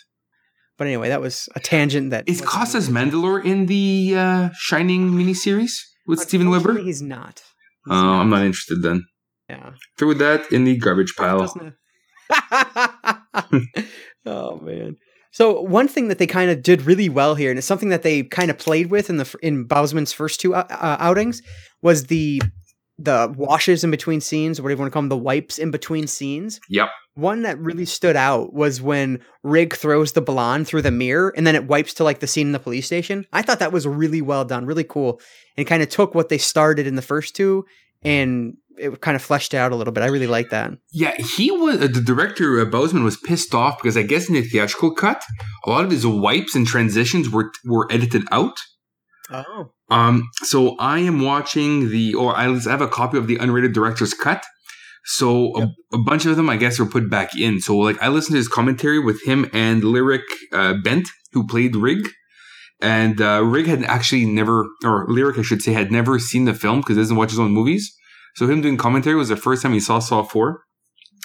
But 0.79 0.87
anyway, 0.87 1.09
that 1.09 1.21
was 1.21 1.47
a 1.55 1.59
tangent. 1.59 2.09
That 2.09 2.27
Is 2.27 2.37
wasn't 2.41 2.49
Costas 2.49 2.87
related. 2.89 3.13
Mandalore 3.13 3.45
in 3.45 3.67
the 3.67 4.15
uh, 4.17 4.49
Shining 4.55 5.11
miniseries 5.11 5.73
with 6.07 6.19
Steven 6.19 6.49
Weber? 6.49 6.79
He's 6.79 7.03
not. 7.03 7.43
Oh, 7.87 7.93
He's 7.93 8.03
I'm 8.21 8.29
not 8.31 8.41
interested 8.41 8.81
then. 8.81 9.05
Yeah. 9.47 9.73
Throw 9.99 10.13
that 10.15 10.51
in 10.51 10.63
the 10.63 10.75
garbage 10.77 11.13
pile. 11.15 11.53
Oh 14.25 14.59
man. 14.59 14.97
So 15.32 15.61
one 15.61 15.88
thing 15.88 16.09
that 16.09 16.17
they 16.17 16.27
kind 16.27 16.51
of 16.51 16.61
did 16.61 16.84
really 16.84 17.09
well 17.09 17.36
here, 17.36 17.49
and 17.49 17.57
it's 17.57 17.67
something 17.67 17.89
that 17.89 18.03
they 18.03 18.23
kind 18.23 18.51
of 18.51 18.57
played 18.57 18.91
with 18.91 19.09
in 19.09 19.17
the 19.17 19.36
in 19.41 19.65
Bousman's 19.65 20.13
first 20.13 20.41
two 20.41 20.53
uh, 20.53 20.65
uh, 20.69 20.97
outings, 20.99 21.41
was 21.82 22.07
the 22.07 22.41
the 22.97 23.34
washes 23.36 23.84
in 23.84 23.91
between 23.91 24.21
scenes, 24.21 24.59
or 24.59 24.63
whatever 24.63 24.79
you 24.79 24.82
want 24.84 24.91
to 24.91 24.93
call 24.93 25.01
them, 25.01 25.09
the 25.09 25.17
wipes 25.17 25.57
in 25.57 25.71
between 25.71 26.05
scenes. 26.05 26.59
Yep. 26.69 26.89
One 27.15 27.41
that 27.41 27.59
really 27.59 27.86
stood 27.86 28.15
out 28.15 28.53
was 28.53 28.82
when 28.82 29.19
Rigg 29.43 29.75
throws 29.75 30.11
the 30.11 30.21
blonde 30.21 30.67
through 30.67 30.84
the 30.84 30.91
mirror, 30.91 31.34
and 31.36 31.47
then 31.47 31.55
it 31.55 31.67
wipes 31.67 31.93
to 31.95 32.03
like 32.03 32.19
the 32.19 32.27
scene 32.27 32.47
in 32.47 32.53
the 32.53 32.59
police 32.59 32.86
station. 32.86 33.25
I 33.34 33.41
thought 33.41 33.59
that 33.59 33.73
was 33.73 33.88
really 33.88 34.21
well 34.21 34.45
done, 34.45 34.65
really 34.65 34.84
cool, 34.84 35.19
and 35.57 35.67
kind 35.67 35.82
of 35.82 35.89
took 35.89 36.13
what 36.13 36.29
they 36.29 36.38
started 36.38 36.88
in 36.88 36.95
the 36.95 37.01
first 37.01 37.36
two 37.36 37.65
and 38.03 38.57
it 38.78 39.01
kind 39.01 39.15
of 39.15 39.22
fleshed 39.22 39.53
out 39.53 39.72
a 39.72 39.76
little 39.76 39.93
bit. 39.93 40.03
I 40.03 40.07
really 40.07 40.28
like 40.28 40.49
that. 40.49 40.72
Yeah, 40.91 41.15
he 41.17 41.51
was 41.51 41.76
uh, 41.82 41.88
the 41.88 42.01
director. 42.01 42.59
Uh, 42.59 42.65
Bousman 42.65 43.03
was 43.03 43.17
pissed 43.17 43.53
off 43.53 43.78
because 43.82 43.97
I 43.97 44.03
guess 44.03 44.28
in 44.28 44.36
the 44.36 44.41
theatrical 44.41 44.93
cut, 44.93 45.24
a 45.65 45.69
lot 45.69 45.86
of 45.86 45.91
his 45.91 46.05
wipes 46.05 46.55
and 46.55 46.65
transitions 46.67 47.30
were 47.30 47.51
were 47.65 47.91
edited 47.91 48.24
out. 48.32 48.57
Oh. 49.32 49.72
Um, 49.89 50.30
so 50.43 50.76
I 50.78 50.99
am 50.99 51.22
watching 51.22 51.89
the, 51.89 52.13
or 52.13 52.36
I 52.36 52.43
have 52.43 52.82
a 52.82 52.88
copy 52.88 53.17
of 53.17 53.28
the 53.28 53.38
unrated 53.38 53.74
director's 53.74 54.13
cut. 54.13 54.43
So 55.03 55.57
a, 55.57 55.67
a 55.93 55.97
bunch 55.97 56.26
of 56.26 56.36
them, 56.36 56.49
I 56.49 56.57
guess, 56.57 56.80
were 56.80 56.86
put 56.86 57.09
back 57.09 57.36
in. 57.38 57.59
So 57.59 57.78
like 57.78 58.01
I 58.01 58.07
listened 58.09 58.34
to 58.34 58.38
his 58.38 58.47
commentary 58.47 58.99
with 58.99 59.24
him 59.24 59.49
and 59.53 59.82
Lyriq 59.84 60.22
uh, 60.53 60.76
Bent, 60.84 61.07
who 61.34 61.47
played 61.47 61.76
Rigg. 61.76 62.07
And 62.82 63.22
uh, 63.22 63.43
Rigg 63.43 63.67
had 63.67 63.84
actually 63.84 64.26
never, 64.26 64.65
or 64.84 65.07
Lyriq, 65.07 65.39
I 65.39 65.43
should 65.43 65.61
say, 65.61 65.74
had 65.74 65.91
never 65.91 66.19
seen 66.19 66.45
the 66.45 66.53
film 66.53 66.82
because 66.82 66.95
he 66.95 67.01
doesn't 67.01 67.17
watch 67.17 67.30
his 67.32 67.39
own 67.39 67.51
movies. 67.51 67.95
So 68.36 68.47
him 68.47 68.61
doing 68.61 68.77
commentary 68.77 69.15
was 69.15 69.29
the 69.29 69.36
first 69.36 69.61
time 69.61 69.73
he 69.73 69.79
saw 69.79 69.99
Saw 69.99 70.23
4. 70.23 70.61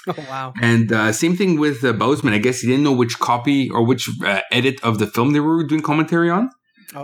Oh 0.09 0.15
wow. 0.29 0.53
And 0.61 0.91
uh, 0.91 1.11
same 1.11 1.35
thing 1.35 1.59
with 1.59 1.83
uh, 1.83 1.93
Bousman. 1.93 2.33
I 2.33 2.37
guess 2.37 2.59
he 2.61 2.67
didn't 2.67 2.83
know 2.83 2.93
which 2.93 3.19
copy 3.19 3.69
or 3.69 3.85
which 3.85 4.09
uh, 4.25 4.41
edit 4.51 4.81
of 4.83 4.99
the 4.99 5.07
film 5.07 5.33
they 5.33 5.39
were 5.39 5.63
doing 5.65 5.81
commentary 5.81 6.29
on. 6.29 6.49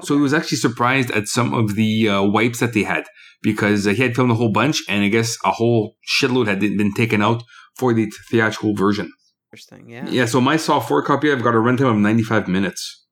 So 0.01 0.15
he 0.15 0.21
was 0.21 0.33
actually 0.33 0.57
surprised 0.57 1.11
at 1.11 1.27
some 1.27 1.53
of 1.53 1.75
the 1.75 2.07
uh, 2.07 2.23
wipes 2.23 2.59
that 2.61 2.73
they 2.73 2.83
had 2.83 3.03
because 3.43 3.85
uh, 3.85 3.91
he 3.91 4.01
had 4.01 4.15
filmed 4.15 4.31
a 4.31 4.35
whole 4.35 4.51
bunch, 4.51 4.81
and 4.87 5.03
I 5.03 5.09
guess 5.09 5.37
a 5.43 5.51
whole 5.51 5.95
shitload 6.19 6.47
had 6.47 6.61
been 6.61 6.93
taken 6.93 7.21
out 7.21 7.43
for 7.75 7.93
the 7.93 8.09
theatrical 8.31 8.73
version. 8.73 9.11
Interesting. 9.51 9.89
Yeah. 9.89 10.09
Yeah, 10.09 10.25
so 10.25 10.39
my 10.41 10.57
Saw 10.57 10.79
4 10.79 11.03
copy, 11.03 11.31
I've 11.31 11.43
got 11.43 11.53
a 11.53 11.57
runtime 11.57 11.91
of 11.91 11.97
95 11.97 12.47
minutes. 12.47 13.05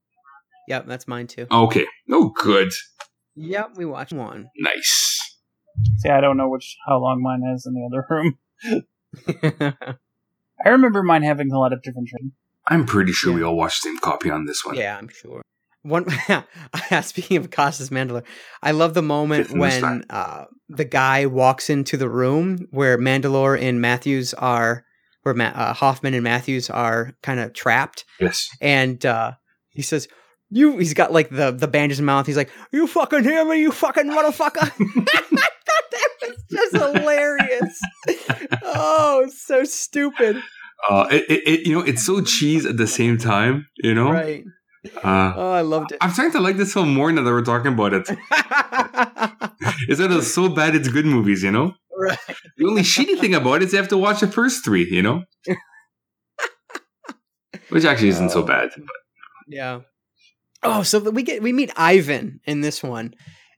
Yep, 0.69 0.87
that's 0.87 1.07
mine 1.07 1.27
too. 1.27 1.45
Okay. 1.51 1.85
Oh, 2.09 2.31
good. 2.41 2.71
Yep, 3.35 3.71
we 3.75 3.85
watched 3.85 4.13
one. 4.13 4.47
Nice. 4.57 5.10
See, 5.97 6.09
I 6.09 6.21
don't 6.21 6.37
know 6.37 6.49
which 6.49 6.77
how 6.87 6.99
long 6.99 7.21
mine 7.21 7.43
is 7.55 7.65
in 7.65 7.73
the 7.73 7.85
other 7.87 8.05
room. 8.09 8.37
I 10.65 10.69
remember 10.69 11.01
mine 11.03 11.23
having 11.23 11.51
a 11.51 11.59
lot 11.59 11.73
of 11.73 11.81
different 11.81 12.09
trims. 12.09 12.33
I'm 12.67 12.85
pretty 12.85 13.11
sure 13.11 13.31
Yeah. 13.31 13.37
we 13.37 13.43
all 13.43 13.55
watched 13.55 13.83
the 13.83 13.89
same 13.89 13.97
copy 13.99 14.29
on 14.29 14.45
this 14.45 14.63
one. 14.63 14.75
yeah, 14.75 14.97
I'm 14.97 15.07
sure. 15.09 15.41
One. 15.83 16.05
speaking 17.01 17.37
of 17.37 17.49
Costas 17.49 17.89
Mandalore, 17.89 18.23
I 18.61 18.69
love 18.71 18.93
the 18.93 19.01
moment 19.01 19.47
Fifth 19.47 19.57
when 19.57 20.05
uh, 20.11 20.45
the 20.69 20.85
guy 20.85 21.25
walks 21.25 21.71
into 21.71 21.97
the 21.97 22.07
room 22.07 22.67
where 22.69 22.99
Mandalore 22.99 23.59
and 23.59 23.81
Matthews 23.81 24.35
are, 24.35 24.85
where 25.23 25.33
Ma- 25.33 25.45
uh, 25.55 25.73
Hoffman 25.73 26.13
and 26.13 26.23
Matthews 26.23 26.69
are 26.69 27.13
kind 27.23 27.39
of 27.39 27.53
trapped, 27.53 28.05
Yes. 28.19 28.47
and 28.61 29.03
uh, 29.05 29.33
he 29.69 29.81
says. 29.81 30.07
You, 30.53 30.79
he's 30.79 30.93
got 30.93 31.13
like 31.13 31.29
the 31.29 31.51
the 31.51 31.65
bandage 31.69 31.97
in 31.97 32.01
his 32.03 32.05
mouth. 32.05 32.25
He's 32.27 32.35
like, 32.35 32.49
"You 32.73 32.85
fucking 32.85 33.23
hear 33.23 33.45
me, 33.45 33.61
you 33.61 33.71
fucking 33.71 34.03
motherfucker!" 34.03 34.69
I 36.73 36.77
thought 36.77 36.93
that 36.93 37.05
was 37.05 37.77
just 38.07 38.25
hilarious. 38.45 38.59
oh, 38.63 39.21
it's 39.25 39.41
so 39.45 39.63
stupid. 39.63 40.37
Uh, 40.89 41.07
it, 41.11 41.25
it, 41.29 41.47
it, 41.47 41.67
you 41.67 41.73
know, 41.75 41.81
it's 41.85 42.03
so 42.05 42.21
cheese 42.21 42.65
at 42.65 42.77
the 42.77 42.87
same 42.87 43.17
time, 43.17 43.67
you 43.77 43.93
know? 43.93 44.11
Right. 44.11 44.43
Uh, 45.03 45.33
Oh, 45.35 45.51
I 45.51 45.61
loved 45.61 45.91
it. 45.91 45.99
I'm 46.01 46.09
starting 46.11 46.31
to 46.33 46.39
like 46.39 46.57
this 46.57 46.73
film 46.73 46.93
more 46.93 47.11
now 47.11 47.21
that 47.21 47.29
we're 47.29 47.43
talking 47.43 47.73
about 47.73 47.93
it. 47.93 48.09
It's 49.87 49.99
that 49.99 50.11
it's 50.11 50.33
so 50.33 50.49
bad 50.49 50.75
it's 50.75 50.87
good 50.87 51.05
movies, 51.05 51.43
you 51.43 51.51
know? 51.51 51.73
right. 51.95 52.17
The 52.57 52.65
only 52.65 52.81
shitty 52.81 53.19
thing 53.19 53.35
about 53.35 53.61
it 53.61 53.65
is 53.65 53.73
you 53.73 53.77
have 53.79 53.87
to 53.89 53.97
watch 53.97 54.21
the 54.21 54.27
first 54.27 54.65
three, 54.65 54.87
you 54.89 55.01
know? 55.03 55.23
Which 57.69 57.85
actually 57.85 58.09
isn't 58.09 58.31
so 58.31 58.41
Oh. 58.41 58.45
bad. 58.45 58.69
Yeah. 59.47 59.81
Oh, 60.63 60.83
so 60.83 60.99
we 61.11 61.23
get 61.23 61.41
we 61.41 61.53
meet 61.53 61.71
Ivan 61.75 62.39
in 62.45 62.61
this 62.61 62.83
one, 62.83 63.13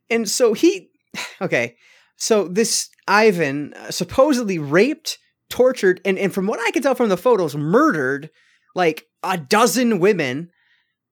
and 0.10 0.30
so 0.30 0.54
he, 0.54 0.90
okay, 1.42 1.76
so 2.18 2.48
this 2.48 2.90
Ivan 3.08 3.74
uh, 3.74 3.92
supposedly 3.92 4.60
raped, 4.60 5.18
tortured, 5.50 6.02
and 6.06 6.18
and 6.18 6.34
from 6.34 6.48
what 6.48 6.60
I 6.60 6.72
can 6.72 6.82
tell 6.84 6.96
from 6.96 7.10
the 7.10 7.18
photos, 7.18 7.56
murdered 7.56 8.30
like 8.76 9.06
a 9.24 9.38
dozen 9.38 10.00
women. 10.00 10.50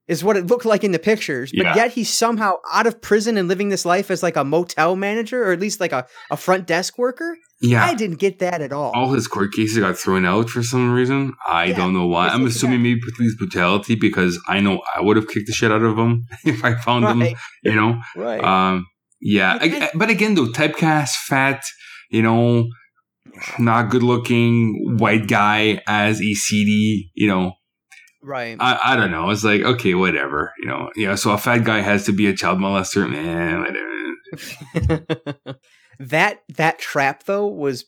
Is 0.08 0.26
what 0.26 0.36
it 0.36 0.48
looked 0.48 0.66
like 0.66 0.84
in 0.84 0.92
the 0.92 1.00
pictures, 1.00 1.54
but 1.56 1.64
Yeah. 1.64 1.76
yet 1.76 1.92
he's 1.94 2.10
somehow 2.12 2.56
out 2.74 2.86
of 2.86 3.02
prison 3.02 3.38
and 3.38 3.48
living 3.48 3.70
this 3.70 3.86
life 3.86 4.12
as 4.12 4.22
like 4.22 4.36
a 4.36 4.44
motel 4.44 4.98
manager 4.98 5.42
or 5.48 5.54
at 5.54 5.62
least 5.62 5.80
like 5.80 5.94
a, 5.94 6.06
a 6.30 6.36
front 6.36 6.68
desk 6.68 6.98
worker. 6.98 7.38
Yeah. 7.62 7.86
I 7.86 7.94
didn't 7.94 8.18
get 8.18 8.40
that 8.40 8.62
at 8.62 8.74
all. 8.74 8.92
all 8.94 9.14
his 9.14 9.28
court 9.28 9.54
cases 9.54 9.78
got 9.78 9.98
thrown 9.98 10.26
out 10.26 10.50
for 10.50 10.64
some 10.64 10.92
reason. 10.92 11.32
I 11.48 11.66
Yeah, 11.66 11.78
don't 11.78 11.94
know 11.94 12.08
why. 12.08 12.26
it's 12.26 12.36
I'm 12.36 12.46
assuming 12.46 12.82
maybe 12.84 13.00
police 13.16 13.36
brutality 13.38 13.96
because 13.96 14.38
I 14.50 14.60
know 14.60 14.82
I 14.94 15.00
would 15.02 15.16
have 15.16 15.30
kicked 15.30 15.48
the 15.48 15.54
shit 15.54 15.72
out 15.72 15.84
of 15.84 15.98
him 15.98 16.26
if 16.44 16.66
I 16.66 16.74
found 16.76 17.06
him. 17.06 17.34
You 17.64 17.76
know, 17.76 18.02
right. 18.18 18.44
um, 18.44 18.88
Yeah, 19.22 19.58
I- 19.62 19.66
I- 19.86 19.92
but 19.96 20.10
again, 20.10 20.36
though, 20.36 20.48
typecast, 20.48 21.12
fat, 21.28 21.62
you 22.10 22.22
know, 22.22 22.68
not 23.60 23.90
good 23.90 24.04
looking 24.04 24.98
white 25.00 25.28
guy 25.28 25.82
as 25.88 26.22
a 26.22 26.34
CD, 26.34 27.10
you 27.16 27.28
know, 27.28 27.54
Right. 28.24 28.56
I, 28.60 28.80
I 28.84 28.96
don't 28.96 29.10
know. 29.10 29.32
It's 29.32 29.44
like, 29.44 29.62
okay, 29.62 29.96
whatever, 29.96 30.54
you 30.62 30.68
know, 30.68 30.92
yeah. 30.96 31.16
So 31.16 31.32
a 31.32 31.38
fat 31.40 31.64
guy 31.64 31.82
has 31.82 32.06
to 32.06 32.12
be 32.12 32.28
a 32.28 32.36
child 32.36 32.60
molester, 32.60 33.10
man, 33.10 33.62
whatever. 33.62 35.58
that 36.00 36.44
that 36.56 36.80
trap 36.80 37.24
though 37.24 37.48
was 37.48 37.86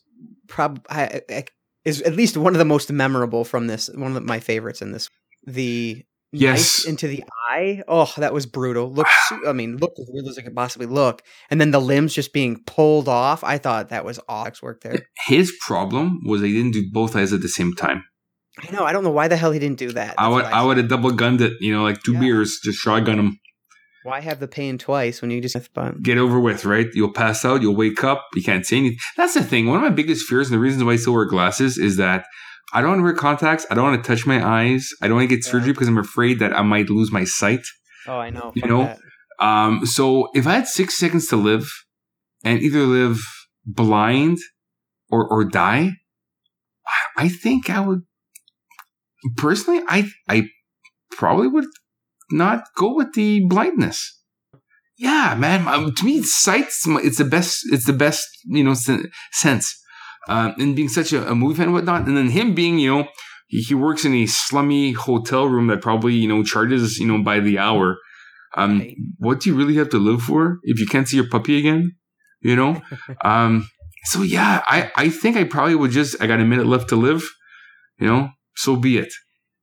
prob 0.48 0.84
I, 0.90 1.22
I, 1.30 1.44
is 1.84 2.02
at 2.02 2.16
least 2.16 2.36
one 2.36 2.52
of 2.54 2.58
the 2.58 2.64
most 2.64 2.90
memorable 2.90 3.44
from 3.44 3.66
this. 3.68 3.88
One 3.94 4.16
of 4.16 4.22
my 4.24 4.40
favorites 4.40 4.82
in 4.82 4.90
this. 4.92 5.08
The 5.46 6.04
Yes. 6.40 6.84
into 6.86 7.06
the 7.08 7.22
eye. 7.50 7.82
Oh, 7.88 8.12
that 8.18 8.32
was 8.34 8.46
brutal. 8.46 8.90
Look, 8.92 9.06
I 9.46 9.52
mean, 9.52 9.76
look 9.78 9.92
as 9.98 10.10
real 10.12 10.28
as 10.28 10.36
it 10.38 10.42
could 10.42 10.54
possibly 10.54 10.86
look, 10.86 11.22
and 11.50 11.60
then 11.60 11.70
the 11.70 11.80
limbs 11.80 12.14
just 12.14 12.32
being 12.32 12.62
pulled 12.64 13.08
off. 13.08 13.42
I 13.44 13.58
thought 13.58 13.88
that 13.90 14.04
was 14.04 14.18
awesome 14.28 14.54
work 14.62 14.82
there. 14.82 15.06
His 15.26 15.52
problem 15.66 16.20
was 16.26 16.40
they 16.40 16.52
didn't 16.52 16.72
do 16.72 16.88
both 16.92 17.16
eyes 17.16 17.32
at 17.32 17.40
the 17.42 17.48
same 17.48 17.74
time. 17.74 18.04
I 18.58 18.70
know. 18.70 18.84
I 18.84 18.92
don't 18.92 19.02
know 19.04 19.10
why 19.10 19.28
the 19.28 19.36
hell 19.36 19.50
he 19.52 19.58
didn't 19.58 19.78
do 19.78 19.90
that. 19.92 20.14
I 20.18 20.28
would, 20.28 20.44
what 20.44 20.52
I 20.52 20.62
would 20.64 20.76
have 20.76 20.88
double 20.88 21.10
gunned 21.10 21.40
it, 21.40 21.54
you 21.60 21.74
know, 21.74 21.82
like 21.82 22.02
two 22.02 22.12
Yeah. 22.12 22.20
beers, 22.20 22.60
just 22.62 22.78
shotgun 22.78 23.18
him. 23.18 23.40
Why 24.04 24.20
have 24.20 24.38
the 24.38 24.46
pain 24.48 24.76
twice 24.76 25.22
when 25.22 25.30
you 25.30 25.40
just? 25.40 25.56
Get 26.02 26.18
over 26.18 26.38
with, 26.38 26.64
right? 26.66 26.86
You'll 26.92 27.12
pass 27.12 27.42
out, 27.44 27.62
you'll 27.62 27.74
wake 27.74 28.04
up, 28.04 28.22
you 28.34 28.42
can't 28.42 28.66
see 28.66 28.76
anything. 28.78 28.98
That's 29.16 29.32
the 29.34 29.42
thing. 29.42 29.66
One 29.66 29.76
of 29.76 29.82
my 29.82 29.88
biggest 29.88 30.26
fears 30.26 30.48
and 30.48 30.54
the 30.54 30.60
reasons 30.60 30.84
why 30.84 30.92
I 30.92 30.96
still 30.96 31.14
wear 31.14 31.24
glasses 31.24 31.78
is 31.78 31.96
that 31.96 32.26
I 32.72 32.80
don't 32.80 32.90
want 32.90 32.98
to 33.00 33.04
wear 33.04 33.14
contacts. 33.14 33.66
I 33.70 33.74
don't 33.74 33.84
want 33.84 34.02
to 34.02 34.08
touch 34.08 34.26
my 34.26 34.44
eyes. 34.44 34.88
I 35.00 35.06
don't 35.08 35.16
want 35.16 35.28
to 35.28 35.36
get 35.36 35.44
Yeah. 35.44 35.52
surgery 35.52 35.72
because 35.72 35.88
I'm 35.88 35.98
afraid 35.98 36.38
that 36.40 36.52
I 36.56 36.62
might 36.62 36.88
lose 36.90 37.12
my 37.12 37.24
sight. 37.24 37.64
oh, 38.06 38.18
I 38.18 38.30
know. 38.30 38.52
You 38.54 38.66
know, 38.68 38.84
that. 38.84 38.98
Um, 39.38 39.86
so 39.86 40.28
if 40.34 40.46
I 40.46 40.54
had 40.54 40.66
six 40.68 40.96
seconds 40.98 41.26
to 41.28 41.36
live 41.36 41.66
and 42.44 42.60
either 42.60 42.80
live 42.80 43.18
blind 43.64 44.38
or, 45.08 45.26
or 45.28 45.44
die, 45.44 45.92
I 47.16 47.28
think 47.28 47.70
I 47.70 47.80
would 47.80 48.02
personally, 49.36 49.82
I, 49.88 50.10
I 50.28 50.48
probably 51.12 51.48
would 51.48 51.66
not 52.30 52.64
go 52.76 52.94
with 52.94 53.14
the 53.14 53.46
blindness. 53.46 54.20
Yeah, 54.96 55.34
man. 55.38 55.66
Um, 55.66 55.92
to 55.94 56.04
me, 56.04 56.22
sight's 56.22 56.84
it's 56.86 57.18
the 57.18 57.24
best. 57.24 57.60
It's 57.72 57.86
the 57.86 57.92
best, 57.92 58.26
you 58.44 58.62
know, 58.62 58.74
sense. 59.32 59.80
Um, 60.28 60.54
and 60.58 60.74
being 60.74 60.88
such 60.88 61.12
a, 61.12 61.30
a 61.30 61.34
movie 61.34 61.56
fan 61.56 61.66
and 61.66 61.74
whatnot, 61.74 62.06
and 62.06 62.16
then 62.16 62.30
him 62.30 62.54
being, 62.54 62.78
you 62.78 62.90
know, 62.94 63.08
he, 63.48 63.60
he 63.60 63.74
works 63.74 64.04
in 64.04 64.14
a 64.14 64.26
slummy 64.26 64.92
hotel 64.92 65.46
room 65.46 65.66
that 65.68 65.82
probably, 65.82 66.14
you 66.14 66.28
know, 66.28 66.42
charges, 66.42 66.98
you 66.98 67.06
know, 67.06 67.22
by 67.22 67.40
the 67.40 67.58
hour. 67.58 67.96
Um, 68.56 68.78
Right. 68.80 68.96
what 69.18 69.40
do 69.40 69.50
you 69.50 69.56
really 69.56 69.74
have 69.76 69.90
to 69.90 69.98
live 69.98 70.22
for 70.22 70.58
if 70.62 70.78
you 70.78 70.86
can't 70.86 71.08
see 71.08 71.16
your 71.16 71.28
puppy 71.28 71.58
again? 71.58 71.92
You 72.40 72.56
know? 72.56 72.82
um, 73.24 73.68
so 74.04 74.22
yeah, 74.22 74.62
I, 74.68 74.90
I 74.96 75.08
think 75.10 75.36
I 75.36 75.44
probably 75.44 75.74
would 75.74 75.90
just, 75.90 76.20
I 76.22 76.26
got 76.26 76.40
a 76.40 76.44
minute 76.44 76.66
left 76.66 76.88
to 76.90 76.96
live, 76.96 77.22
you 77.98 78.06
know, 78.06 78.30
so 78.56 78.76
be 78.76 78.98
it. 78.98 79.12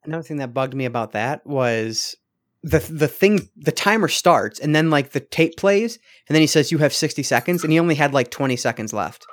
Another 0.03 0.23
thing 0.23 0.37
that 0.37 0.53
bugged 0.53 0.73
me 0.75 0.85
about 0.85 1.11
that 1.13 1.45
was 1.45 2.15
the 2.63 2.79
the 2.79 3.07
thing 3.07 3.49
the 3.55 3.71
timer 3.71 4.07
starts 4.07 4.59
and 4.59 4.75
then 4.75 4.89
like 4.91 5.11
the 5.11 5.19
tape 5.19 5.57
plays 5.57 5.97
and 6.27 6.35
then 6.35 6.41
he 6.41 6.47
says 6.47 6.71
you 6.71 6.77
have 6.77 6.93
60 6.93 7.23
seconds 7.23 7.63
and 7.63 7.71
he 7.71 7.79
only 7.79 7.95
had 7.95 8.13
like 8.13 8.29
20 8.29 8.55
seconds 8.55 8.93
left. 8.93 9.25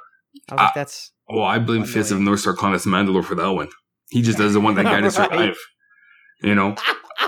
I 0.51 0.55
was 0.55 0.59
like 0.61 0.69
Ah. 0.69 0.73
that's 0.75 1.13
Oh, 1.31 1.43
I 1.43 1.59
blame. 1.59 1.85
Fist 1.85 2.11
of 2.11 2.21
North 2.21 2.41
Star 2.41 2.55
Connors 2.55 2.85
Mandalore 2.87 3.25
for 3.25 3.35
that 3.35 3.51
one. 3.53 3.69
He 4.11 4.23
just 4.23 4.39
doesn't 4.39 4.63
want 4.63 4.77
that 4.77 4.85
guy 4.85 5.01
to 5.01 5.11
survive. 5.21 5.57
You 6.43 6.55
know? 6.55 6.75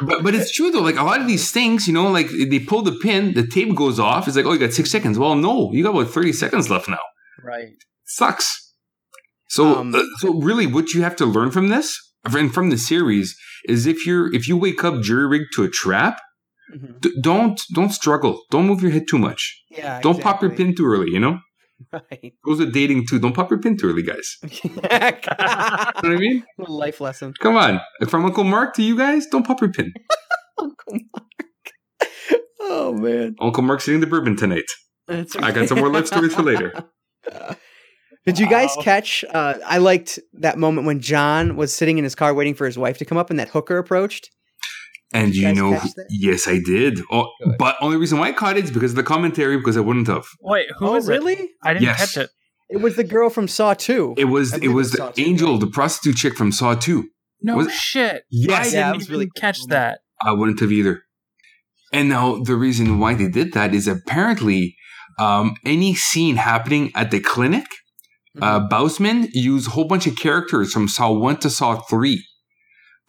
But 0.03 0.23
but 0.23 0.35
it's 0.35 0.53
true 0.55 0.71
though, 0.71 0.81
like 0.83 0.97
a 0.97 1.03
lot 1.03 1.21
of 1.21 1.27
these 1.27 1.51
things, 1.51 1.87
you 1.87 1.93
know, 1.93 2.09
like 2.11 2.29
they 2.29 2.61
pull 2.61 2.83
the 2.83 2.93
pin, 2.93 3.35
the 3.35 3.47
tape 3.47 3.75
goes 3.75 3.99
off, 3.99 4.27
it's 4.29 4.37
like, 4.37 4.47
oh, 4.47 4.53
you 4.53 4.59
got 4.59 4.73
six 4.73 4.91
seconds. 4.91 5.19
Well, 5.19 5.35
no, 5.35 5.71
you 5.73 5.83
got 5.83 5.91
about 5.95 6.11
30 6.13 6.33
seconds 6.33 6.71
left 6.71 6.89
now. 6.89 6.99
right. 7.43 7.69
sucks. 8.05 8.73
So, 9.49 9.81
Um, 9.81 9.95
uh, 9.95 10.03
so 10.21 10.35
really, 10.41 10.67
what 10.67 10.93
you 10.95 11.03
have 11.03 11.17
to 11.17 11.27
learn 11.27 11.51
from 11.51 11.69
this 11.69 11.99
and 12.25 12.55
from 12.55 12.71
the 12.71 12.79
series 12.79 13.37
is 13.65 13.87
if 13.87 14.07
you're 14.07 14.33
if 14.33 14.47
you 14.49 14.57
wake 14.57 14.85
up 14.85 15.03
jury 15.03 15.27
rigged 15.27 15.53
to 15.57 15.65
a 15.65 15.69
trap, 15.69 16.21
Mhm. 16.75 17.01
d- 17.01 17.17
don't 17.21 17.61
don't 17.75 17.91
struggle. 17.93 18.43
Don't 18.51 18.67
move 18.69 18.81
your 18.83 18.93
head 18.93 19.07
too 19.11 19.19
much. 19.19 19.41
Yeah. 19.71 20.01
Don't 20.01 20.21
pop 20.23 20.41
your 20.41 20.53
pin 20.53 20.75
too 20.77 20.87
early. 20.87 21.11
You 21.11 21.19
know, 21.19 21.41
Right. 21.93 22.35
goes 22.45 22.59
with 22.59 22.73
dating 22.75 23.07
too. 23.09 23.19
Don't 23.19 23.35
pop 23.35 23.51
your 23.51 23.59
pin 23.61 23.77
too 23.77 23.89
early, 23.89 24.03
guys. 24.03 24.37
You 24.65 24.71
know 24.71 24.81
what 24.83 26.05
I 26.05 26.17
mean? 26.17 26.45
Life 26.59 27.01
lesson. 27.01 27.33
Come 27.41 27.57
on, 27.57 27.81
from 28.09 28.25
Uncle 28.25 28.45
Marc 28.45 28.75
to 28.75 28.83
you 28.83 28.97
guys, 28.97 29.27
don't 29.27 29.47
pop 29.47 29.61
your 29.61 29.73
pin. 29.73 29.93
Uncle 30.59 30.93
Marc. 31.15 32.11
Oh 32.61 32.93
man. 32.93 33.35
Uncle 33.41 33.63
Marc's 33.63 33.87
hitting 33.87 34.01
the 34.01 34.07
bourbon 34.07 34.37
tonight. 34.37 34.65
That's 35.09 35.35
I 35.37 35.51
got 35.53 35.69
some 35.69 35.79
more 35.79 35.91
life 35.91 36.07
stories 36.07 36.35
for 36.35 36.43
later. 36.43 36.73
Did 38.27 38.39
you 38.39 38.49
guys 38.49 38.71
Wow. 38.77 38.83
catch? 38.83 39.25
Uh, 39.33 39.55
I 39.67 39.79
liked 39.79 40.19
that 40.35 40.59
moment 40.59 40.87
when 40.87 41.01
John 41.01 41.57
was 41.57 41.75
sitting 41.75 41.97
in 41.99 42.05
his 42.05 42.15
car 42.15 42.35
waiting 42.35 42.55
for 42.55 42.67
his 42.67 42.77
wife 42.77 42.99
to 42.99 43.05
come 43.05 43.17
up, 43.19 43.31
and 43.31 43.39
that 43.41 43.49
hooker 43.49 43.79
approached. 43.79 44.31
And 45.13 45.35
you 45.35 45.49
you 45.49 45.55
know, 45.55 45.81
yes, 46.09 46.47
I 46.47 46.61
did. 46.65 47.01
Oh, 47.11 47.29
Good. 47.43 47.57
but 47.59 47.77
only 47.81 47.97
reason 47.97 48.19
why 48.19 48.29
I 48.29 48.33
caught 48.33 48.57
it 48.57 48.65
is 48.65 48.71
because 48.71 48.93
of 48.93 48.97
the 48.97 49.03
commentary. 49.03 49.57
Because 49.57 49.77
I 49.77 49.81
wouldn't 49.81 50.07
have. 50.07 50.25
Wait, 50.41 50.69
who 50.79 50.89
oh, 50.91 50.95
is 50.95 51.09
it? 51.09 51.13
really? 51.13 51.51
I 51.65 51.73
didn't 51.73 51.87
Yes. 51.87 51.99
catch 52.15 52.25
it. 52.25 52.31
It 52.69 52.77
was 52.81 52.95
the 52.95 53.03
girl 53.03 53.29
from 53.31 53.49
Saw 53.49 53.75
Two. 53.75 54.15
It 54.17 54.27
was 54.27 54.53
I 54.55 54.59
it 54.63 54.69
was 54.69 54.93
was 54.97 55.15
the 55.17 55.23
angel, 55.23 55.59
the 55.59 55.67
prostitute 55.67 56.17
chick 56.17 56.37
from 56.37 56.53
Saw 56.53 56.75
Two. 56.75 57.09
No 57.43 57.57
Was 57.57 57.73
shit. 57.73 58.23
Yes. 58.31 58.73
I 58.73 58.77
Yeah, 58.77 58.93
didn't 58.93 59.03
even 59.03 59.13
really 59.13 59.31
catch 59.35 59.59
cool. 59.61 59.69
that. 59.69 60.01
I 60.23 60.33
wouldn't 60.33 60.61
have 60.61 60.71
either. 60.71 61.03
And 61.93 62.09
now 62.09 62.37
the 62.43 62.55
reason 62.55 62.99
why 63.01 63.15
they 63.15 63.29
did 63.29 63.53
that 63.55 63.75
is 63.75 63.89
apparently 63.89 64.77
um, 65.19 65.57
any 65.65 65.95
scene 65.95 66.37
happening 66.37 66.93
at 66.95 67.11
the 67.11 67.19
clinic, 67.19 67.65
uh, 68.41 68.69
Bousman 68.69 69.29
used 69.33 69.67
a 69.69 69.71
whole 69.71 69.87
bunch 69.87 70.07
of 70.07 70.17
characters 70.17 70.73
from 70.73 70.87
Saw 70.87 71.11
1 71.13 71.39
to 71.39 71.51
Saw 71.51 71.81
3. 71.81 72.23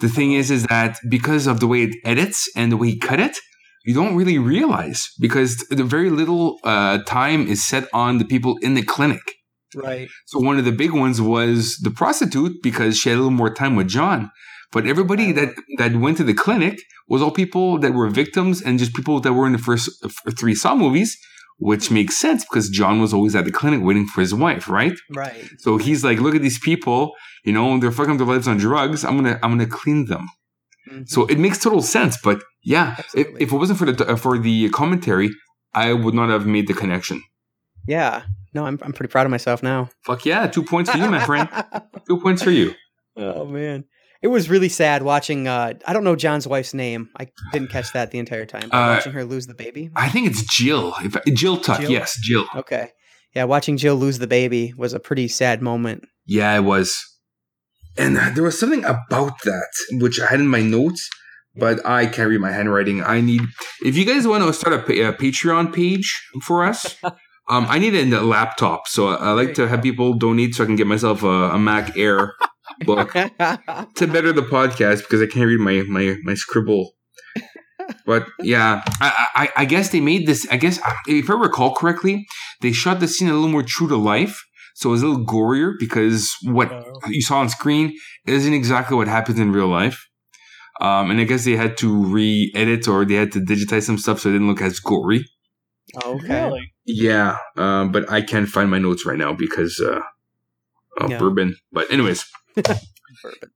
The 0.02 0.10
thing 0.10 0.34
is, 0.34 0.52
is 0.52 0.66
that 0.66 0.98
because 1.10 1.48
of 1.48 1.60
the 1.60 1.68
way 1.68 1.84
it 1.84 1.96
edits 2.04 2.50
and 2.56 2.72
the 2.72 2.78
way 2.78 2.90
he 2.90 2.98
cut 2.98 3.20
it, 3.20 3.38
you 3.86 3.94
don't 3.94 4.16
really 4.16 4.38
realize 4.38 5.10
because 5.20 5.58
the 5.70 5.84
very 5.84 6.10
little 6.10 6.60
uh, 6.64 7.00
time 7.04 7.48
is 7.48 7.66
set 7.68 7.88
on 7.94 8.18
the 8.18 8.26
people 8.26 8.58
in 8.62 8.74
the 8.74 8.84
clinic. 8.84 9.22
right. 9.76 10.10
So 10.28 10.40
one 10.40 10.58
of 10.60 10.66
the 10.66 10.72
big 10.72 10.92
ones 10.92 11.22
was 11.22 11.78
the 11.78 11.92
prostitute 11.92 12.62
because 12.62 12.98
she 12.98 13.10
had 13.10 13.16
a 13.16 13.22
little 13.22 13.32
more 13.32 13.54
time 13.54 13.76
with 13.76 13.88
John. 13.88 14.30
But 14.72 14.88
everybody 14.88 15.32
that, 15.34 15.54
that 15.78 15.96
went 15.96 16.18
to 16.18 16.24
the 16.24 16.34
clinic 16.34 16.80
was 17.08 17.22
all 17.22 17.32
people 17.32 17.78
that 17.80 17.94
were 17.94 18.10
victims 18.10 18.62
and 18.62 18.80
just 18.80 18.94
people 18.94 19.20
that 19.20 19.34
were 19.34 19.46
in 19.46 19.52
the 19.54 19.58
first 19.58 19.90
uh, 20.04 20.10
three 20.40 20.56
Saw 20.56 20.76
movies, 20.76 21.18
which 21.70 21.86
makes 21.98 22.16
sense 22.26 22.42
because 22.46 22.68
John 22.80 22.96
was 23.04 23.12
always 23.14 23.36
at 23.36 23.46
the 23.46 23.52
clinic 23.60 23.82
waiting 23.88 24.08
for 24.14 24.20
his 24.26 24.34
wife, 24.46 24.66
right? 24.80 24.98
Right. 25.24 25.46
So 25.60 25.70
he's 25.86 26.04
like, 26.08 26.18
look 26.20 26.36
at 26.36 26.42
these 26.42 26.60
people, 26.70 27.02
you 27.48 27.54
know, 27.54 27.80
they're 27.80 27.92
fucking 28.00 28.18
their 28.18 28.28
lives 28.34 28.48
on 28.48 28.58
drugs. 28.58 29.06
I'm 29.06 29.16
gonna, 29.20 29.38
I'm 29.44 29.52
gonna 29.56 29.68
clean 29.82 30.06
them. 30.12 30.26
Mhm. 30.90 31.08
So 31.08 31.20
it 31.34 31.38
makes 31.46 31.60
total 31.60 31.82
sense. 31.84 32.18
But 32.28 32.38
yeah, 32.74 32.88
if, 33.16 33.28
if 33.44 33.48
it 33.54 33.58
wasn't 33.62 33.78
for 33.80 33.88
the 33.92 33.96
uh, 34.12 34.16
for 34.24 34.34
the 34.48 34.70
commentary, 34.70 35.30
I 35.74 35.94
would 35.94 36.16
not 36.20 36.30
have 36.36 36.46
made 36.56 36.68
the 36.68 36.74
connection. 36.74 37.18
yeah. 37.88 38.24
No, 38.54 38.66
I'm 38.66 38.78
I'm 38.86 38.92
pretty 38.92 39.12
proud 39.14 39.26
of 39.28 39.32
myself 39.32 39.64
now. 39.64 39.80
Fuck 40.08 40.26
yeah, 40.26 40.46
two 40.56 40.64
points 40.72 40.90
for 40.92 40.98
you, 40.98 41.10
my 41.10 41.24
friend. 41.30 41.48
Two 42.08 42.20
points 42.20 42.42
for 42.44 42.52
you. 42.52 42.68
oh 43.16 43.46
man. 43.46 43.86
It 44.22 44.28
was 44.28 44.50
really 44.50 44.70
sad 44.70 45.02
watching 45.04 45.48
uh 45.48 45.74
I 45.86 45.94
don't 45.94 46.04
know 46.04 46.16
John's 46.16 46.48
wife's 46.48 46.74
name. 46.74 47.10
I 47.18 47.28
didn't 47.52 47.70
catch 47.70 47.92
that 47.94 48.12
the 48.12 48.20
entire 48.20 48.46
time. 48.46 48.70
Uh, 48.72 48.96
watching 48.96 49.14
her 49.14 49.26
lose 49.26 49.48
the 49.48 49.56
baby. 49.56 49.90
I 49.96 50.10
think 50.10 50.28
it's 50.28 50.44
Jill. 50.56 50.94
If, 51.02 51.18
Jill 51.36 51.58
Tuck, 51.58 51.82
Jill? 51.82 51.90
yes, 51.90 52.18
Jill. 52.22 52.46
Okay. 52.56 52.92
Yeah, 53.36 53.46
watching 53.46 53.78
Jill 53.78 53.96
lose 53.96 54.20
the 54.20 54.28
baby 54.28 54.74
was 54.78 54.94
a 54.94 55.00
pretty 55.00 55.28
sad 55.28 55.62
moment. 55.62 56.06
Yeah, 56.26 56.56
it 56.56 56.62
was. 56.62 56.96
And 57.98 58.18
uh, 58.18 58.30
there 58.34 58.44
was 58.44 58.60
something 58.60 58.84
about 58.86 59.42
that 59.44 59.70
which 59.94 60.20
I 60.20 60.28
had 60.28 60.40
in 60.40 60.48
my 60.48 60.62
notes, 60.62 61.10
but 61.56 61.86
I 61.86 62.06
can't 62.06 62.30
read 62.30 62.42
my 62.42 62.52
handwriting. 62.52 63.04
I 63.04 63.22
need. 63.22 63.42
If 63.82 63.98
you 63.98 64.06
guys 64.06 64.28
want 64.28 64.44
to 64.44 64.54
start 64.54 64.88
a, 64.90 65.02
a 65.08 65.14
Patreon 65.14 65.74
page 65.74 66.22
for 66.44 66.64
us, 66.64 66.96
um, 67.04 67.66
I 67.68 67.80
need 67.80 67.96
a, 67.96 68.20
a 68.20 68.22
laptop. 68.22 68.88
So 68.88 69.10
I 69.10 69.32
like 69.32 69.54
to 69.56 69.68
have 69.68 69.82
people 69.82 70.14
donate 70.14 70.56
so 70.56 70.64
I 70.64 70.68
can 70.68 70.76
get 70.76 70.88
myself 70.88 71.24
a, 71.24 71.52
a 71.52 71.60
Mac 71.60 71.98
Air 71.98 72.34
book 72.86 73.12
to 73.96 74.08
better 74.08 74.32
the 74.34 74.42
podcast 74.44 75.00
because 75.00 75.22
I 75.22 75.28
can't 75.28 75.48
read 75.48 75.60
my 75.60 75.84
my 75.88 76.18
my 76.24 76.34
scribble. 76.34 76.94
But 78.06 78.28
yeah, 78.40 78.84
I, 79.02 79.28
I 79.36 79.50
I 79.58 79.66
guess 79.66 79.90
they 79.90 80.00
made 80.02 80.28
this. 80.28 80.48
I 80.52 80.58
guess 80.58 80.80
if 81.08 81.30
I 81.30 81.34
recall 81.34 81.74
correctly, 81.76 82.26
they 82.62 82.72
shot 82.72 83.00
the 83.00 83.08
scene 83.08 83.28
a 83.30 83.34
little 83.34 83.50
more 83.50 83.64
true 83.64 83.88
to 83.90 83.96
life, 83.98 84.44
so 84.76 84.90
it 84.90 84.92
was 84.94 85.04
a 85.04 85.08
little 85.08 85.26
gorier 85.26 85.74
because 85.80 86.36
what 86.44 86.72
Oh. 86.72 86.84
you 87.10 87.22
saw 87.22 87.40
on 87.40 87.50
screen 87.50 87.98
isn't 88.28 88.54
exactly 88.54 88.96
what 88.96 89.08
happens 89.08 89.40
in 89.40 89.52
real 89.52 89.68
life. 89.68 90.08
Um, 90.80 91.12
and 91.12 91.20
I 91.20 91.26
guess 91.26 91.44
they 91.46 91.56
had 91.58 91.78
to 91.78 92.06
re-edit 92.06 92.88
or 92.88 93.06
they 93.06 93.14
had 93.16 93.32
to 93.34 93.40
digitize 93.40 93.84
some 93.84 93.98
stuff 94.00 94.20
so 94.20 94.30
it 94.30 94.34
didn't 94.34 94.48
look 94.48 94.62
as 94.62 94.80
gory. 94.80 95.26
Oh, 96.04 96.16
okay. 96.16 96.46
Really? 96.46 96.74
Yeah, 96.86 97.38
um, 97.58 97.92
but 97.92 98.10
I 98.12 98.22
can't 98.22 98.48
find 98.48 98.72
my 98.72 98.80
notes 98.80 99.06
right 99.06 99.18
now 99.18 99.34
because 99.34 99.80
uh, 99.86 100.00
of 101.04 101.12
Yeah. 101.12 101.20
bourbon. 101.20 101.56
But 101.72 101.92
anyways, 101.92 102.26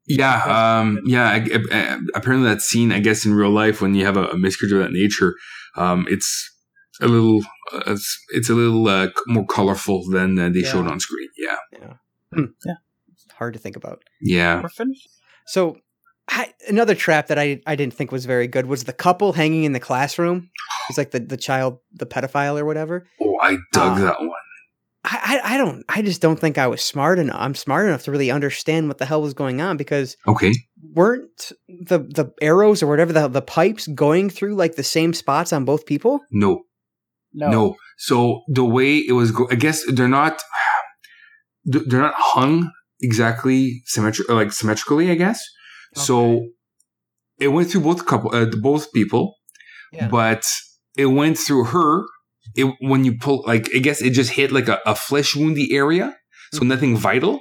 yeah, 0.08 0.80
um, 0.80 1.00
yeah. 1.06 1.30
I, 1.30 1.36
I- 1.72 2.00
apparently, 2.16 2.50
that 2.50 2.62
scene, 2.62 2.92
I 2.92 3.00
guess, 3.00 3.26
in 3.26 3.34
real 3.34 3.50
life, 3.52 3.82
when 3.82 3.96
you 3.96 4.06
have 4.06 4.18
a, 4.18 4.26
a 4.28 4.38
miscarriage 4.38 4.74
of 4.74 4.80
that 4.80 4.92
nature, 4.92 5.34
um, 5.76 6.06
it's 6.10 6.52
a 7.02 7.08
little. 7.08 7.42
Uh, 7.74 7.82
it's, 7.88 8.18
it's 8.30 8.50
a 8.50 8.54
little 8.54 8.88
uh, 8.88 9.08
more 9.28 9.46
colorful 9.46 10.04
than 10.10 10.38
uh, 10.38 10.50
they 10.50 10.60
Yeah. 10.60 10.72
showed 10.72 10.88
on 10.88 11.00
screen. 11.00 11.30
Yeah, 11.38 11.58
It's 12.34 13.34
hard 13.38 13.54
to 13.54 13.60
think 13.60 13.76
about. 13.76 14.04
yeah. 14.22 14.62
We're 14.62 14.70
finished. 14.70 15.10
So, 15.48 15.78
I, 16.28 16.54
another 16.68 16.96
trap 16.96 17.28
that 17.28 17.38
I 17.38 17.62
I 17.68 17.76
didn't 17.76 17.94
think 17.94 18.12
was 18.12 18.26
very 18.26 18.48
good 18.48 18.66
was 18.66 18.86
the 18.86 18.94
couple 18.94 19.34
hanging 19.34 19.64
in 19.64 19.74
the 19.74 19.80
classroom. 19.80 20.50
It's 20.90 20.98
like 20.98 21.12
the 21.12 21.20
the 21.20 21.38
child, 21.38 21.80
the 21.94 22.06
pedophile 22.06 22.60
or 22.60 22.66
whatever. 22.66 23.08
Oh, 23.22 23.38
I 23.42 23.58
dug 23.74 24.00
Uh, 24.00 24.06
that 24.06 24.20
one. 24.20 24.30
I, 25.06 25.40
I 25.44 25.54
I 25.54 25.58
don't 25.58 25.84
I 25.88 26.02
just 26.02 26.22
don't 26.22 26.40
think 26.40 26.58
I 26.58 26.68
was 26.68 26.82
smart 26.84 27.20
enough. 27.20 27.38
I'm 27.40 27.56
smart 27.56 27.88
enough 27.88 28.04
to 28.04 28.12
really 28.12 28.32
understand 28.32 28.88
what 28.88 28.98
the 28.98 29.06
hell 29.06 29.22
was 29.22 29.34
going 29.34 29.62
on 29.62 29.78
because 29.78 30.18
Okay. 30.28 30.52
weren't 30.94 31.52
the 31.68 32.00
the 32.00 32.34
arrows 32.42 32.82
or 32.84 32.88
whatever 32.88 33.14
the 33.14 33.28
the 33.28 33.42
pipes 33.42 33.88
going 33.88 34.30
through 34.30 34.56
like 34.56 34.76
the 34.76 34.84
same 34.84 35.14
spots 35.14 35.54
on 35.54 35.64
both 35.66 35.86
people? 35.86 36.20
No, 36.32 36.64
No. 37.34 37.50
no. 37.50 37.76
So 37.98 38.42
the 38.48 38.66
way 38.66 38.98
it 38.98 39.14
was, 39.14 39.32
go- 39.32 39.48
I 39.52 39.56
guess 39.56 39.84
they're 39.94 40.08
not. 40.22 40.42
They're 41.68 41.82
they're 41.88 42.02
not 42.02 42.14
hung 42.18 42.70
exactly 43.02 43.82
symmetri- 43.88 44.26
like 44.30 44.52
symmetrically. 44.52 45.10
I 45.10 45.16
guess. 45.16 45.40
So 45.96 46.48
it 47.40 47.48
went 47.50 47.70
through 47.72 47.82
both 47.82 48.06
couple, 48.06 48.36
uh, 48.36 48.46
both 48.62 48.92
people, 48.94 49.36
Yeah. 49.92 50.08
but 50.10 50.44
it 50.98 51.08
went 51.08 51.38
through 51.38 51.66
her. 51.66 52.04
It 52.56 52.74
when 52.80 53.04
you 53.06 53.18
pull, 53.18 53.44
like 53.48 53.70
I 53.76 53.80
guess 53.80 54.02
it 54.02 54.12
just 54.12 54.32
hit 54.32 54.52
like 54.52 54.68
a, 54.68 54.80
a 54.86 54.96
flesh 54.96 55.34
woundy 55.34 55.72
area, 55.72 56.16
so 56.54 56.60
Mm-hmm. 56.60 56.68
nothing 56.68 56.98
vital. 56.98 57.40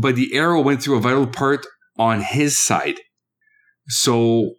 But 0.00 0.14
the 0.14 0.34
arrow 0.34 0.60
went 0.60 0.82
through 0.82 0.96
a 0.98 1.00
vital 1.00 1.26
part 1.26 1.66
on 1.98 2.20
his 2.20 2.62
side, 2.62 2.96
so 3.88 4.54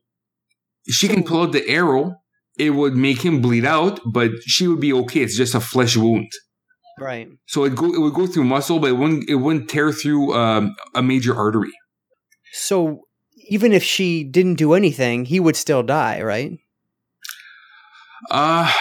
she 0.89 1.07
can 1.07 1.23
pull 1.23 1.43
out 1.43 1.51
the 1.51 1.67
arrow. 1.69 2.15
It 2.57 2.71
would 2.71 2.95
make 2.95 3.23
him 3.23 3.41
bleed 3.41 3.65
out, 3.65 3.99
but 4.11 4.31
she 4.45 4.67
would 4.67 4.81
be 4.81 4.91
okay. 4.93 5.21
It's 5.21 5.37
just 5.37 5.55
a 5.55 5.61
flesh 5.61 5.95
wound. 5.95 6.31
Right. 6.99 7.29
So 7.47 7.63
it 7.63 7.75
go 7.75 7.93
it 7.93 7.99
would 7.99 8.13
go 8.13 8.27
through 8.27 8.43
muscle, 8.43 8.79
but 8.79 8.89
it 8.89 8.97
wouldn't 8.97 9.29
it 9.29 9.35
wouldn't 9.35 9.69
tear 9.69 9.91
through 9.93 10.33
um, 10.35 10.75
a 10.93 11.01
major 11.01 11.35
artery. 11.35 11.71
So 12.51 13.07
even 13.47 13.71
if 13.71 13.83
she 13.83 14.23
didn't 14.23 14.55
do 14.55 14.73
anything, 14.73 15.25
he 15.25 15.39
would 15.39 15.55
still 15.55 15.81
die, 15.81 16.21
right? 16.21 16.59
Uh 18.29 18.71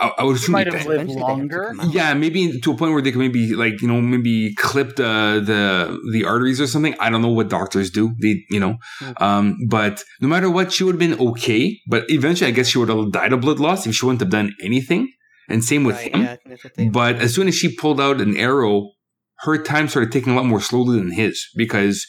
I, 0.00 0.12
I 0.18 0.24
would 0.24 0.36
He 0.36 0.42
assume 0.42 0.52
might 0.52 0.66
have 0.66 0.86
lived 0.86 1.10
Eventually 1.10 1.14
they 1.16 1.20
have 1.20 1.48
to 1.48 1.58
longer. 1.74 1.74
Yeah, 1.92 2.14
maybe 2.14 2.58
to 2.60 2.72
a 2.72 2.76
point 2.76 2.92
where 2.92 3.02
they 3.02 3.12
could 3.12 3.18
maybe 3.18 3.54
like 3.54 3.80
you 3.82 3.88
know 3.88 4.00
maybe 4.00 4.54
clip 4.56 4.96
the 4.96 5.42
the 5.50 5.98
the 6.12 6.24
arteries 6.24 6.60
or 6.60 6.66
something. 6.66 6.94
I 6.98 7.10
don't 7.10 7.22
know 7.22 7.28
what 7.38 7.48
doctors 7.48 7.90
do. 7.90 8.14
They 8.22 8.44
you 8.50 8.60
know, 8.60 8.76
Mhm. 9.00 9.20
um, 9.22 9.56
but 9.68 10.02
no 10.20 10.28
matter 10.28 10.48
what, 10.50 10.72
she 10.72 10.84
would 10.84 10.94
have 11.00 11.04
been 11.10 11.18
okay. 11.28 11.78
But 11.88 12.04
eventually, 12.08 12.48
I 12.48 12.52
guess 12.52 12.68
she 12.68 12.78
would 12.78 12.88
have 12.88 13.12
died 13.12 13.32
of 13.32 13.40
blood 13.42 13.60
loss 13.60 13.86
if 13.86 13.94
she 13.94 14.06
wouldn't 14.06 14.20
have 14.20 14.30
done 14.30 14.54
anything. 14.64 15.12
And 15.48 15.64
same 15.64 15.82
with 15.84 15.96
Right, 15.96 16.14
him. 16.14 16.22
yeah, 16.22 16.36
that's 16.46 16.62
what 16.64 16.74
they- 16.76 16.88
But 16.88 17.16
as 17.16 17.34
soon 17.34 17.48
as 17.48 17.56
she 17.56 17.74
pulled 17.76 18.00
out 18.00 18.20
an 18.20 18.36
arrow, 18.36 18.92
her 19.40 19.58
time 19.60 19.88
started 19.88 20.12
taking 20.12 20.32
a 20.32 20.36
lot 20.36 20.46
more 20.46 20.60
slowly 20.60 20.98
than 20.98 21.10
his 21.12 21.44
because 21.56 22.06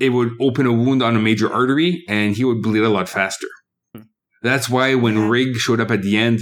it 0.00 0.08
would 0.08 0.30
open 0.40 0.66
a 0.66 0.72
wound 0.72 1.00
on 1.00 1.14
a 1.14 1.20
major 1.20 1.48
artery 1.52 2.02
and 2.08 2.34
he 2.36 2.44
would 2.44 2.60
bleed 2.60 2.82
a 2.82 2.88
lot 2.88 3.08
faster. 3.08 3.46
Hmm. 3.94 4.02
That's 4.42 4.68
why 4.68 4.94
when 4.96 5.28
Rigg 5.28 5.54
showed 5.56 5.80
up 5.80 5.92
at 5.92 6.02
the 6.02 6.16
end, 6.16 6.40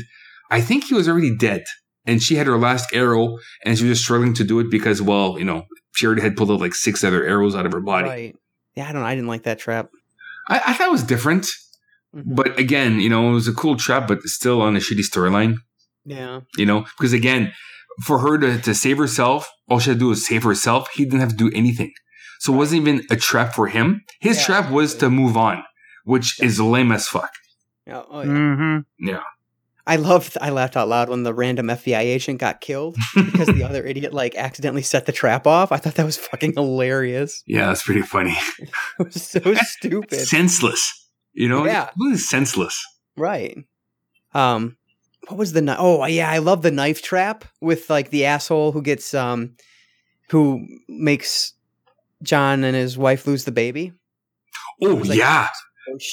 I 0.50 0.60
think 0.60 0.84
he 0.84 0.94
was 0.94 1.08
already 1.08 1.36
dead. 1.36 1.64
And 2.06 2.22
she 2.22 2.36
had 2.36 2.46
her 2.46 2.58
last 2.58 2.92
arrow 2.94 3.38
and 3.64 3.76
she 3.78 3.84
was 3.84 3.98
just 3.98 4.04
struggling 4.04 4.34
to 4.34 4.44
do 4.44 4.58
it 4.60 4.70
because, 4.70 5.00
well, 5.02 5.38
you 5.38 5.44
know, 5.44 5.66
she 5.94 6.06
already 6.06 6.22
had 6.22 6.36
pulled 6.36 6.50
out 6.50 6.60
like 6.60 6.74
six 6.74 7.04
other 7.04 7.24
arrows 7.24 7.54
out 7.54 7.66
of 7.66 7.72
her 7.72 7.80
body. 7.80 8.08
right. 8.08 8.36
Yeah, 8.74 8.88
I 8.88 8.92
don't. 8.92 9.02
know. 9.02 9.06
I 9.06 9.14
didn't 9.14 9.28
like 9.28 9.42
that 9.42 9.58
trap. 9.58 9.90
I, 10.48 10.60
I 10.68 10.72
thought 10.74 10.88
it 10.88 10.92
was 10.92 11.02
different. 11.02 11.46
Mhm. 12.16 12.34
But 12.34 12.58
again, 12.58 13.00
you 13.00 13.08
know, 13.10 13.30
it 13.30 13.34
was 13.34 13.46
a 13.48 13.52
cool 13.52 13.76
trap, 13.76 14.08
but 14.08 14.22
still 14.22 14.62
on 14.62 14.74
a 14.76 14.80
shitty 14.80 15.02
storyline. 15.08 15.56
Yeah. 16.06 16.40
you 16.56 16.64
know 16.64 16.86
because 16.98 17.12
again 17.12 17.52
for 18.04 18.20
her 18.20 18.38
to, 18.38 18.58
to 18.62 18.74
save 18.74 18.96
herself 18.96 19.48
all 19.68 19.78
she 19.78 19.90
had 19.90 19.96
to 19.96 20.00
do 20.00 20.06
was 20.08 20.26
save 20.26 20.42
herself 20.44 20.88
he 20.94 21.04
didn't 21.04 21.20
have 21.20 21.28
to 21.28 21.36
do 21.36 21.50
anything 21.54 21.92
so 22.38 22.54
it 22.54 22.56
wasn't 22.56 22.80
even 22.80 23.04
a 23.10 23.16
trap 23.16 23.52
for 23.54 23.66
him 23.68 24.00
his 24.18 24.38
Yeah, 24.38 24.44
trap 24.46 24.70
was 24.72 24.94
to 24.96 25.10
move 25.10 25.36
on 25.36 25.62
which 26.04 26.40
is 26.42 26.58
lame 26.58 26.90
as 26.90 27.06
fuck 27.06 27.30
Oh, 27.86 28.06
oh, 28.10 28.20
yeah. 28.22 28.28
Mm-hmm. 28.28 29.14
I 29.90 29.96
loved. 29.96 30.38
I 30.40 30.50
laughed 30.50 30.76
out 30.76 30.88
loud 30.88 31.08
when 31.08 31.22
the 31.24 31.34
random 31.34 31.66
FBI 31.66 31.98
agent 31.98 32.38
got 32.38 32.60
killed 32.60 32.96
because 33.14 33.48
the 33.48 33.64
other 33.68 33.84
idiot 33.84 34.14
like 34.14 34.34
accidentally 34.36 34.82
set 34.82 35.06
the 35.06 35.12
trap 35.12 35.46
off. 35.46 35.72
I 35.72 35.76
thought 35.78 35.94
that 35.96 36.06
was 36.06 36.16
fucking 36.16 36.52
hilarious. 36.54 37.42
yeah 37.46 37.66
that's 37.66 37.82
pretty 37.82 38.02
funny 38.02 38.36
It 38.58 38.70
was 38.98 39.22
so 39.22 39.40
stupid. 39.54 40.20
senseless 40.20 40.82
you 41.32 41.48
know 41.48 41.64
Yeah. 41.66 41.90
really 41.98 42.16
senseless 42.18 42.82
Right. 43.16 43.58
Um, 44.32 44.76
what 45.28 45.36
was 45.38 45.52
the 45.52 45.60
knife? 45.60 45.76
Oh, 45.80 46.04
yeah, 46.06 46.30
I 46.30 46.38
love 46.38 46.62
the 46.62 46.70
knife 46.70 47.02
trap 47.02 47.44
with 47.60 47.90
like 47.90 48.10
the 48.10 48.24
asshole 48.24 48.72
who 48.72 48.80
gets 48.82 49.12
um, 49.14 49.56
who 50.30 50.64
makes 50.88 51.52
John 52.22 52.64
and 52.64 52.74
his 52.76 52.96
wife 52.96 53.26
lose 53.26 53.44
the 53.44 53.52
baby. 53.52 53.92
oh 54.82 54.94
was 54.94 55.08
like- 55.08 55.18
yeah 55.18 55.48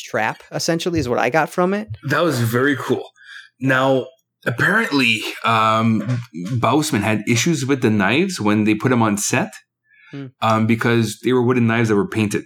trap 0.09 0.41
essentially 0.51 0.99
is 0.99 1.07
what 1.07 1.19
I 1.19 1.29
got 1.29 1.49
from 1.51 1.73
it. 1.75 1.87
that 2.09 2.21
was 2.21 2.39
very 2.39 2.75
cool 2.75 3.11
now 3.59 4.05
apparently 4.45 5.21
um 5.43 6.01
Bousman 6.59 7.01
had 7.01 7.23
issues 7.27 7.65
with 7.65 7.81
the 7.81 7.89
knives 7.89 8.39
when 8.39 8.63
they 8.63 8.75
put 8.75 8.89
them 8.89 9.01
on 9.01 9.17
set 9.17 9.51
Hmm. 10.11 10.27
um 10.41 10.67
because 10.67 11.19
they 11.23 11.33
were 11.33 11.43
wooden 11.43 11.67
knives 11.67 11.89
that 11.89 11.95
were 11.95 12.07
painted 12.07 12.43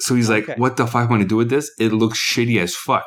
so 0.00 0.14
he's 0.14 0.28
like 0.28 0.44
Okay. 0.50 0.54
what 0.60 0.76
the 0.76 0.86
fuck 0.86 1.06
I 1.06 1.10
want 1.10 1.22
to 1.22 1.28
do 1.28 1.36
with 1.36 1.48
this 1.48 1.70
it 1.78 1.92
looks 1.94 2.18
shitty 2.32 2.60
as 2.60 2.76
fuck 2.76 3.06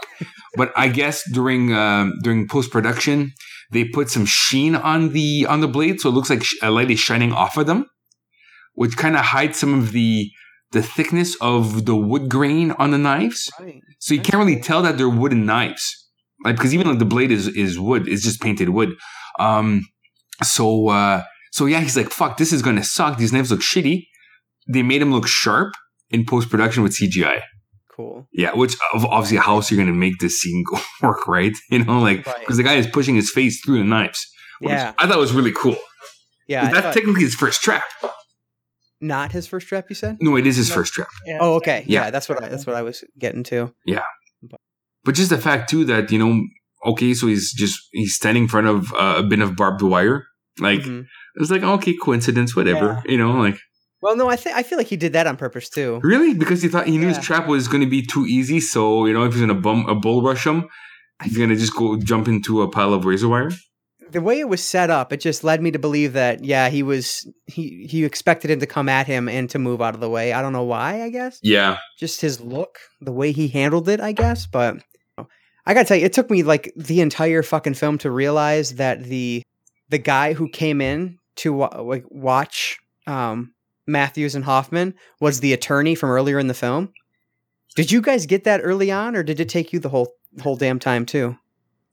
but 0.58 0.72
i 0.76 0.88
guess 0.88 1.22
during 1.32 1.74
um 1.76 2.14
during 2.24 2.48
post-production 2.48 3.34
they 3.72 3.84
put 3.86 4.10
some 4.10 4.26
sheen 4.26 4.74
on 4.76 5.10
the 5.14 5.46
on 5.48 5.62
the 5.62 5.68
blade 5.68 6.00
so 6.00 6.10
it 6.10 6.14
looks 6.14 6.32
like 6.32 6.44
a 6.64 6.72
light 6.72 6.90
is 6.90 7.00
shining 7.00 7.32
off 7.32 7.56
of 7.56 7.68
them 7.68 7.86
which 8.74 8.98
kind 8.98 9.16
of 9.16 9.22
hides 9.26 9.60
some 9.60 9.74
of 9.76 9.92
the 9.92 10.32
the 10.72 10.82
thickness 10.82 11.36
of 11.40 11.86
the 11.86 11.96
wood 11.96 12.30
grain 12.30 12.72
on 12.80 12.90
the 12.90 12.98
knives 12.98 13.52
Right. 13.60 13.80
so 14.00 14.16
you 14.16 14.22
can't 14.22 14.40
really 14.44 14.60
tell 14.60 14.82
that 14.82 14.98
they're 14.98 15.08
wooden 15.08 15.46
knives, 15.46 16.03
like 16.44 16.56
because 16.56 16.74
even 16.74 16.88
like 16.88 17.00
the 17.00 17.06
blade 17.06 17.32
is 17.32 17.48
is 17.48 17.80
wood, 17.80 18.08
it's 18.08 18.24
just 18.24 18.42
painted 18.42 18.70
wood. 18.70 18.90
Um, 19.40 19.86
so 20.44 20.90
uh, 20.90 21.24
so 21.52 21.66
yeah, 21.66 21.80
he's 21.82 21.96
like, 21.98 22.10
"Fuck, 22.10 22.38
this 22.38 22.52
is 22.54 22.62
gonna 22.62 22.84
suck. 22.84 23.18
These 23.18 23.34
knives 23.34 23.52
look 23.52 23.62
shitty." 23.62 24.06
They 24.72 24.82
made 24.84 25.02
them 25.02 25.12
look 25.12 25.28
sharp 25.28 25.74
in 26.10 26.26
post 26.26 26.50
production 26.50 26.84
with 26.84 26.94
CGI. 26.94 27.42
Cool. 27.96 28.28
Yeah, 28.34 28.54
which 28.56 28.76
obviously 28.94 29.38
how 29.38 29.56
else 29.56 29.70
you're 29.70 29.78
gonna 29.78 29.96
make 29.96 30.20
this 30.20 30.40
scene 30.42 30.64
go 30.72 30.80
work, 31.08 31.28
right? 31.28 31.54
You 31.70 31.84
know, 31.84 32.00
like 32.00 32.26
Right. 32.26 32.40
because 32.40 32.58
the 32.58 32.64
guy 32.64 32.76
is 32.76 32.88
pushing 32.88 33.16
his 33.16 33.30
face 33.32 33.62
through 33.64 33.78
the 33.80 33.84
knives. 33.84 34.26
which 34.62 34.70
Yeah. 34.72 34.94
I 34.98 35.06
thought 35.08 35.18
it 35.18 35.20
was 35.20 35.34
really 35.34 35.52
cool. 35.52 35.78
Yeah. 36.48 36.70
That's 36.70 36.82
thought- 36.86 36.94
technically 36.94 37.22
his 37.24 37.36
first 37.36 37.62
trap. 37.62 37.84
not 39.02 39.32
his 39.34 39.46
first 39.48 39.68
trap. 39.68 39.86
You 39.90 39.96
said. 39.96 40.18
No, 40.22 40.36
it 40.38 40.48
is 40.48 40.56
his 40.56 40.70
No. 40.70 40.76
first 40.76 40.94
trap. 40.94 41.10
Oh, 41.40 41.56
okay. 41.56 41.84
Yeah. 41.88 42.06
Yeah. 42.06 42.12
that's 42.12 42.30
what 42.30 42.42
I. 42.44 42.48
That's 42.50 42.66
what 42.66 42.76
I 42.76 42.82
was 42.82 43.04
getting 43.20 43.44
to. 43.46 43.74
But 45.06 45.16
just 45.16 45.30
the 45.30 45.38
fact 45.38 45.70
too 45.70 45.86
that 45.86 46.12
you 46.12 46.20
know, 46.20 46.42
okay, 46.86 47.14
so 47.14 47.28
he's 47.28 47.54
just 47.54 47.80
he's 47.92 48.16
standing 48.16 48.44
in 48.44 48.50
front 48.50 48.68
of 48.68 48.94
uh, 48.94 49.16
a 49.18 49.24
bin 49.24 49.42
of 49.42 49.56
barbed 49.56 49.82
wire. 49.82 50.26
Like 50.60 50.82
Mhm. 50.82 51.06
it's 51.36 51.52
like 51.52 51.64
okay, 51.64 51.96
coincidence, 52.02 52.56
whatever. 52.56 53.02
You 53.06 53.18
know, 53.18 53.32
like 53.32 53.58
Well, 54.02 54.16
no, 54.18 54.30
I 54.30 54.36
think 54.36 54.56
I 54.56 54.64
feel 54.64 54.78
like 54.78 54.88
he 54.88 54.98
did 54.98 55.14
that 55.14 55.28
on 55.28 55.38
purpose 55.38 55.70
too. 55.70 56.00
really 56.04 56.34
because 56.34 56.62
he 56.62 56.68
thought 56.70 56.88
he 56.88 56.98
knew 56.98 57.08
Yeah. 57.08 57.16
his 57.16 57.26
trap 57.26 57.48
was 57.48 57.68
going 57.68 57.84
to 57.84 57.90
be 57.90 58.02
too 58.06 58.26
easy. 58.28 58.60
So 58.60 59.06
you 59.06 59.14
know, 59.14 59.24
if 59.24 59.34
he's 59.34 59.42
gonna 59.42 59.54
bum 59.56 59.88
a 59.90 59.96
bull 59.96 60.22
rush 60.22 60.46
him, 60.46 60.68
he's 61.24 61.38
gonna 61.38 61.56
just 61.56 61.76
go 61.76 61.98
jump 61.98 62.28
into 62.28 62.62
a 62.62 62.68
pile 62.70 62.94
of 62.94 63.06
razor 63.06 63.28
wire. 63.30 63.52
the 64.12 64.22
way 64.22 64.40
it 64.40 64.48
was 64.48 64.62
set 64.64 64.92
up, 64.92 65.12
it 65.12 65.20
just 65.20 65.44
led 65.44 65.60
me 65.60 65.72
to 65.72 65.80
believe 65.80 66.14
that 66.14 66.46
yeah, 66.46 66.70
he 66.70 66.84
was 66.84 67.26
he 67.48 67.88
he 67.90 68.06
expected 68.06 68.52
him 68.52 68.60
to 68.60 68.68
come 68.68 68.88
at 68.88 69.08
him 69.08 69.28
and 69.28 69.50
to 69.50 69.58
move 69.58 69.82
out 69.82 69.96
of 69.96 70.02
the 70.02 70.10
way. 70.10 70.34
I 70.34 70.42
don't 70.44 70.54
know 70.54 70.64
why. 70.76 71.02
I 71.02 71.10
guess 71.10 71.40
Yeah, 71.42 71.78
just 72.00 72.22
his 72.22 72.40
look, 72.40 72.78
the 73.02 73.12
way 73.12 73.32
he 73.32 73.48
handled 73.48 73.90
it. 73.90 74.00
I 74.00 74.12
guess, 74.12 74.46
but 74.46 74.78
I 75.66 75.74
gotta 75.74 75.88
tell 75.88 75.98
you, 75.98 76.06
it 76.06 76.14
took 76.14 76.30
me 76.30 76.44
like 76.44 76.72
the 76.76 77.02
entire 77.02 77.44
fucking 77.44 77.76
film 77.76 77.98
to 78.00 78.12
realize 78.12 78.76
that 78.76 79.04
the 79.04 79.44
the 79.90 79.98
guy 79.98 80.34
who 80.34 80.50
came 80.50 80.82
in 80.82 81.20
to 81.38 81.54
wa- 81.54 81.82
like 81.82 82.06
watch 82.10 82.80
um, 83.08 83.54
Matthews 83.88 84.36
and 84.36 84.46
Hoffman 84.46 84.94
was 85.20 85.40
the 85.40 85.54
attorney 85.54 85.96
from 85.96 86.10
earlier 86.10 86.40
in 86.40 86.48
the 86.48 86.54
film. 86.54 86.92
Did 87.76 87.92
you 87.92 88.02
guys 88.02 88.26
get 88.26 88.44
that 88.44 88.62
early 88.64 88.92
on, 88.92 89.16
or 89.16 89.24
did 89.24 89.40
it 89.40 89.50
take 89.50 89.74
you 89.74 89.80
the 89.80 89.90
whole 89.90 90.14
whole 90.42 90.56
damn 90.56 90.80
time 90.80 91.06
too? 91.06 91.38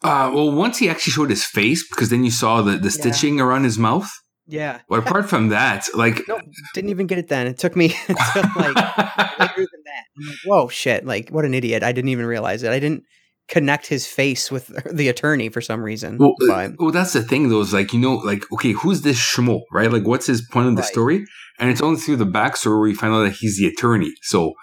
Uh, 0.03 0.31
well, 0.35 0.51
once 0.51 0.79
he 0.79 0.89
actually 0.89 1.13
showed 1.13 1.31
his 1.31 1.45
face, 1.45 1.87
because 1.89 2.09
then 2.09 2.25
you 2.25 2.31
saw 2.31 2.63
the, 2.63 2.79
the 2.79 2.91
stitching 2.91 3.39
around 3.39 3.65
his 3.65 3.79
mouth. 3.79 4.11
Yeah. 4.47 4.81
But 4.89 5.01
apart 5.01 5.29
from 5.29 5.51
that, 5.51 5.87
like, 5.95 6.27
No, 6.27 6.41
didn't 6.75 6.91
even 6.91 7.07
get 7.07 7.19
it 7.19 7.29
then. 7.29 7.47
It 7.47 7.59
took 7.59 7.77
me 7.77 7.95
until 8.09 8.43
like 8.57 8.75
later 9.39 9.55
than 9.57 9.83
that. 9.85 10.05
I'm 10.19 10.27
like, 10.27 10.39
whoa, 10.45 10.69
shit! 10.69 11.05
Like, 11.07 11.29
what 11.31 11.45
an 11.45 11.55
idiot! 11.55 11.83
I 11.83 11.93
didn't 11.93 12.09
even 12.09 12.27
realize 12.27 12.63
it. 12.63 12.73
I 12.73 12.81
didn't 12.81 13.05
connect 13.51 13.87
his 13.89 14.07
face 14.07 14.51
with 14.51 14.69
the 14.95 15.09
attorney 15.09 15.51
for 15.51 15.61
some 15.61 15.83
reason. 15.83 16.17
well, 16.19 16.35
uh, 16.51 16.69
but 16.69 16.81
well, 16.81 16.91
that's 16.93 17.13
the 17.13 17.23
thing, 17.23 17.49
though. 17.51 17.61
Is 17.61 17.75
like 17.75 17.93
you 17.93 17.99
know, 17.99 18.15
like 18.15 18.51
okay, 18.53 18.73
who's 18.73 19.03
this 19.03 19.19
schmo, 19.19 19.61
right? 19.73 19.93
Like, 19.93 20.07
what's 20.07 20.27
his 20.27 20.41
point 20.51 20.69
of 20.69 20.77
the 20.77 20.83
Right. 20.83 20.91
story? 20.91 21.25
And 21.59 21.69
it's 21.71 21.83
only 21.83 22.01
through 22.01 22.17
the 22.17 22.25
backstory 22.27 22.79
where 22.79 22.89
you 22.89 22.95
find 22.97 23.13
out 23.13 23.25
that 23.25 23.35
he's 23.35 23.59
the 23.59 23.67
attorney. 23.67 24.13
So, 24.23 24.55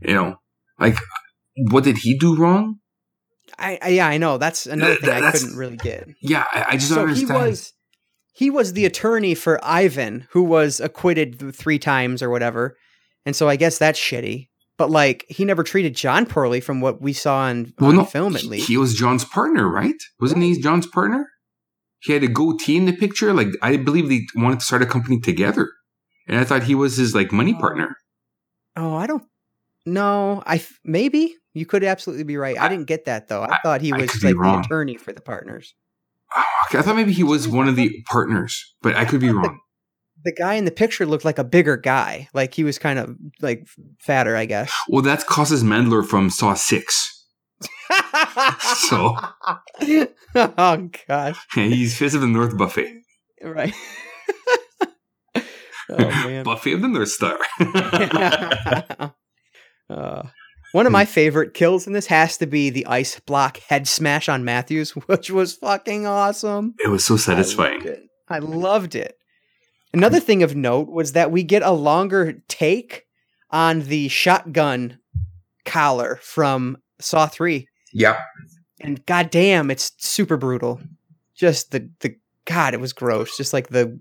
you 0.00 0.14
know, 0.14 0.36
like, 0.80 0.96
what 1.70 1.84
did 1.84 1.98
he 1.98 2.16
do 2.16 2.34
wrong? 2.36 2.76
I, 3.58 3.78
I 3.82 3.88
yeah, 3.88 4.06
I 4.08 4.16
know. 4.18 4.38
That's 4.38 4.66
another 4.66 4.94
Th- 4.96 5.04
thing 5.12 5.22
I 5.24 5.30
couldn't 5.32 5.56
really 5.56 5.76
get. 5.76 6.08
Yeah, 6.22 6.44
I, 6.52 6.64
I 6.70 6.72
just 6.76 6.88
so 6.88 7.04
don't 7.06 7.14
he 7.14 7.26
was 7.26 7.72
he 8.32 8.50
was 8.50 8.72
the 8.74 8.86
attorney 8.86 9.34
for 9.34 9.58
Ivan, 9.64 10.26
who 10.30 10.42
was 10.44 10.78
acquitted 10.80 11.54
three 11.54 11.78
times 11.78 12.22
or 12.22 12.30
whatever, 12.30 12.76
and 13.26 13.34
so 13.34 13.48
I 13.48 13.56
guess 13.56 13.78
that's 13.78 13.98
shitty. 13.98 14.48
But 14.78 14.90
like, 14.90 15.26
he 15.28 15.44
never 15.44 15.62
treated 15.64 15.94
John 15.96 16.24
poorly, 16.24 16.60
from 16.60 16.80
what 16.80 17.02
we 17.02 17.12
saw 17.12 17.48
in 17.48 17.74
well, 17.78 17.90
on 17.90 17.96
no, 17.96 18.04
film 18.04 18.34
at 18.36 18.42
he- 18.42 18.48
least. 18.48 18.68
He 18.68 18.76
was 18.76 18.94
John's 18.94 19.24
partner, 19.24 19.68
right? 19.68 20.00
Wasn't 20.20 20.40
he 20.42 20.58
John's 20.60 20.86
partner? 20.86 21.28
He 22.00 22.12
had 22.12 22.22
a 22.22 22.28
goatee 22.28 22.76
in 22.76 22.86
the 22.86 22.92
picture. 22.92 23.34
Like 23.34 23.48
I 23.60 23.76
believe 23.76 24.08
they 24.08 24.22
wanted 24.36 24.60
to 24.60 24.64
start 24.64 24.82
a 24.82 24.86
company 24.86 25.18
together, 25.20 25.68
and 26.28 26.38
I 26.38 26.44
thought 26.44 26.62
he 26.62 26.74
was 26.76 26.96
his 26.96 27.12
like 27.14 27.32
money 27.32 27.54
Oh. 27.56 27.60
partner. 27.60 27.96
oh, 28.76 28.94
I 28.94 29.06
don't. 29.08 29.24
No, 29.84 30.42
I 30.46 30.64
maybe 30.84 31.34
you 31.54 31.66
could 31.66 31.82
absolutely 31.82 32.22
be 32.24 32.36
right. 32.36 32.56
I, 32.56 32.66
I- 32.66 32.68
didn't 32.68 32.86
get 32.86 33.06
that 33.06 33.26
though. 33.26 33.42
I, 33.42 33.54
I- 33.56 33.58
thought 33.64 33.80
he 33.80 33.92
was 33.92 34.22
like 34.22 34.36
the 34.36 34.60
attorney 34.64 34.96
for 34.96 35.12
the 35.12 35.20
partners. 35.20 35.74
Oh, 36.36 36.44
I 36.74 36.82
thought 36.82 36.94
maybe 36.94 37.12
he 37.12 37.24
was 37.24 37.48
one 37.48 37.66
of 37.68 37.74
the 37.74 37.90
partners, 38.08 38.74
but 38.82 38.94
I 38.94 39.04
could 39.06 39.20
be 39.20 39.30
wrong. 39.30 39.58
The 40.24 40.32
guy 40.32 40.54
in 40.54 40.64
the 40.64 40.70
picture 40.70 41.06
looked 41.06 41.24
like 41.24 41.38
a 41.38 41.44
bigger 41.44 41.76
guy. 41.76 42.28
Like 42.34 42.52
he 42.54 42.64
was 42.64 42.78
kind 42.78 42.98
of 42.98 43.16
like 43.40 43.66
fatter, 44.00 44.36
I 44.36 44.46
guess. 44.46 44.72
Well, 44.88 45.02
that's 45.02 45.24
Costas 45.24 45.62
Mandler 45.62 46.04
from 46.06 46.30
Saw 46.30 46.54
Six. 46.54 47.14
So- 48.88 49.16
oh 50.34 50.90
gosh, 51.08 51.38
He's 51.54 51.96
Fist 51.96 52.14
of 52.14 52.20
the 52.20 52.26
North 52.26 52.56
Buffet. 52.56 52.92
right. 53.42 53.74
oh 55.34 55.40
man. 55.90 56.44
Buffet 56.44 56.72
of 56.74 56.82
the 56.82 56.88
North 56.88 57.08
Star. 57.10 57.38
uh, 59.90 60.22
one 60.72 60.86
of 60.86 60.92
my 60.92 61.04
favorite 61.06 61.54
kills 61.54 61.86
in 61.86 61.92
this 61.94 62.06
has 62.06 62.36
to 62.38 62.46
be 62.46 62.68
the 62.70 62.86
ice 62.86 63.18
block 63.20 63.58
head 63.58 63.88
smash 63.88 64.28
on 64.28 64.44
Matthews, 64.44 64.90
which 64.90 65.30
was 65.30 65.54
fucking 65.54 66.06
awesome. 66.06 66.74
it 66.84 66.88
was 66.88 67.04
so 67.04 67.14
I 67.14 67.16
loved 67.16 67.22
satisfying. 67.24 67.82
it. 67.86 68.02
I 68.28 68.38
loved 68.40 68.94
it. 68.94 69.14
Another 69.92 70.20
thing 70.20 70.42
of 70.42 70.54
note 70.54 70.88
was 70.88 71.12
that 71.12 71.30
we 71.30 71.42
get 71.42 71.62
a 71.62 71.72
longer 71.72 72.42
take 72.48 73.06
on 73.50 73.82
the 73.82 74.08
shotgun 74.08 74.98
collar 75.64 76.18
from 76.22 76.76
Saw 77.00 77.26
3. 77.26 77.66
Yeah. 77.92 78.18
And 78.80 79.04
goddamn, 79.06 79.70
it's 79.70 79.92
super 79.98 80.36
brutal. 80.36 80.80
Just 81.34 81.70
the 81.70 81.88
the 82.00 82.16
god, 82.44 82.74
it 82.74 82.80
was 82.80 82.92
gross. 82.92 83.36
Just 83.36 83.52
like 83.52 83.68
the 83.68 83.98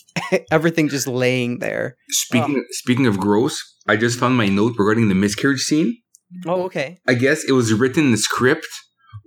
everything 0.50 0.88
just 0.88 1.06
laying 1.06 1.58
there. 1.58 1.96
Speaking 2.10 2.64
speaking 2.70 3.06
of 3.06 3.18
gross, 3.18 3.76
I 3.86 3.96
just 3.96 4.18
found 4.18 4.36
my 4.36 4.48
note 4.48 4.74
regarding 4.78 5.08
the 5.08 5.14
miscarriage 5.14 5.60
scene. 5.60 5.98
Oh, 6.46 6.62
okay. 6.64 6.98
I 7.06 7.14
guess 7.14 7.44
it 7.44 7.52
was 7.52 7.72
written 7.72 8.06
in 8.06 8.10
the 8.10 8.18
script 8.18 8.66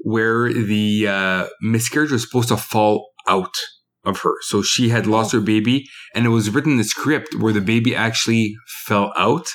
where 0.03 0.51
the 0.51 1.07
uh, 1.07 1.47
miscarriage 1.61 2.11
was 2.11 2.23
supposed 2.23 2.49
to 2.49 2.57
fall 2.57 3.09
out 3.27 3.53
of 4.03 4.19
her. 4.21 4.33
So 4.41 4.61
she 4.61 4.89
had 4.89 5.05
lost 5.07 5.33
Oh. 5.33 5.39
her 5.39 5.43
baby, 5.45 5.87
and 6.15 6.25
it 6.25 6.29
was 6.29 6.49
written 6.49 6.73
in 6.73 6.77
the 6.77 6.83
script 6.83 7.29
where 7.39 7.53
the 7.53 7.61
baby 7.61 7.95
actually 7.95 8.55
fell 8.85 9.13
out. 9.15 9.47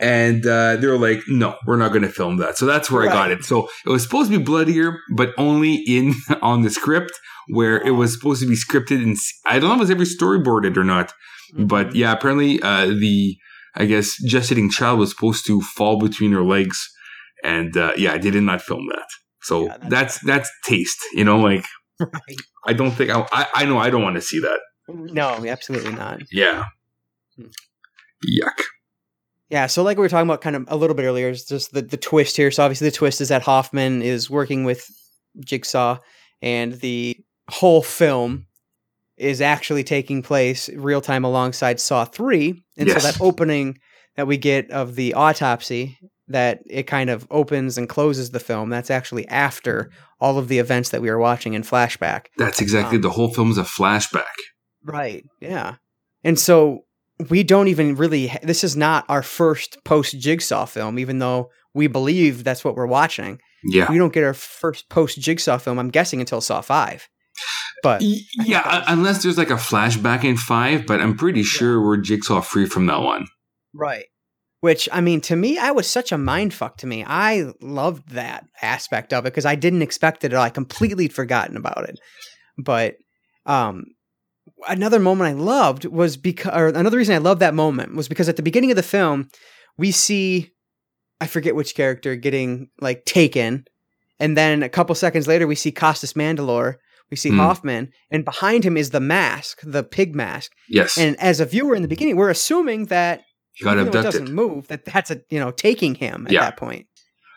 And 0.00 0.44
uh, 0.46 0.76
they 0.76 0.86
were 0.88 0.98
like, 0.98 1.20
no, 1.28 1.56
we're 1.66 1.76
not 1.76 1.90
going 1.90 2.02
to 2.02 2.08
film 2.08 2.38
that. 2.38 2.58
So 2.58 2.66
that's 2.66 2.90
where 2.90 3.08
I 3.08 3.12
got 3.12 3.30
it. 3.30 3.44
So 3.44 3.68
it 3.86 3.90
was 3.90 4.02
supposed 4.02 4.30
to 4.32 4.38
be 4.38 4.42
bloodier, 4.44 4.98
but 5.14 5.30
only 5.38 5.76
in 5.86 6.14
on 6.42 6.62
the 6.62 6.70
script 6.70 7.12
where 7.48 7.80
it 7.80 7.92
was 7.92 8.12
supposed 8.12 8.42
to 8.42 8.48
be 8.48 8.56
scripted. 8.56 9.00
And 9.02 9.16
I 9.46 9.60
don't 9.60 9.68
know 9.78 9.84
if 9.84 9.90
it 9.90 9.96
was 9.98 10.14
ever 10.16 10.38
storyboarded 10.40 10.76
or 10.76 10.82
not. 10.84 11.12
But 11.56 11.88
Mhm. 11.90 11.94
yeah, 11.94 12.12
apparently 12.12 12.60
uh, 12.62 12.86
the 12.86 13.36
I 13.74 13.84
guess 13.86 14.16
gestating 14.28 14.70
child 14.70 14.98
was 14.98 15.10
supposed 15.10 15.46
to 15.46 15.60
fall 15.60 15.98
between 15.98 16.32
her 16.32 16.42
legs, 16.42 16.78
and 17.44 17.76
uh, 17.76 17.92
yeah, 17.96 18.18
they 18.18 18.30
did 18.30 18.42
not 18.42 18.60
film 18.62 18.86
that. 18.90 19.06
So 19.42 19.66
Yeah, 19.66 19.76
that's 19.88 20.18
that's 20.20 20.50
taste, 20.64 20.98
you 21.12 21.24
know. 21.24 21.38
Like 21.38 21.64
Right. 22.12 22.36
I 22.66 22.72
don't 22.72 22.92
think 22.92 23.10
I 23.10 23.26
I, 23.32 23.46
I 23.54 23.64
know 23.64 23.78
I 23.78 23.90
don't 23.90 24.02
want 24.02 24.16
to 24.16 24.22
see 24.22 24.40
that. 24.40 24.58
No, 24.88 25.44
absolutely 25.46 25.92
not. 25.92 26.22
Yeah, 26.32 26.64
Hmm. 27.36 27.46
yuck. 28.40 28.60
Yeah, 29.50 29.66
so 29.66 29.82
like 29.82 29.98
we 29.98 30.02
were 30.02 30.08
talking 30.08 30.28
about 30.28 30.40
kind 30.40 30.56
of 30.56 30.64
a 30.68 30.76
little 30.76 30.96
bit 30.96 31.04
earlier, 31.04 31.28
is 31.28 31.44
just 31.44 31.72
the, 31.74 31.82
the 31.82 31.96
twist 31.98 32.36
here. 32.36 32.50
So 32.50 32.62
obviously 32.64 32.88
the 32.88 32.96
twist 32.96 33.20
is 33.20 33.28
that 33.28 33.42
Hoffman 33.42 34.00
is 34.00 34.30
working 34.30 34.64
with 34.64 34.86
Jigsaw 35.44 35.98
and 36.40 36.72
the 36.80 37.18
whole 37.50 37.82
film 37.82 38.46
is 39.18 39.40
actually 39.42 39.84
taking 39.84 40.22
place 40.22 40.70
real 40.70 41.02
time 41.02 41.22
alongside 41.24 41.80
Saw 41.80 42.06
3. 42.06 42.62
And 42.78 42.88
Yes. 42.88 43.02
so 43.02 43.08
that 43.12 43.20
opening 43.20 43.78
that 44.16 44.26
we 44.26 44.38
get 44.38 44.70
of 44.70 44.94
the 44.94 45.12
autopsy 45.14 45.98
that 46.32 46.62
it 46.68 46.84
kind 46.84 47.10
of 47.10 47.26
opens 47.30 47.78
and 47.78 47.88
closes 47.88 48.30
the 48.30 48.40
film, 48.40 48.68
that's 48.70 48.90
actually 48.90 49.26
after 49.28 49.90
all 50.20 50.38
of 50.38 50.48
the 50.48 50.58
events 50.58 50.90
that 50.90 51.02
we 51.02 51.10
were 51.10 51.18
watching 51.18 51.54
in 51.54 51.62
flashback. 51.62 52.26
That's 52.36 52.60
exactly 52.60 52.96
Um, 52.96 53.02
the 53.02 53.10
whole 53.10 53.32
film's 53.32 53.58
a 53.58 53.62
flashback. 53.62 54.24
Right. 54.84 55.24
Yeah. 55.40 55.76
And 56.24 56.38
so 56.38 56.84
we 57.30 57.42
don't 57.42 57.68
even 57.68 57.94
really, 57.96 58.32
this 58.42 58.64
is 58.64 58.76
not 58.76 59.04
our 59.08 59.22
first 59.22 59.78
post 59.84 60.18
Jigsaw 60.18 60.66
film, 60.66 60.98
even 60.98 61.18
though 61.18 61.50
we 61.74 61.86
believe 61.86 62.44
that's 62.44 62.64
what 62.64 62.76
we're 62.76 62.86
watching. 62.86 63.38
Yeah, 63.64 63.88
We 63.88 63.96
don't 63.96 64.12
get 64.12 64.24
our 64.24 64.34
first 64.34 64.88
post 64.88 65.20
Jigsaw 65.20 65.58
film, 65.58 65.78
I'm 65.78 65.90
guessing, 65.90 66.18
until 66.18 66.40
Saw 66.40 66.60
5. 66.60 67.08
But 67.82 68.02
yeah. 68.02 68.84
Unless 68.88 69.22
there's 69.22 69.38
like 69.38 69.50
a 69.50 69.54
flashback 69.54 70.24
in 70.24 70.36
five, 70.36 70.86
but 70.86 71.00
I'm 71.00 71.16
pretty 71.16 71.42
sure 71.42 71.80
we're 71.80 71.96
jigsaw 71.96 72.40
free 72.40 72.66
from 72.66 72.86
that 72.86 73.00
one. 73.00 73.26
Right. 73.74 74.04
Which 74.62 74.88
I 74.92 75.00
mean, 75.00 75.20
to 75.22 75.34
me, 75.34 75.58
I 75.58 75.72
was 75.72 75.88
such 75.90 76.12
a 76.12 76.16
mind 76.18 76.54
fuck 76.54 76.76
to 76.78 76.86
me. 76.86 77.04
I 77.04 77.50
loved 77.60 78.10
that 78.10 78.44
aspect 78.62 79.12
of 79.12 79.26
it 79.26 79.30
because 79.30 79.44
I 79.44 79.56
didn't 79.56 79.82
expect 79.82 80.22
it 80.22 80.32
at 80.32 80.36
all. 80.36 80.44
I 80.44 80.50
completely 80.50 81.08
forgotten 81.08 81.56
about 81.56 81.88
it. 81.88 81.98
But 82.56 82.94
um, 83.44 83.86
another 84.68 85.00
moment 85.00 85.30
I 85.30 85.32
loved 85.32 85.84
was 85.84 86.16
because, 86.16 86.54
or 86.54 86.68
another 86.68 86.96
reason 86.96 87.16
I 87.16 87.18
loved 87.18 87.40
that 87.40 87.54
moment 87.54 87.96
was 87.96 88.06
because 88.06 88.28
at 88.28 88.36
the 88.36 88.42
beginning 88.44 88.70
of 88.70 88.76
the 88.76 88.84
film, 88.84 89.30
we 89.78 89.90
see, 89.90 90.52
I 91.20 91.26
forget 91.26 91.56
which 91.56 91.74
character 91.74 92.14
getting 92.14 92.68
like 92.80 93.04
taken, 93.04 93.64
and 94.20 94.36
then 94.36 94.62
a 94.62 94.68
couple 94.68 94.94
seconds 94.94 95.26
later, 95.26 95.48
we 95.48 95.56
see 95.56 95.72
Costas 95.72 96.12
Mandalore. 96.12 96.76
We 97.10 97.16
see 97.16 97.30
Hmm. 97.30 97.40
Hoffman, 97.40 97.90
and 98.12 98.24
behind 98.24 98.64
him 98.64 98.76
is 98.76 98.90
the 98.90 99.00
mask, 99.00 99.58
the 99.64 99.82
pig 99.82 100.14
mask. 100.14 100.52
Yes, 100.68 100.96
And 100.96 101.18
as 101.20 101.40
a 101.40 101.46
viewer 101.46 101.74
in 101.74 101.82
the 101.82 101.88
beginning, 101.88 102.14
we're 102.16 102.30
assuming 102.30 102.86
that 102.86 103.22
he 103.52 103.64
got 103.64 103.78
abducted. 103.78 104.02
doesn't 104.20 104.32
move, 104.34 104.68
that 104.68 104.84
that's 104.84 105.10
a 105.10 105.20
you 105.30 105.38
know 105.38 105.50
taking 105.50 105.94
him 105.94 106.26
at 106.26 106.32
Yeah. 106.32 106.40
that 106.40 106.56
point. 106.56 106.86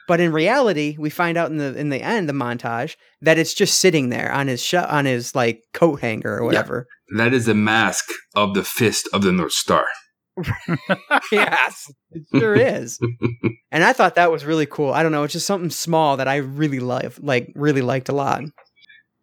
But 0.08 0.20
in 0.20 0.32
reality, 0.32 0.96
we 1.00 1.10
find 1.10 1.36
out 1.38 1.50
in 1.50 1.58
the 1.58 1.76
in 1.76 1.90
the 1.90 2.02
end, 2.02 2.30
the 2.30 2.34
montage, 2.34 2.96
that 3.22 3.38
it's 3.40 3.54
just 3.56 3.80
sitting 3.80 4.10
there 4.10 4.32
on 4.32 4.48
his 4.48 4.64
sh- 4.64 4.76
on 4.76 5.06
his 5.06 5.34
like 5.34 5.62
coat 5.74 6.02
hanger 6.02 6.38
or 6.38 6.46
whatever. 6.46 6.86
That 7.18 7.34
is 7.34 7.46
the 7.48 7.56
mask 7.56 8.06
of 8.36 8.54
the 8.54 8.64
fist 8.64 9.10
of 9.14 9.24
the 9.24 9.32
North 9.32 9.54
Star. 9.54 9.86
yes, 11.32 11.92
it 12.12 12.24
sure 12.38 12.56
is. 12.56 13.00
and 13.72 13.84
I 13.84 13.94
thought 13.94 14.16
that 14.16 14.32
was 14.32 14.46
really 14.46 14.66
cool. 14.66 14.92
I 14.94 15.02
don't 15.04 15.12
know, 15.12 15.24
it's 15.24 15.34
just 15.34 15.46
something 15.48 15.70
small 15.70 16.18
that 16.18 16.28
I 16.28 16.38
really 16.38 16.80
love, 16.80 17.20
like 17.22 17.52
really 17.56 17.82
liked 17.82 18.10
a 18.10 18.14
lot. 18.14 18.44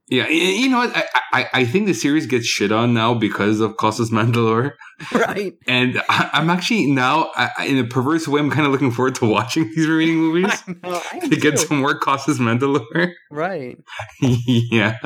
Yeah, 0.08 0.28
you 0.28 0.68
know 0.68 0.78
what? 0.78 0.96
I, 0.96 1.04
I, 1.32 1.48
I 1.54 1.64
think 1.64 1.86
the 1.86 1.94
series 1.94 2.26
gets 2.26 2.44
shit 2.44 2.70
on 2.72 2.92
now 2.92 3.14
because 3.14 3.60
of 3.60 3.76
Costas 3.76 4.10
Mandalore. 4.10 4.72
right? 5.14 5.54
And 5.66 6.02
I, 6.08 6.30
I'm 6.34 6.50
actually 6.50 6.90
now, 6.90 7.30
I, 7.34 7.66
in 7.66 7.78
a 7.78 7.84
perverse 7.84 8.28
way, 8.28 8.40
I'm 8.40 8.50
kind 8.50 8.66
of 8.66 8.72
looking 8.72 8.90
forward 8.90 9.14
to 9.16 9.26
watching 9.26 9.70
these 9.74 9.86
remaining 9.86 10.16
movies 10.18 10.62
know, 10.66 11.00
am 11.12 11.30
to 11.30 11.36
get 11.36 11.58
some 11.58 11.78
more 11.78 11.98
Costas 11.98 12.38
Mandalore. 12.38 13.12
right. 13.30 13.78
yeah. 14.20 14.98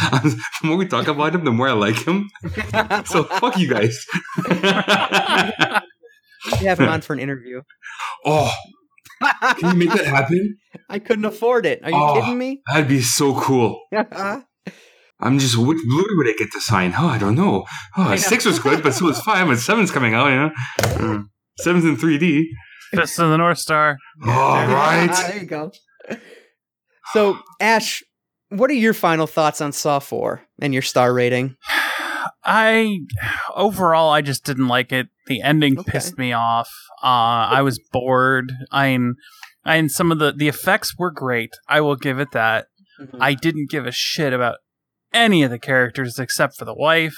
the 0.00 0.38
more 0.62 0.76
we 0.76 0.86
talk 0.86 1.08
about 1.08 1.34
him, 1.34 1.44
the 1.44 1.52
more 1.52 1.68
I 1.68 1.72
like 1.72 2.06
him. 2.06 2.28
So 3.06 3.24
fuck 3.24 3.58
you 3.58 3.68
guys. 3.68 4.06
You 6.60 6.68
have 6.68 6.78
him 6.78 6.88
on 6.88 7.00
for 7.00 7.14
an 7.14 7.18
interview. 7.18 7.62
oh, 8.24 8.52
can 9.58 9.70
you 9.70 9.74
make 9.76 9.90
that 9.96 10.06
happen? 10.06 10.56
I 10.88 10.98
couldn't 10.98 11.24
afford 11.24 11.66
it. 11.66 11.82
Are 11.84 11.90
you 11.90 11.96
Oh. 11.96 12.20
kidding 12.20 12.38
me? 12.38 12.62
That'd 12.72 12.88
be 12.88 13.00
so 13.00 13.38
cool. 13.40 13.80
I'm 15.20 15.38
just, 15.38 15.56
which 15.56 15.78
Blu-ray 15.86 16.14
would 16.16 16.28
I 16.28 16.34
get 16.36 16.50
to 16.52 16.60
sign? 16.60 16.92
Oh, 16.98 17.06
I 17.06 17.18
don't 17.18 17.34
know. 17.36 17.64
Oh, 17.96 18.02
I 18.02 18.10
know. 18.10 18.16
six 18.16 18.44
was 18.44 18.58
good, 18.58 18.82
but 18.82 18.92
so 18.94 19.06
was 19.06 19.20
five, 19.20 19.48
and 19.48 19.58
seven's 19.58 19.90
coming 19.90 20.12
out, 20.14 20.28
you 20.28 20.36
know? 20.36 20.50
Mm. 20.98 21.24
Seven's 21.60 21.84
in 21.84 21.96
3D. 21.96 22.44
Fist 22.90 23.18
of 23.20 23.30
the 23.30 23.36
North 23.38 23.58
Star. 23.58 23.96
All 24.26 24.66
right. 24.66 25.06
there 25.28 25.38
you 25.38 25.46
go. 25.46 25.70
So, 27.12 27.38
Ashe, 27.60 28.02
what 28.50 28.70
are 28.70 28.74
your 28.74 28.92
final 28.94 29.26
thoughts 29.26 29.60
on 29.60 29.72
Saw 29.72 29.98
4 30.00 30.42
and 30.60 30.72
your 30.72 30.82
star 30.82 31.12
rating? 31.14 31.56
I 32.44 32.98
overall 33.54 34.10
I 34.10 34.20
just 34.20 34.44
didn't 34.44 34.68
like 34.68 34.92
it. 34.92 35.08
The 35.26 35.40
ending 35.42 35.78
Okay. 35.78 35.92
pissed 35.92 36.18
me 36.18 36.32
off. 36.32 36.70
Uh, 37.02 37.48
I 37.50 37.62
was 37.62 37.78
bored. 37.92 38.52
I 38.70 38.88
mean, 38.96 39.14
I 39.64 39.80
mean, 39.80 39.88
some 39.88 40.12
of 40.12 40.18
the 40.18 40.32
the 40.32 40.48
effects 40.48 40.96
were 40.98 41.10
great. 41.10 41.50
I 41.68 41.80
will 41.80 41.96
give 41.96 42.18
it 42.18 42.32
that. 42.32 42.66
I 43.18 43.34
didn't 43.34 43.70
give 43.70 43.86
a 43.86 43.92
shit 43.92 44.32
about 44.32 44.58
any 45.12 45.42
of 45.42 45.50
the 45.50 45.58
characters 45.58 46.18
except 46.18 46.56
for 46.56 46.64
the 46.64 46.74
wife. 46.74 47.16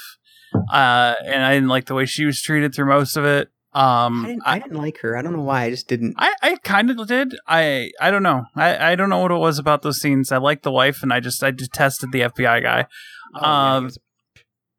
Uh, 0.71 1.15
and 1.25 1.43
I 1.43 1.53
didn't 1.53 1.69
like 1.69 1.85
the 1.85 1.93
way 1.93 2.05
she 2.05 2.25
was 2.25 2.41
treated 2.41 2.73
through 2.73 2.87
most 2.87 3.17
of 3.17 3.25
it. 3.25 3.49
Um, 3.73 4.25
I 4.25 4.27
didn't, 4.29 4.43
I, 4.45 4.59
didn't 4.59 4.77
like 4.77 4.97
her. 5.01 5.15
I 5.17 5.21
don't 5.21 5.33
know 5.35 5.43
why. 5.43 5.65
I 5.65 5.69
just 5.69 5.87
didn't. 5.87 6.15
I, 6.17 6.33
I 6.41 6.55
kind 6.63 6.89
of 6.89 7.05
did. 7.07 7.35
I 7.47 7.91
I 8.01 8.09
don't 8.09 8.23
know. 8.23 8.45
I, 8.55 8.93
I 8.93 8.95
don't 8.95 9.09
know 9.09 9.19
what 9.19 9.31
it 9.31 9.35
was 9.37 9.59
about 9.59 9.81
those 9.83 9.99
scenes. 10.01 10.31
I 10.31 10.37
liked 10.37 10.63
the 10.63 10.71
wife, 10.71 11.03
and 11.03 11.13
I 11.13 11.19
just 11.19 11.43
I 11.43 11.51
detested 11.51 12.11
the 12.11 12.21
FBI 12.21 12.63
guy. 12.63 12.87
Oh, 13.35 13.39
yeah, 13.41 13.75
um, 13.75 13.89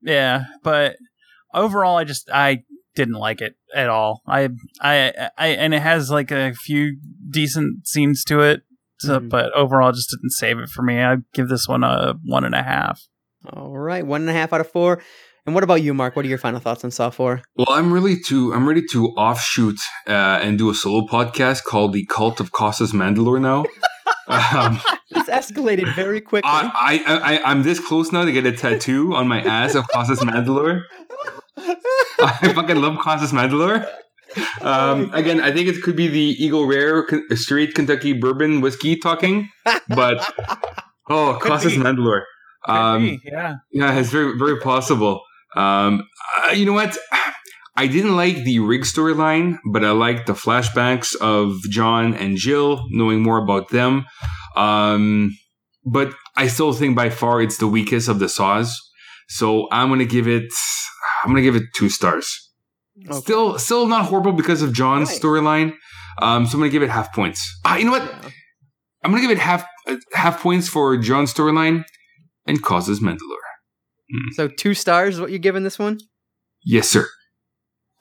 Yeah, 0.03 0.45
but 0.65 0.97
overall, 1.55 1.97
I 1.97 2.05
just 2.05 2.29
I 2.33 2.65
didn't 2.99 3.15
like 3.15 3.41
it 3.41 3.55
at 3.75 3.89
all. 3.89 4.21
I 4.27 4.51
I 4.83 5.31
I 5.39 5.47
and 5.49 5.73
it 5.73 5.81
has 5.81 6.11
like 6.11 6.31
a 6.31 6.53
few 6.53 6.99
decent 7.31 7.87
scenes 7.87 8.25
to 8.25 8.41
it, 8.41 8.63
so, 8.99 9.21
Mhm. 9.21 9.29
but 9.31 9.53
overall, 9.55 9.93
just 9.93 10.11
didn't 10.11 10.31
save 10.33 10.59
it 10.59 10.69
for 10.69 10.83
me. 10.83 11.01
I 11.03 11.17
give 11.33 11.49
this 11.49 11.67
one 11.69 11.85
a 11.85 12.15
one 12.25 12.45
and 12.45 12.55
a 12.55 12.63
half. 12.63 13.01
All 13.53 13.79
right, 13.79 14.05
one 14.05 14.23
and 14.23 14.31
a 14.31 14.33
half 14.33 14.53
out 14.53 14.61
of 14.61 14.71
four. 14.71 15.01
And 15.47 15.55
what 15.55 15.65
about 15.65 15.81
you, 15.81 15.95
Marc? 15.95 16.15
What 16.17 16.27
are 16.27 16.29
your 16.29 16.37
final 16.37 16.61
thoughts 16.61 16.85
on 16.85 16.91
Saw 16.91 17.09
Four? 17.09 17.41
Well, 17.57 17.69
I'm 17.71 17.91
really 17.91 18.17
to 18.29 18.53
I'm 18.53 18.69
ready 18.69 18.83
to 18.93 19.07
offshoot 19.17 19.79
uh, 20.07 20.41
and 20.43 20.59
do 20.59 20.69
a 20.69 20.75
solo 20.75 21.07
podcast 21.07 21.65
called 21.65 21.95
the 21.95 22.05
Cult 22.07 22.39
of 22.41 22.53
Costas 22.53 22.93
Mandylor 22.93 23.41
now. 23.41 23.65
um, 24.29 24.79
This 25.11 25.29
escalated 25.29 25.95
very 25.95 26.21
quickly. 26.21 26.51
I, 26.53 27.01
I, 27.07 27.15
I 27.37 27.51
I'm 27.51 27.63
this 27.63 27.81
close 27.81 28.13
now 28.13 28.25
to 28.27 28.33
get 28.33 28.45
a 28.45 28.53
tattoo 28.53 29.15
on 29.15 29.27
my 29.27 29.41
ass 29.41 29.75
of 29.75 29.87
Costas 29.89 30.21
Mandylor. 30.21 30.83
I 32.21 32.53
fucking 32.55 32.81
love 32.81 32.99
Costas 32.99 33.33
Mandylor. 33.33 33.89
Um, 34.61 35.11
again, 35.15 35.41
I 35.41 35.53
think 35.53 35.69
it 35.69 35.83
could 35.83 35.97
be 35.97 36.09
the 36.09 36.37
Eagle 36.39 36.67
Rare 36.67 37.07
Straight 37.35 37.75
Kentucky 37.75 38.13
Bourbon 38.13 38.61
Whiskey 38.61 38.97
talking, 38.97 39.49
but 39.89 40.19
oh, 41.09 41.39
Could 41.41 41.51
Costas 41.51 41.73
be. 41.73 41.79
Mandylor. 41.79 42.23
Um, 42.67 43.21
yeah, 43.25 43.55
yeah, 43.73 43.99
it's 43.99 44.11
very 44.11 44.37
very 44.39 44.61
possible. 44.61 45.23
Um, 45.57 46.07
uh, 46.45 46.53
you 46.53 46.67
know 46.67 46.75
what? 46.75 46.97
I 47.77 47.87
didn't 47.87 48.17
like 48.17 48.45
the 48.45 48.59
Rigg 48.59 48.83
storyline, 48.83 49.59
but 49.73 49.85
I 49.85 49.93
liked 49.93 50.27
the 50.27 50.33
flashbacks 50.33 51.15
of 51.21 51.55
John 51.71 52.15
and 52.15 52.37
Jill, 52.37 52.85
knowing 52.91 53.23
more 53.23 53.39
about 53.39 53.71
them. 53.71 54.05
Um, 54.57 55.31
but 55.85 56.13
I 56.37 56.49
still 56.49 56.73
think 56.73 56.97
by 56.97 57.09
far 57.11 57.41
it's 57.41 57.59
the 57.59 57.69
weakest 57.69 58.09
of 58.09 58.19
the 58.19 58.29
saws. 58.29 58.77
So 59.29 59.69
I'm 59.71 59.89
gonna 59.89 60.05
give 60.05 60.27
it. 60.27 60.51
I'm 61.25 61.31
gonna 61.31 61.43
give 61.43 61.57
it 61.57 61.65
two 61.77 61.89
stars. 61.89 62.51
Okay. 63.07 63.19
Still, 63.21 63.59
still 63.59 63.87
not 63.87 64.07
horrible 64.07 64.33
because 64.33 64.61
of 64.63 64.73
John's 64.73 65.09
Right. 65.11 65.21
storyline. 65.21 65.73
Um, 66.21 66.47
so 66.47 66.55
I'm 66.55 66.61
gonna 66.61 66.71
give 66.71 66.83
it 66.83 66.91
half 66.91 67.13
points. 67.15 67.41
Ah, 67.65 67.77
you 67.77 67.85
know 67.85 67.93
what? 67.93 68.03
Yeah. 68.05 68.31
I'm 69.05 69.11
gonna 69.13 69.23
give 69.23 69.31
it 69.31 69.39
half 69.39 69.65
uh, 69.87 69.97
half 70.15 70.43
points 70.43 70.69
for 70.69 70.97
John's 70.97 71.33
storyline 71.33 71.85
and 72.47 72.63
Costas 72.63 73.01
Mandylor. 73.01 73.19
So 74.33 74.49
two 74.49 74.75
stars 74.75 75.15
is 75.15 75.21
what 75.21 75.31
you're 75.31 75.39
giving 75.39 75.63
this 75.65 75.79
one? 75.79 76.01
Yes, 76.65 76.89
sir. 76.91 77.07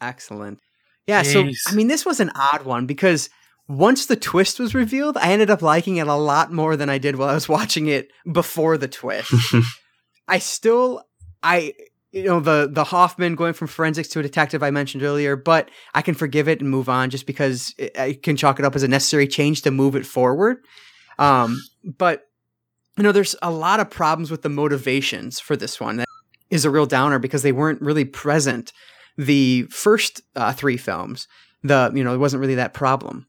Excellent. 0.01 0.59
Yeah, 1.05 1.21
so 1.21 1.47
I 1.67 1.73
mean 1.73 1.87
this 1.87 2.05
was 2.05 2.19
an 2.19 2.31
odd 2.35 2.63
one 2.65 2.85
because 2.85 3.29
once 3.69 4.05
the 4.05 4.15
twist 4.15 4.59
was 4.59 4.73
revealed, 4.73 5.17
I 5.17 5.31
ended 5.31 5.49
up 5.49 5.61
liking 5.61 5.97
it 5.97 6.07
a 6.07 6.15
lot 6.15 6.51
more 6.51 6.75
than 6.75 6.89
I 6.89 6.97
did 6.97 7.15
while 7.17 7.29
I 7.29 7.33
was 7.33 7.47
watching 7.49 7.87
it 7.87 8.09
before 8.31 8.77
the 8.77 8.87
twist. 8.87 9.33
I 10.27 10.39
still 10.39 11.03
I 11.43 11.73
you 12.17 12.23
know 12.23 12.39
the 12.39 12.67
the 12.71 12.83
Hoffman 12.83 13.35
going 13.35 13.53
from 13.53 13.67
forensics 13.67 14.07
to 14.09 14.19
a 14.19 14.23
detective 14.23 14.63
I 14.63 14.71
mentioned 14.71 15.03
earlier, 15.03 15.35
but 15.35 15.69
I 15.93 16.01
can 16.01 16.15
forgive 16.15 16.47
it 16.47 16.61
and 16.61 16.69
move 16.69 16.89
on 16.89 17.09
just 17.09 17.25
because 17.25 17.73
it, 17.77 17.97
I 17.97 18.13
can 18.13 18.35
chalk 18.35 18.59
it 18.59 18.65
up 18.65 18.75
as 18.75 18.83
a 18.83 18.87
necessary 18.87 19.27
change 19.27 19.61
to 19.61 19.71
move 19.71 19.95
it 19.95 20.05
forward. 20.05 20.57
Um, 21.19 21.61
but 21.83 22.23
you 22.97 23.03
know, 23.03 23.11
there's 23.11 23.35
a 23.41 23.51
lot 23.51 23.79
of 23.79 23.89
problems 23.89 24.31
with 24.31 24.41
the 24.41 24.49
motivations 24.49 25.39
for 25.39 25.55
this 25.55 25.79
one. 25.79 25.97
That 25.97 26.07
is 26.49 26.65
a 26.65 26.71
real 26.71 26.87
downer 26.87 27.19
because 27.19 27.43
they 27.43 27.51
weren't 27.51 27.81
really 27.81 28.05
present 28.05 28.73
the 29.17 29.63
first 29.69 30.21
uh, 30.35 30.53
three 30.53 30.77
films. 30.77 31.27
The 31.63 31.91
you 31.93 32.03
know 32.03 32.13
it 32.13 32.19
wasn't 32.19 32.41
really 32.41 32.55
that 32.55 32.73
problem, 32.73 33.27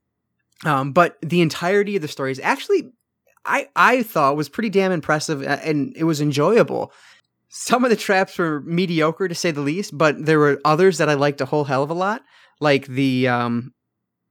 um, 0.64 0.92
but 0.92 1.18
the 1.20 1.42
entirety 1.42 1.96
of 1.96 2.02
the 2.02 2.08
story 2.08 2.32
is 2.32 2.40
actually 2.40 2.92
I 3.44 3.68
I 3.74 4.02
thought 4.02 4.36
was 4.36 4.48
pretty 4.48 4.70
damn 4.70 4.92
impressive 4.92 5.42
uh, 5.42 5.58
and 5.64 5.94
it 5.96 6.04
was 6.04 6.20
enjoyable. 6.20 6.92
Some 7.50 7.84
of 7.84 7.90
the 7.90 7.96
traps 7.96 8.38
were 8.38 8.60
mediocre 8.62 9.28
to 9.28 9.34
say 9.34 9.50
the 9.50 9.60
least, 9.62 9.96
but 9.96 10.24
there 10.26 10.38
were 10.38 10.60
others 10.64 10.98
that 10.98 11.08
I 11.08 11.14
liked 11.14 11.40
a 11.40 11.46
whole 11.46 11.64
hell 11.64 11.82
of 11.82 11.90
a 11.90 11.94
lot, 11.94 12.22
like 12.60 12.86
the 12.86 13.28
um 13.28 13.72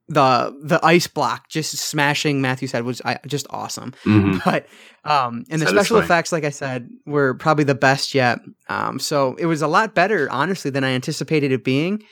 the 0.09 0.55
the 0.63 0.79
ice 0.85 1.07
block 1.07 1.49
just 1.49 1.75
smashing 1.77 2.39
Matthew's 2.41 2.71
head 2.71 2.85
was 2.85 3.01
just 3.25 3.45
awesome. 3.49 3.93
Mhm. 4.05 4.41
But 4.45 4.67
um 5.03 5.43
and 5.49 5.61
the 5.61 5.67
special 5.67 5.97
effects, 5.97 6.31
like 6.31 6.45
I 6.45 6.49
said, 6.49 6.89
were 7.05 7.33
probably 7.33 7.65
the 7.65 7.75
best 7.75 8.13
yet. 8.13 8.39
Um 8.69 8.99
so 8.99 9.35
it 9.35 9.47
was 9.47 9.61
a 9.61 9.67
lot 9.67 9.93
better, 9.95 10.29
honestly, 10.31 10.71
than 10.71 10.83
I 10.83 10.89
anticipated 10.91 11.51
it 11.51 11.63
being. 11.63 12.03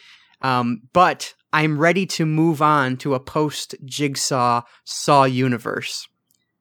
Um, 0.42 0.82
but 0.92 1.34
I'm 1.54 1.78
ready 1.80 2.06
to 2.08 2.26
move 2.26 2.62
on 2.62 2.98
to 2.98 3.14
a 3.16 3.20
post 3.20 3.74
Jigsaw 3.86 4.64
Saw 4.84 5.24
universe. 5.24 6.08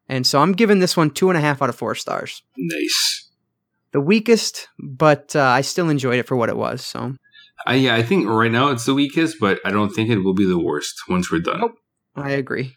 And 0.09 0.25
so 0.27 0.41
I'm 0.41 0.53
giving 0.53 0.79
this 0.79 0.97
one 0.97 1.11
two 1.11 1.29
and 1.31 1.37
a 1.37 1.41
half 1.41 1.61
out 1.61 1.69
of 1.69 1.75
four 1.77 1.95
stars. 1.97 2.43
Nice. 2.57 3.24
The 3.95 4.01
weakest, 4.01 4.69
but 4.79 5.35
uh, 5.35 5.41
I 5.43 5.63
still 5.63 5.89
enjoyed 5.89 6.19
it 6.19 6.27
for 6.27 6.37
what 6.37 6.49
it 6.51 6.57
was. 6.57 6.85
So 6.85 7.15
I, 7.67 7.77
yeah, 7.77 7.95
I 7.95 8.03
think 8.03 8.29
right 8.29 8.51
now 8.53 8.69
it's 8.69 8.85
the 8.85 8.95
weakest, 8.95 9.37
but 9.41 9.59
I 9.65 9.71
don't 9.71 9.91
think 9.91 10.11
it 10.11 10.19
will 10.19 10.35
be 10.35 10.47
the 10.47 10.59
worst 10.59 10.95
once 11.09 11.31
we're 11.31 11.41
done. 11.41 11.61
Nope. 11.61 11.77
I 12.17 12.31
agree. 12.33 12.77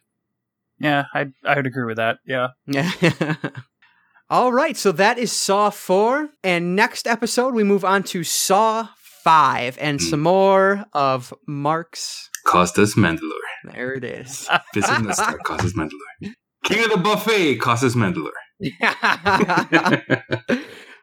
yeah, 0.80 1.05
I 1.13 1.28
I 1.43 1.55
would 1.55 1.68
agree 1.68 1.86
with 1.86 1.97
that. 1.97 2.20
Yeah, 2.26 2.49
Yeah. 2.68 2.91
All 4.30 4.51
right, 4.51 4.76
so 4.78 4.91
that 4.91 5.18
is 5.18 5.32
Saw 5.32 5.70
4. 5.70 6.28
And 6.43 6.76
next 6.76 7.07
episode, 7.07 7.53
we 7.55 7.63
move 7.63 7.86
on 7.86 8.03
to 8.11 8.24
Saw 8.26 8.89
5 9.24 9.78
and 9.80 9.99
Hmm. 10.01 10.05
some 10.07 10.20
more 10.22 10.86
of 10.93 11.34
Marc's. 11.47 12.30
Costas 12.45 12.95
Mandylor. 12.95 13.41
There 13.74 13.93
it 13.93 14.03
is. 14.03 14.47
This 14.74 14.88
is 14.89 15.01
the 15.01 15.13
star. 15.13 15.38
Costas 15.39 15.74
Mandylor. 15.74 16.34
King 16.65 16.84
of 16.84 16.91
the 16.91 16.97
buffet. 16.97 17.55
Costas 17.57 17.95
Mandylor. 17.95 18.32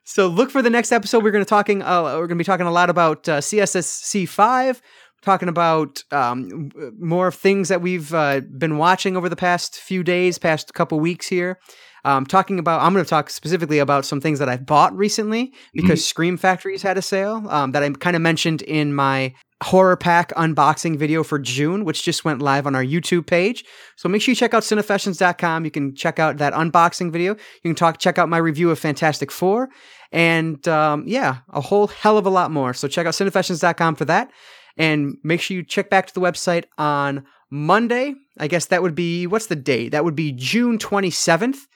so 0.05 0.29
look 0.29 0.51
for 0.51 0.63
the 0.63 0.71
next 0.71 0.93
episode. 0.93 1.25
We're 1.25 1.31
going 1.31 1.45
to 1.45 1.49
talking. 1.49 1.83
Uh, 1.83 2.03
we're 2.03 2.27
going 2.27 2.31
to 2.31 2.35
be 2.37 2.45
talking 2.45 2.67
a 2.67 2.73
lot 2.73 2.91
about 2.91 3.29
uh, 3.29 3.39
CSSC 3.39 4.29
five. 4.29 4.81
Talking 5.23 5.49
about 5.49 6.05
um, 6.11 6.71
more 6.99 7.29
of 7.29 7.35
things 7.35 7.71
that 7.71 7.81
we've 7.81 8.13
uh, 8.13 8.43
been 8.59 8.77
watching 8.77 9.17
over 9.17 9.31
the 9.31 9.37
past 9.37 9.77
few 9.77 10.03
days, 10.03 10.37
past 10.37 10.75
couple 10.75 11.01
weeks 11.01 11.27
here. 11.27 11.59
Um, 12.05 12.27
talking 12.27 12.59
about, 12.59 12.83
I'm 12.83 12.93
going 12.93 13.05
to 13.05 13.09
talk 13.09 13.31
specifically 13.31 13.79
about 13.79 14.05
some 14.05 14.21
things 14.21 14.39
that 14.39 14.51
I've 14.51 14.67
bought 14.67 14.95
recently 14.95 15.55
because 15.73 16.05
Scream 16.07 16.37
Factory's 16.37 16.83
had 16.83 16.99
a 16.99 17.03
sale 17.03 17.43
um, 17.49 17.73
that 17.73 17.83
I 17.83 17.89
kind 17.93 18.15
of 18.15 18.21
mentioned 18.21 18.61
in 18.61 18.93
my 18.93 19.33
horror 19.63 19.97
pack 19.97 20.33
unboxing 20.35 20.99
video 20.99 21.23
for 21.23 21.39
June, 21.39 21.85
which 21.85 22.03
just 22.03 22.25
went 22.25 22.43
live 22.43 22.67
on 22.67 22.75
our 22.75 22.85
YouTube 22.85 23.27
page. 23.27 23.65
So 23.97 24.09
make 24.09 24.21
sure 24.21 24.33
you 24.33 24.37
check 24.37 24.53
out 24.53 24.63
cinefessions.com. 24.63 25.65
You 25.65 25.71
can 25.71 25.95
check 25.95 26.19
out 26.19 26.39
that 26.39 26.53
unboxing 26.53 27.13
video. 27.13 27.35
You 27.35 27.71
can 27.71 27.75
talk, 27.75 27.99
check 27.99 28.19
out 28.19 28.29
my 28.29 28.39
review 28.39 28.71
of 28.71 28.79
Fantastic 28.79 29.31
Four, 29.31 29.69
and 30.13 30.67
um, 30.69 31.05
yeah, 31.07 31.39
a 31.51 31.61
whole 31.61 31.87
hell 31.87 32.19
of 32.19 32.27
a 32.27 32.31
lot 32.31 32.51
more. 32.51 32.75
So 32.75 32.89
check 32.89 33.07
out 33.07 33.15
cinefessions.com 33.15 33.95
for 33.95 34.05
that, 34.07 34.31
and 34.77 35.17
make 35.23 35.41
sure 35.41 35.57
you 35.57 35.63
check 35.63 35.89
back 35.89 36.07
to 36.07 36.15
the 36.15 36.21
website 36.21 36.65
on 36.77 37.25
Monday. 37.51 38.15
I 38.39 38.49
guess 38.49 38.67
that 38.67 38.83
would 38.83 38.95
be 38.95 39.27
what's 39.27 39.47
the 39.47 39.57
date? 39.57 39.91
That 39.91 40.05
would 40.05 40.17
be 40.17 40.33
June 40.33 40.79
twenty 40.79 41.11
seventh. 41.11 41.67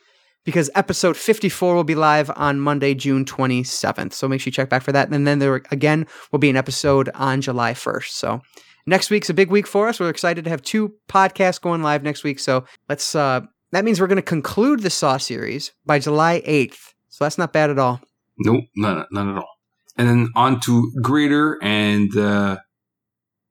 Because 0.48 0.70
episode 0.74 1.14
54 1.14 1.74
will 1.74 1.84
be 1.84 1.94
live 1.94 2.30
on 2.34 2.58
Monday, 2.58 2.94
June 2.94 3.26
27th. 3.26 4.14
So 4.14 4.26
make 4.26 4.40
sure 4.40 4.48
you 4.48 4.52
check 4.52 4.70
back 4.70 4.82
for 4.82 4.92
that. 4.92 5.10
And 5.10 5.26
then 5.26 5.40
there 5.40 5.56
again 5.70 6.06
will 6.32 6.38
be 6.38 6.48
an 6.48 6.56
episode 6.56 7.10
on 7.14 7.42
July 7.42 7.74
1st. 7.74 8.08
So 8.08 8.40
next 8.86 9.10
week's 9.10 9.28
a 9.28 9.34
big 9.34 9.50
week 9.50 9.66
for 9.66 9.88
us. 9.88 10.00
We're 10.00 10.08
excited 10.08 10.44
to 10.44 10.50
have 10.50 10.62
two 10.62 10.94
podcasts 11.06 11.60
going 11.60 11.82
live 11.82 12.02
next 12.02 12.24
week. 12.24 12.38
So 12.38 12.64
let's 12.88 13.14
uh 13.14 13.42
that 13.72 13.84
means 13.84 14.00
we're 14.00 14.06
going 14.06 14.16
to 14.16 14.22
conclude 14.22 14.80
the 14.80 14.88
Saw 14.88 15.18
series 15.18 15.72
by 15.84 15.98
July 15.98 16.40
8th. 16.46 16.94
So 17.10 17.26
that's 17.26 17.36
not 17.36 17.52
bad 17.52 17.68
at 17.68 17.78
all. 17.78 18.00
Nope, 18.38 18.64
not, 18.74 19.08
not 19.12 19.28
at 19.28 19.36
all. 19.36 19.50
And 19.98 20.08
then 20.08 20.28
on 20.34 20.60
to 20.60 20.90
greater 21.02 21.58
and 21.62 22.16
uh, 22.16 22.56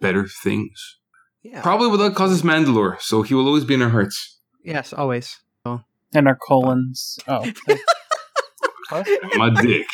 better 0.02 0.26
things. 0.26 0.98
Yeah. 1.44 1.62
Probably 1.62 1.90
without 1.90 2.16
Costas 2.16 2.42
Mandylor, 2.42 3.00
so 3.00 3.22
he 3.22 3.36
will 3.36 3.46
always 3.46 3.66
be 3.66 3.76
in 3.76 3.84
our 3.84 3.90
hearts. 3.90 4.40
yes, 4.64 4.94
always. 4.94 5.38
And 6.18 6.28
our 6.28 6.36
colons. 6.36 7.18
Oh, 7.28 7.46
My 9.36 9.50
dick. 9.62 9.88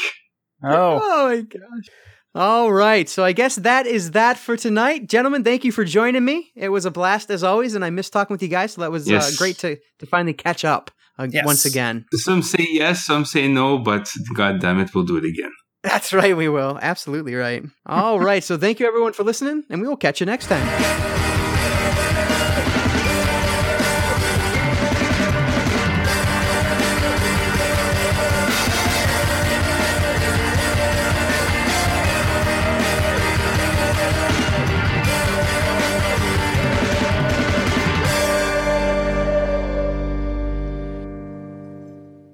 oh, 0.63 0.99
Oh 1.01 1.27
my 1.29 1.41
gosh. 1.41 1.87
All 2.35 2.71
right. 2.73 3.07
So 3.07 3.23
I 3.23 3.31
guess 3.31 3.57
that 3.57 3.85
is 3.85 4.11
that 4.11 4.37
for 4.37 4.57
tonight. 4.57 5.07
Gentlemen, 5.07 5.43
thank 5.43 5.63
you 5.63 5.71
for 5.71 5.83
joining 5.85 6.25
me. 6.25 6.51
It 6.55 6.69
was 6.69 6.85
a 6.85 6.91
blast 6.91 7.29
as 7.29 7.43
always, 7.43 7.75
and 7.75 7.85
I 7.85 7.91
missed 7.91 8.11
talking 8.13 8.33
with 8.33 8.41
you 8.41 8.47
guys. 8.47 8.73
So 8.73 8.81
that 8.81 8.91
was 8.91 9.11
uh, 9.11 9.29
great 9.37 9.57
to, 9.59 9.77
to 9.99 10.05
finally 10.07 10.33
catch 10.33 10.65
up 10.65 10.89
uh, 11.19 11.27
Yes. 11.29 11.45
once 11.45 11.65
again. 11.65 12.05
Some 12.13 12.41
say 12.41 12.65
yes, 12.71 13.05
some 13.05 13.25
say 13.25 13.47
no, 13.47 13.77
but 13.77 14.09
god 14.35 14.59
damn 14.61 14.79
it, 14.79 14.95
we'll 14.95 15.05
do 15.05 15.17
it 15.17 15.25
again. 15.25 15.51
That's 15.83 16.11
right, 16.13 16.35
we 16.35 16.49
will. 16.49 16.79
Absolutely 16.81 17.35
right. 17.35 17.63
All 17.85 18.19
right. 18.29 18.43
So 18.43 18.57
thank 18.57 18.79
you 18.79 18.87
everyone 18.87 19.13
for 19.13 19.23
listening, 19.23 19.63
and 19.69 19.81
we 19.81 19.87
will 19.87 19.97
catch 19.97 20.19
you 20.19 20.25
next 20.25 20.47
time. 20.47 21.12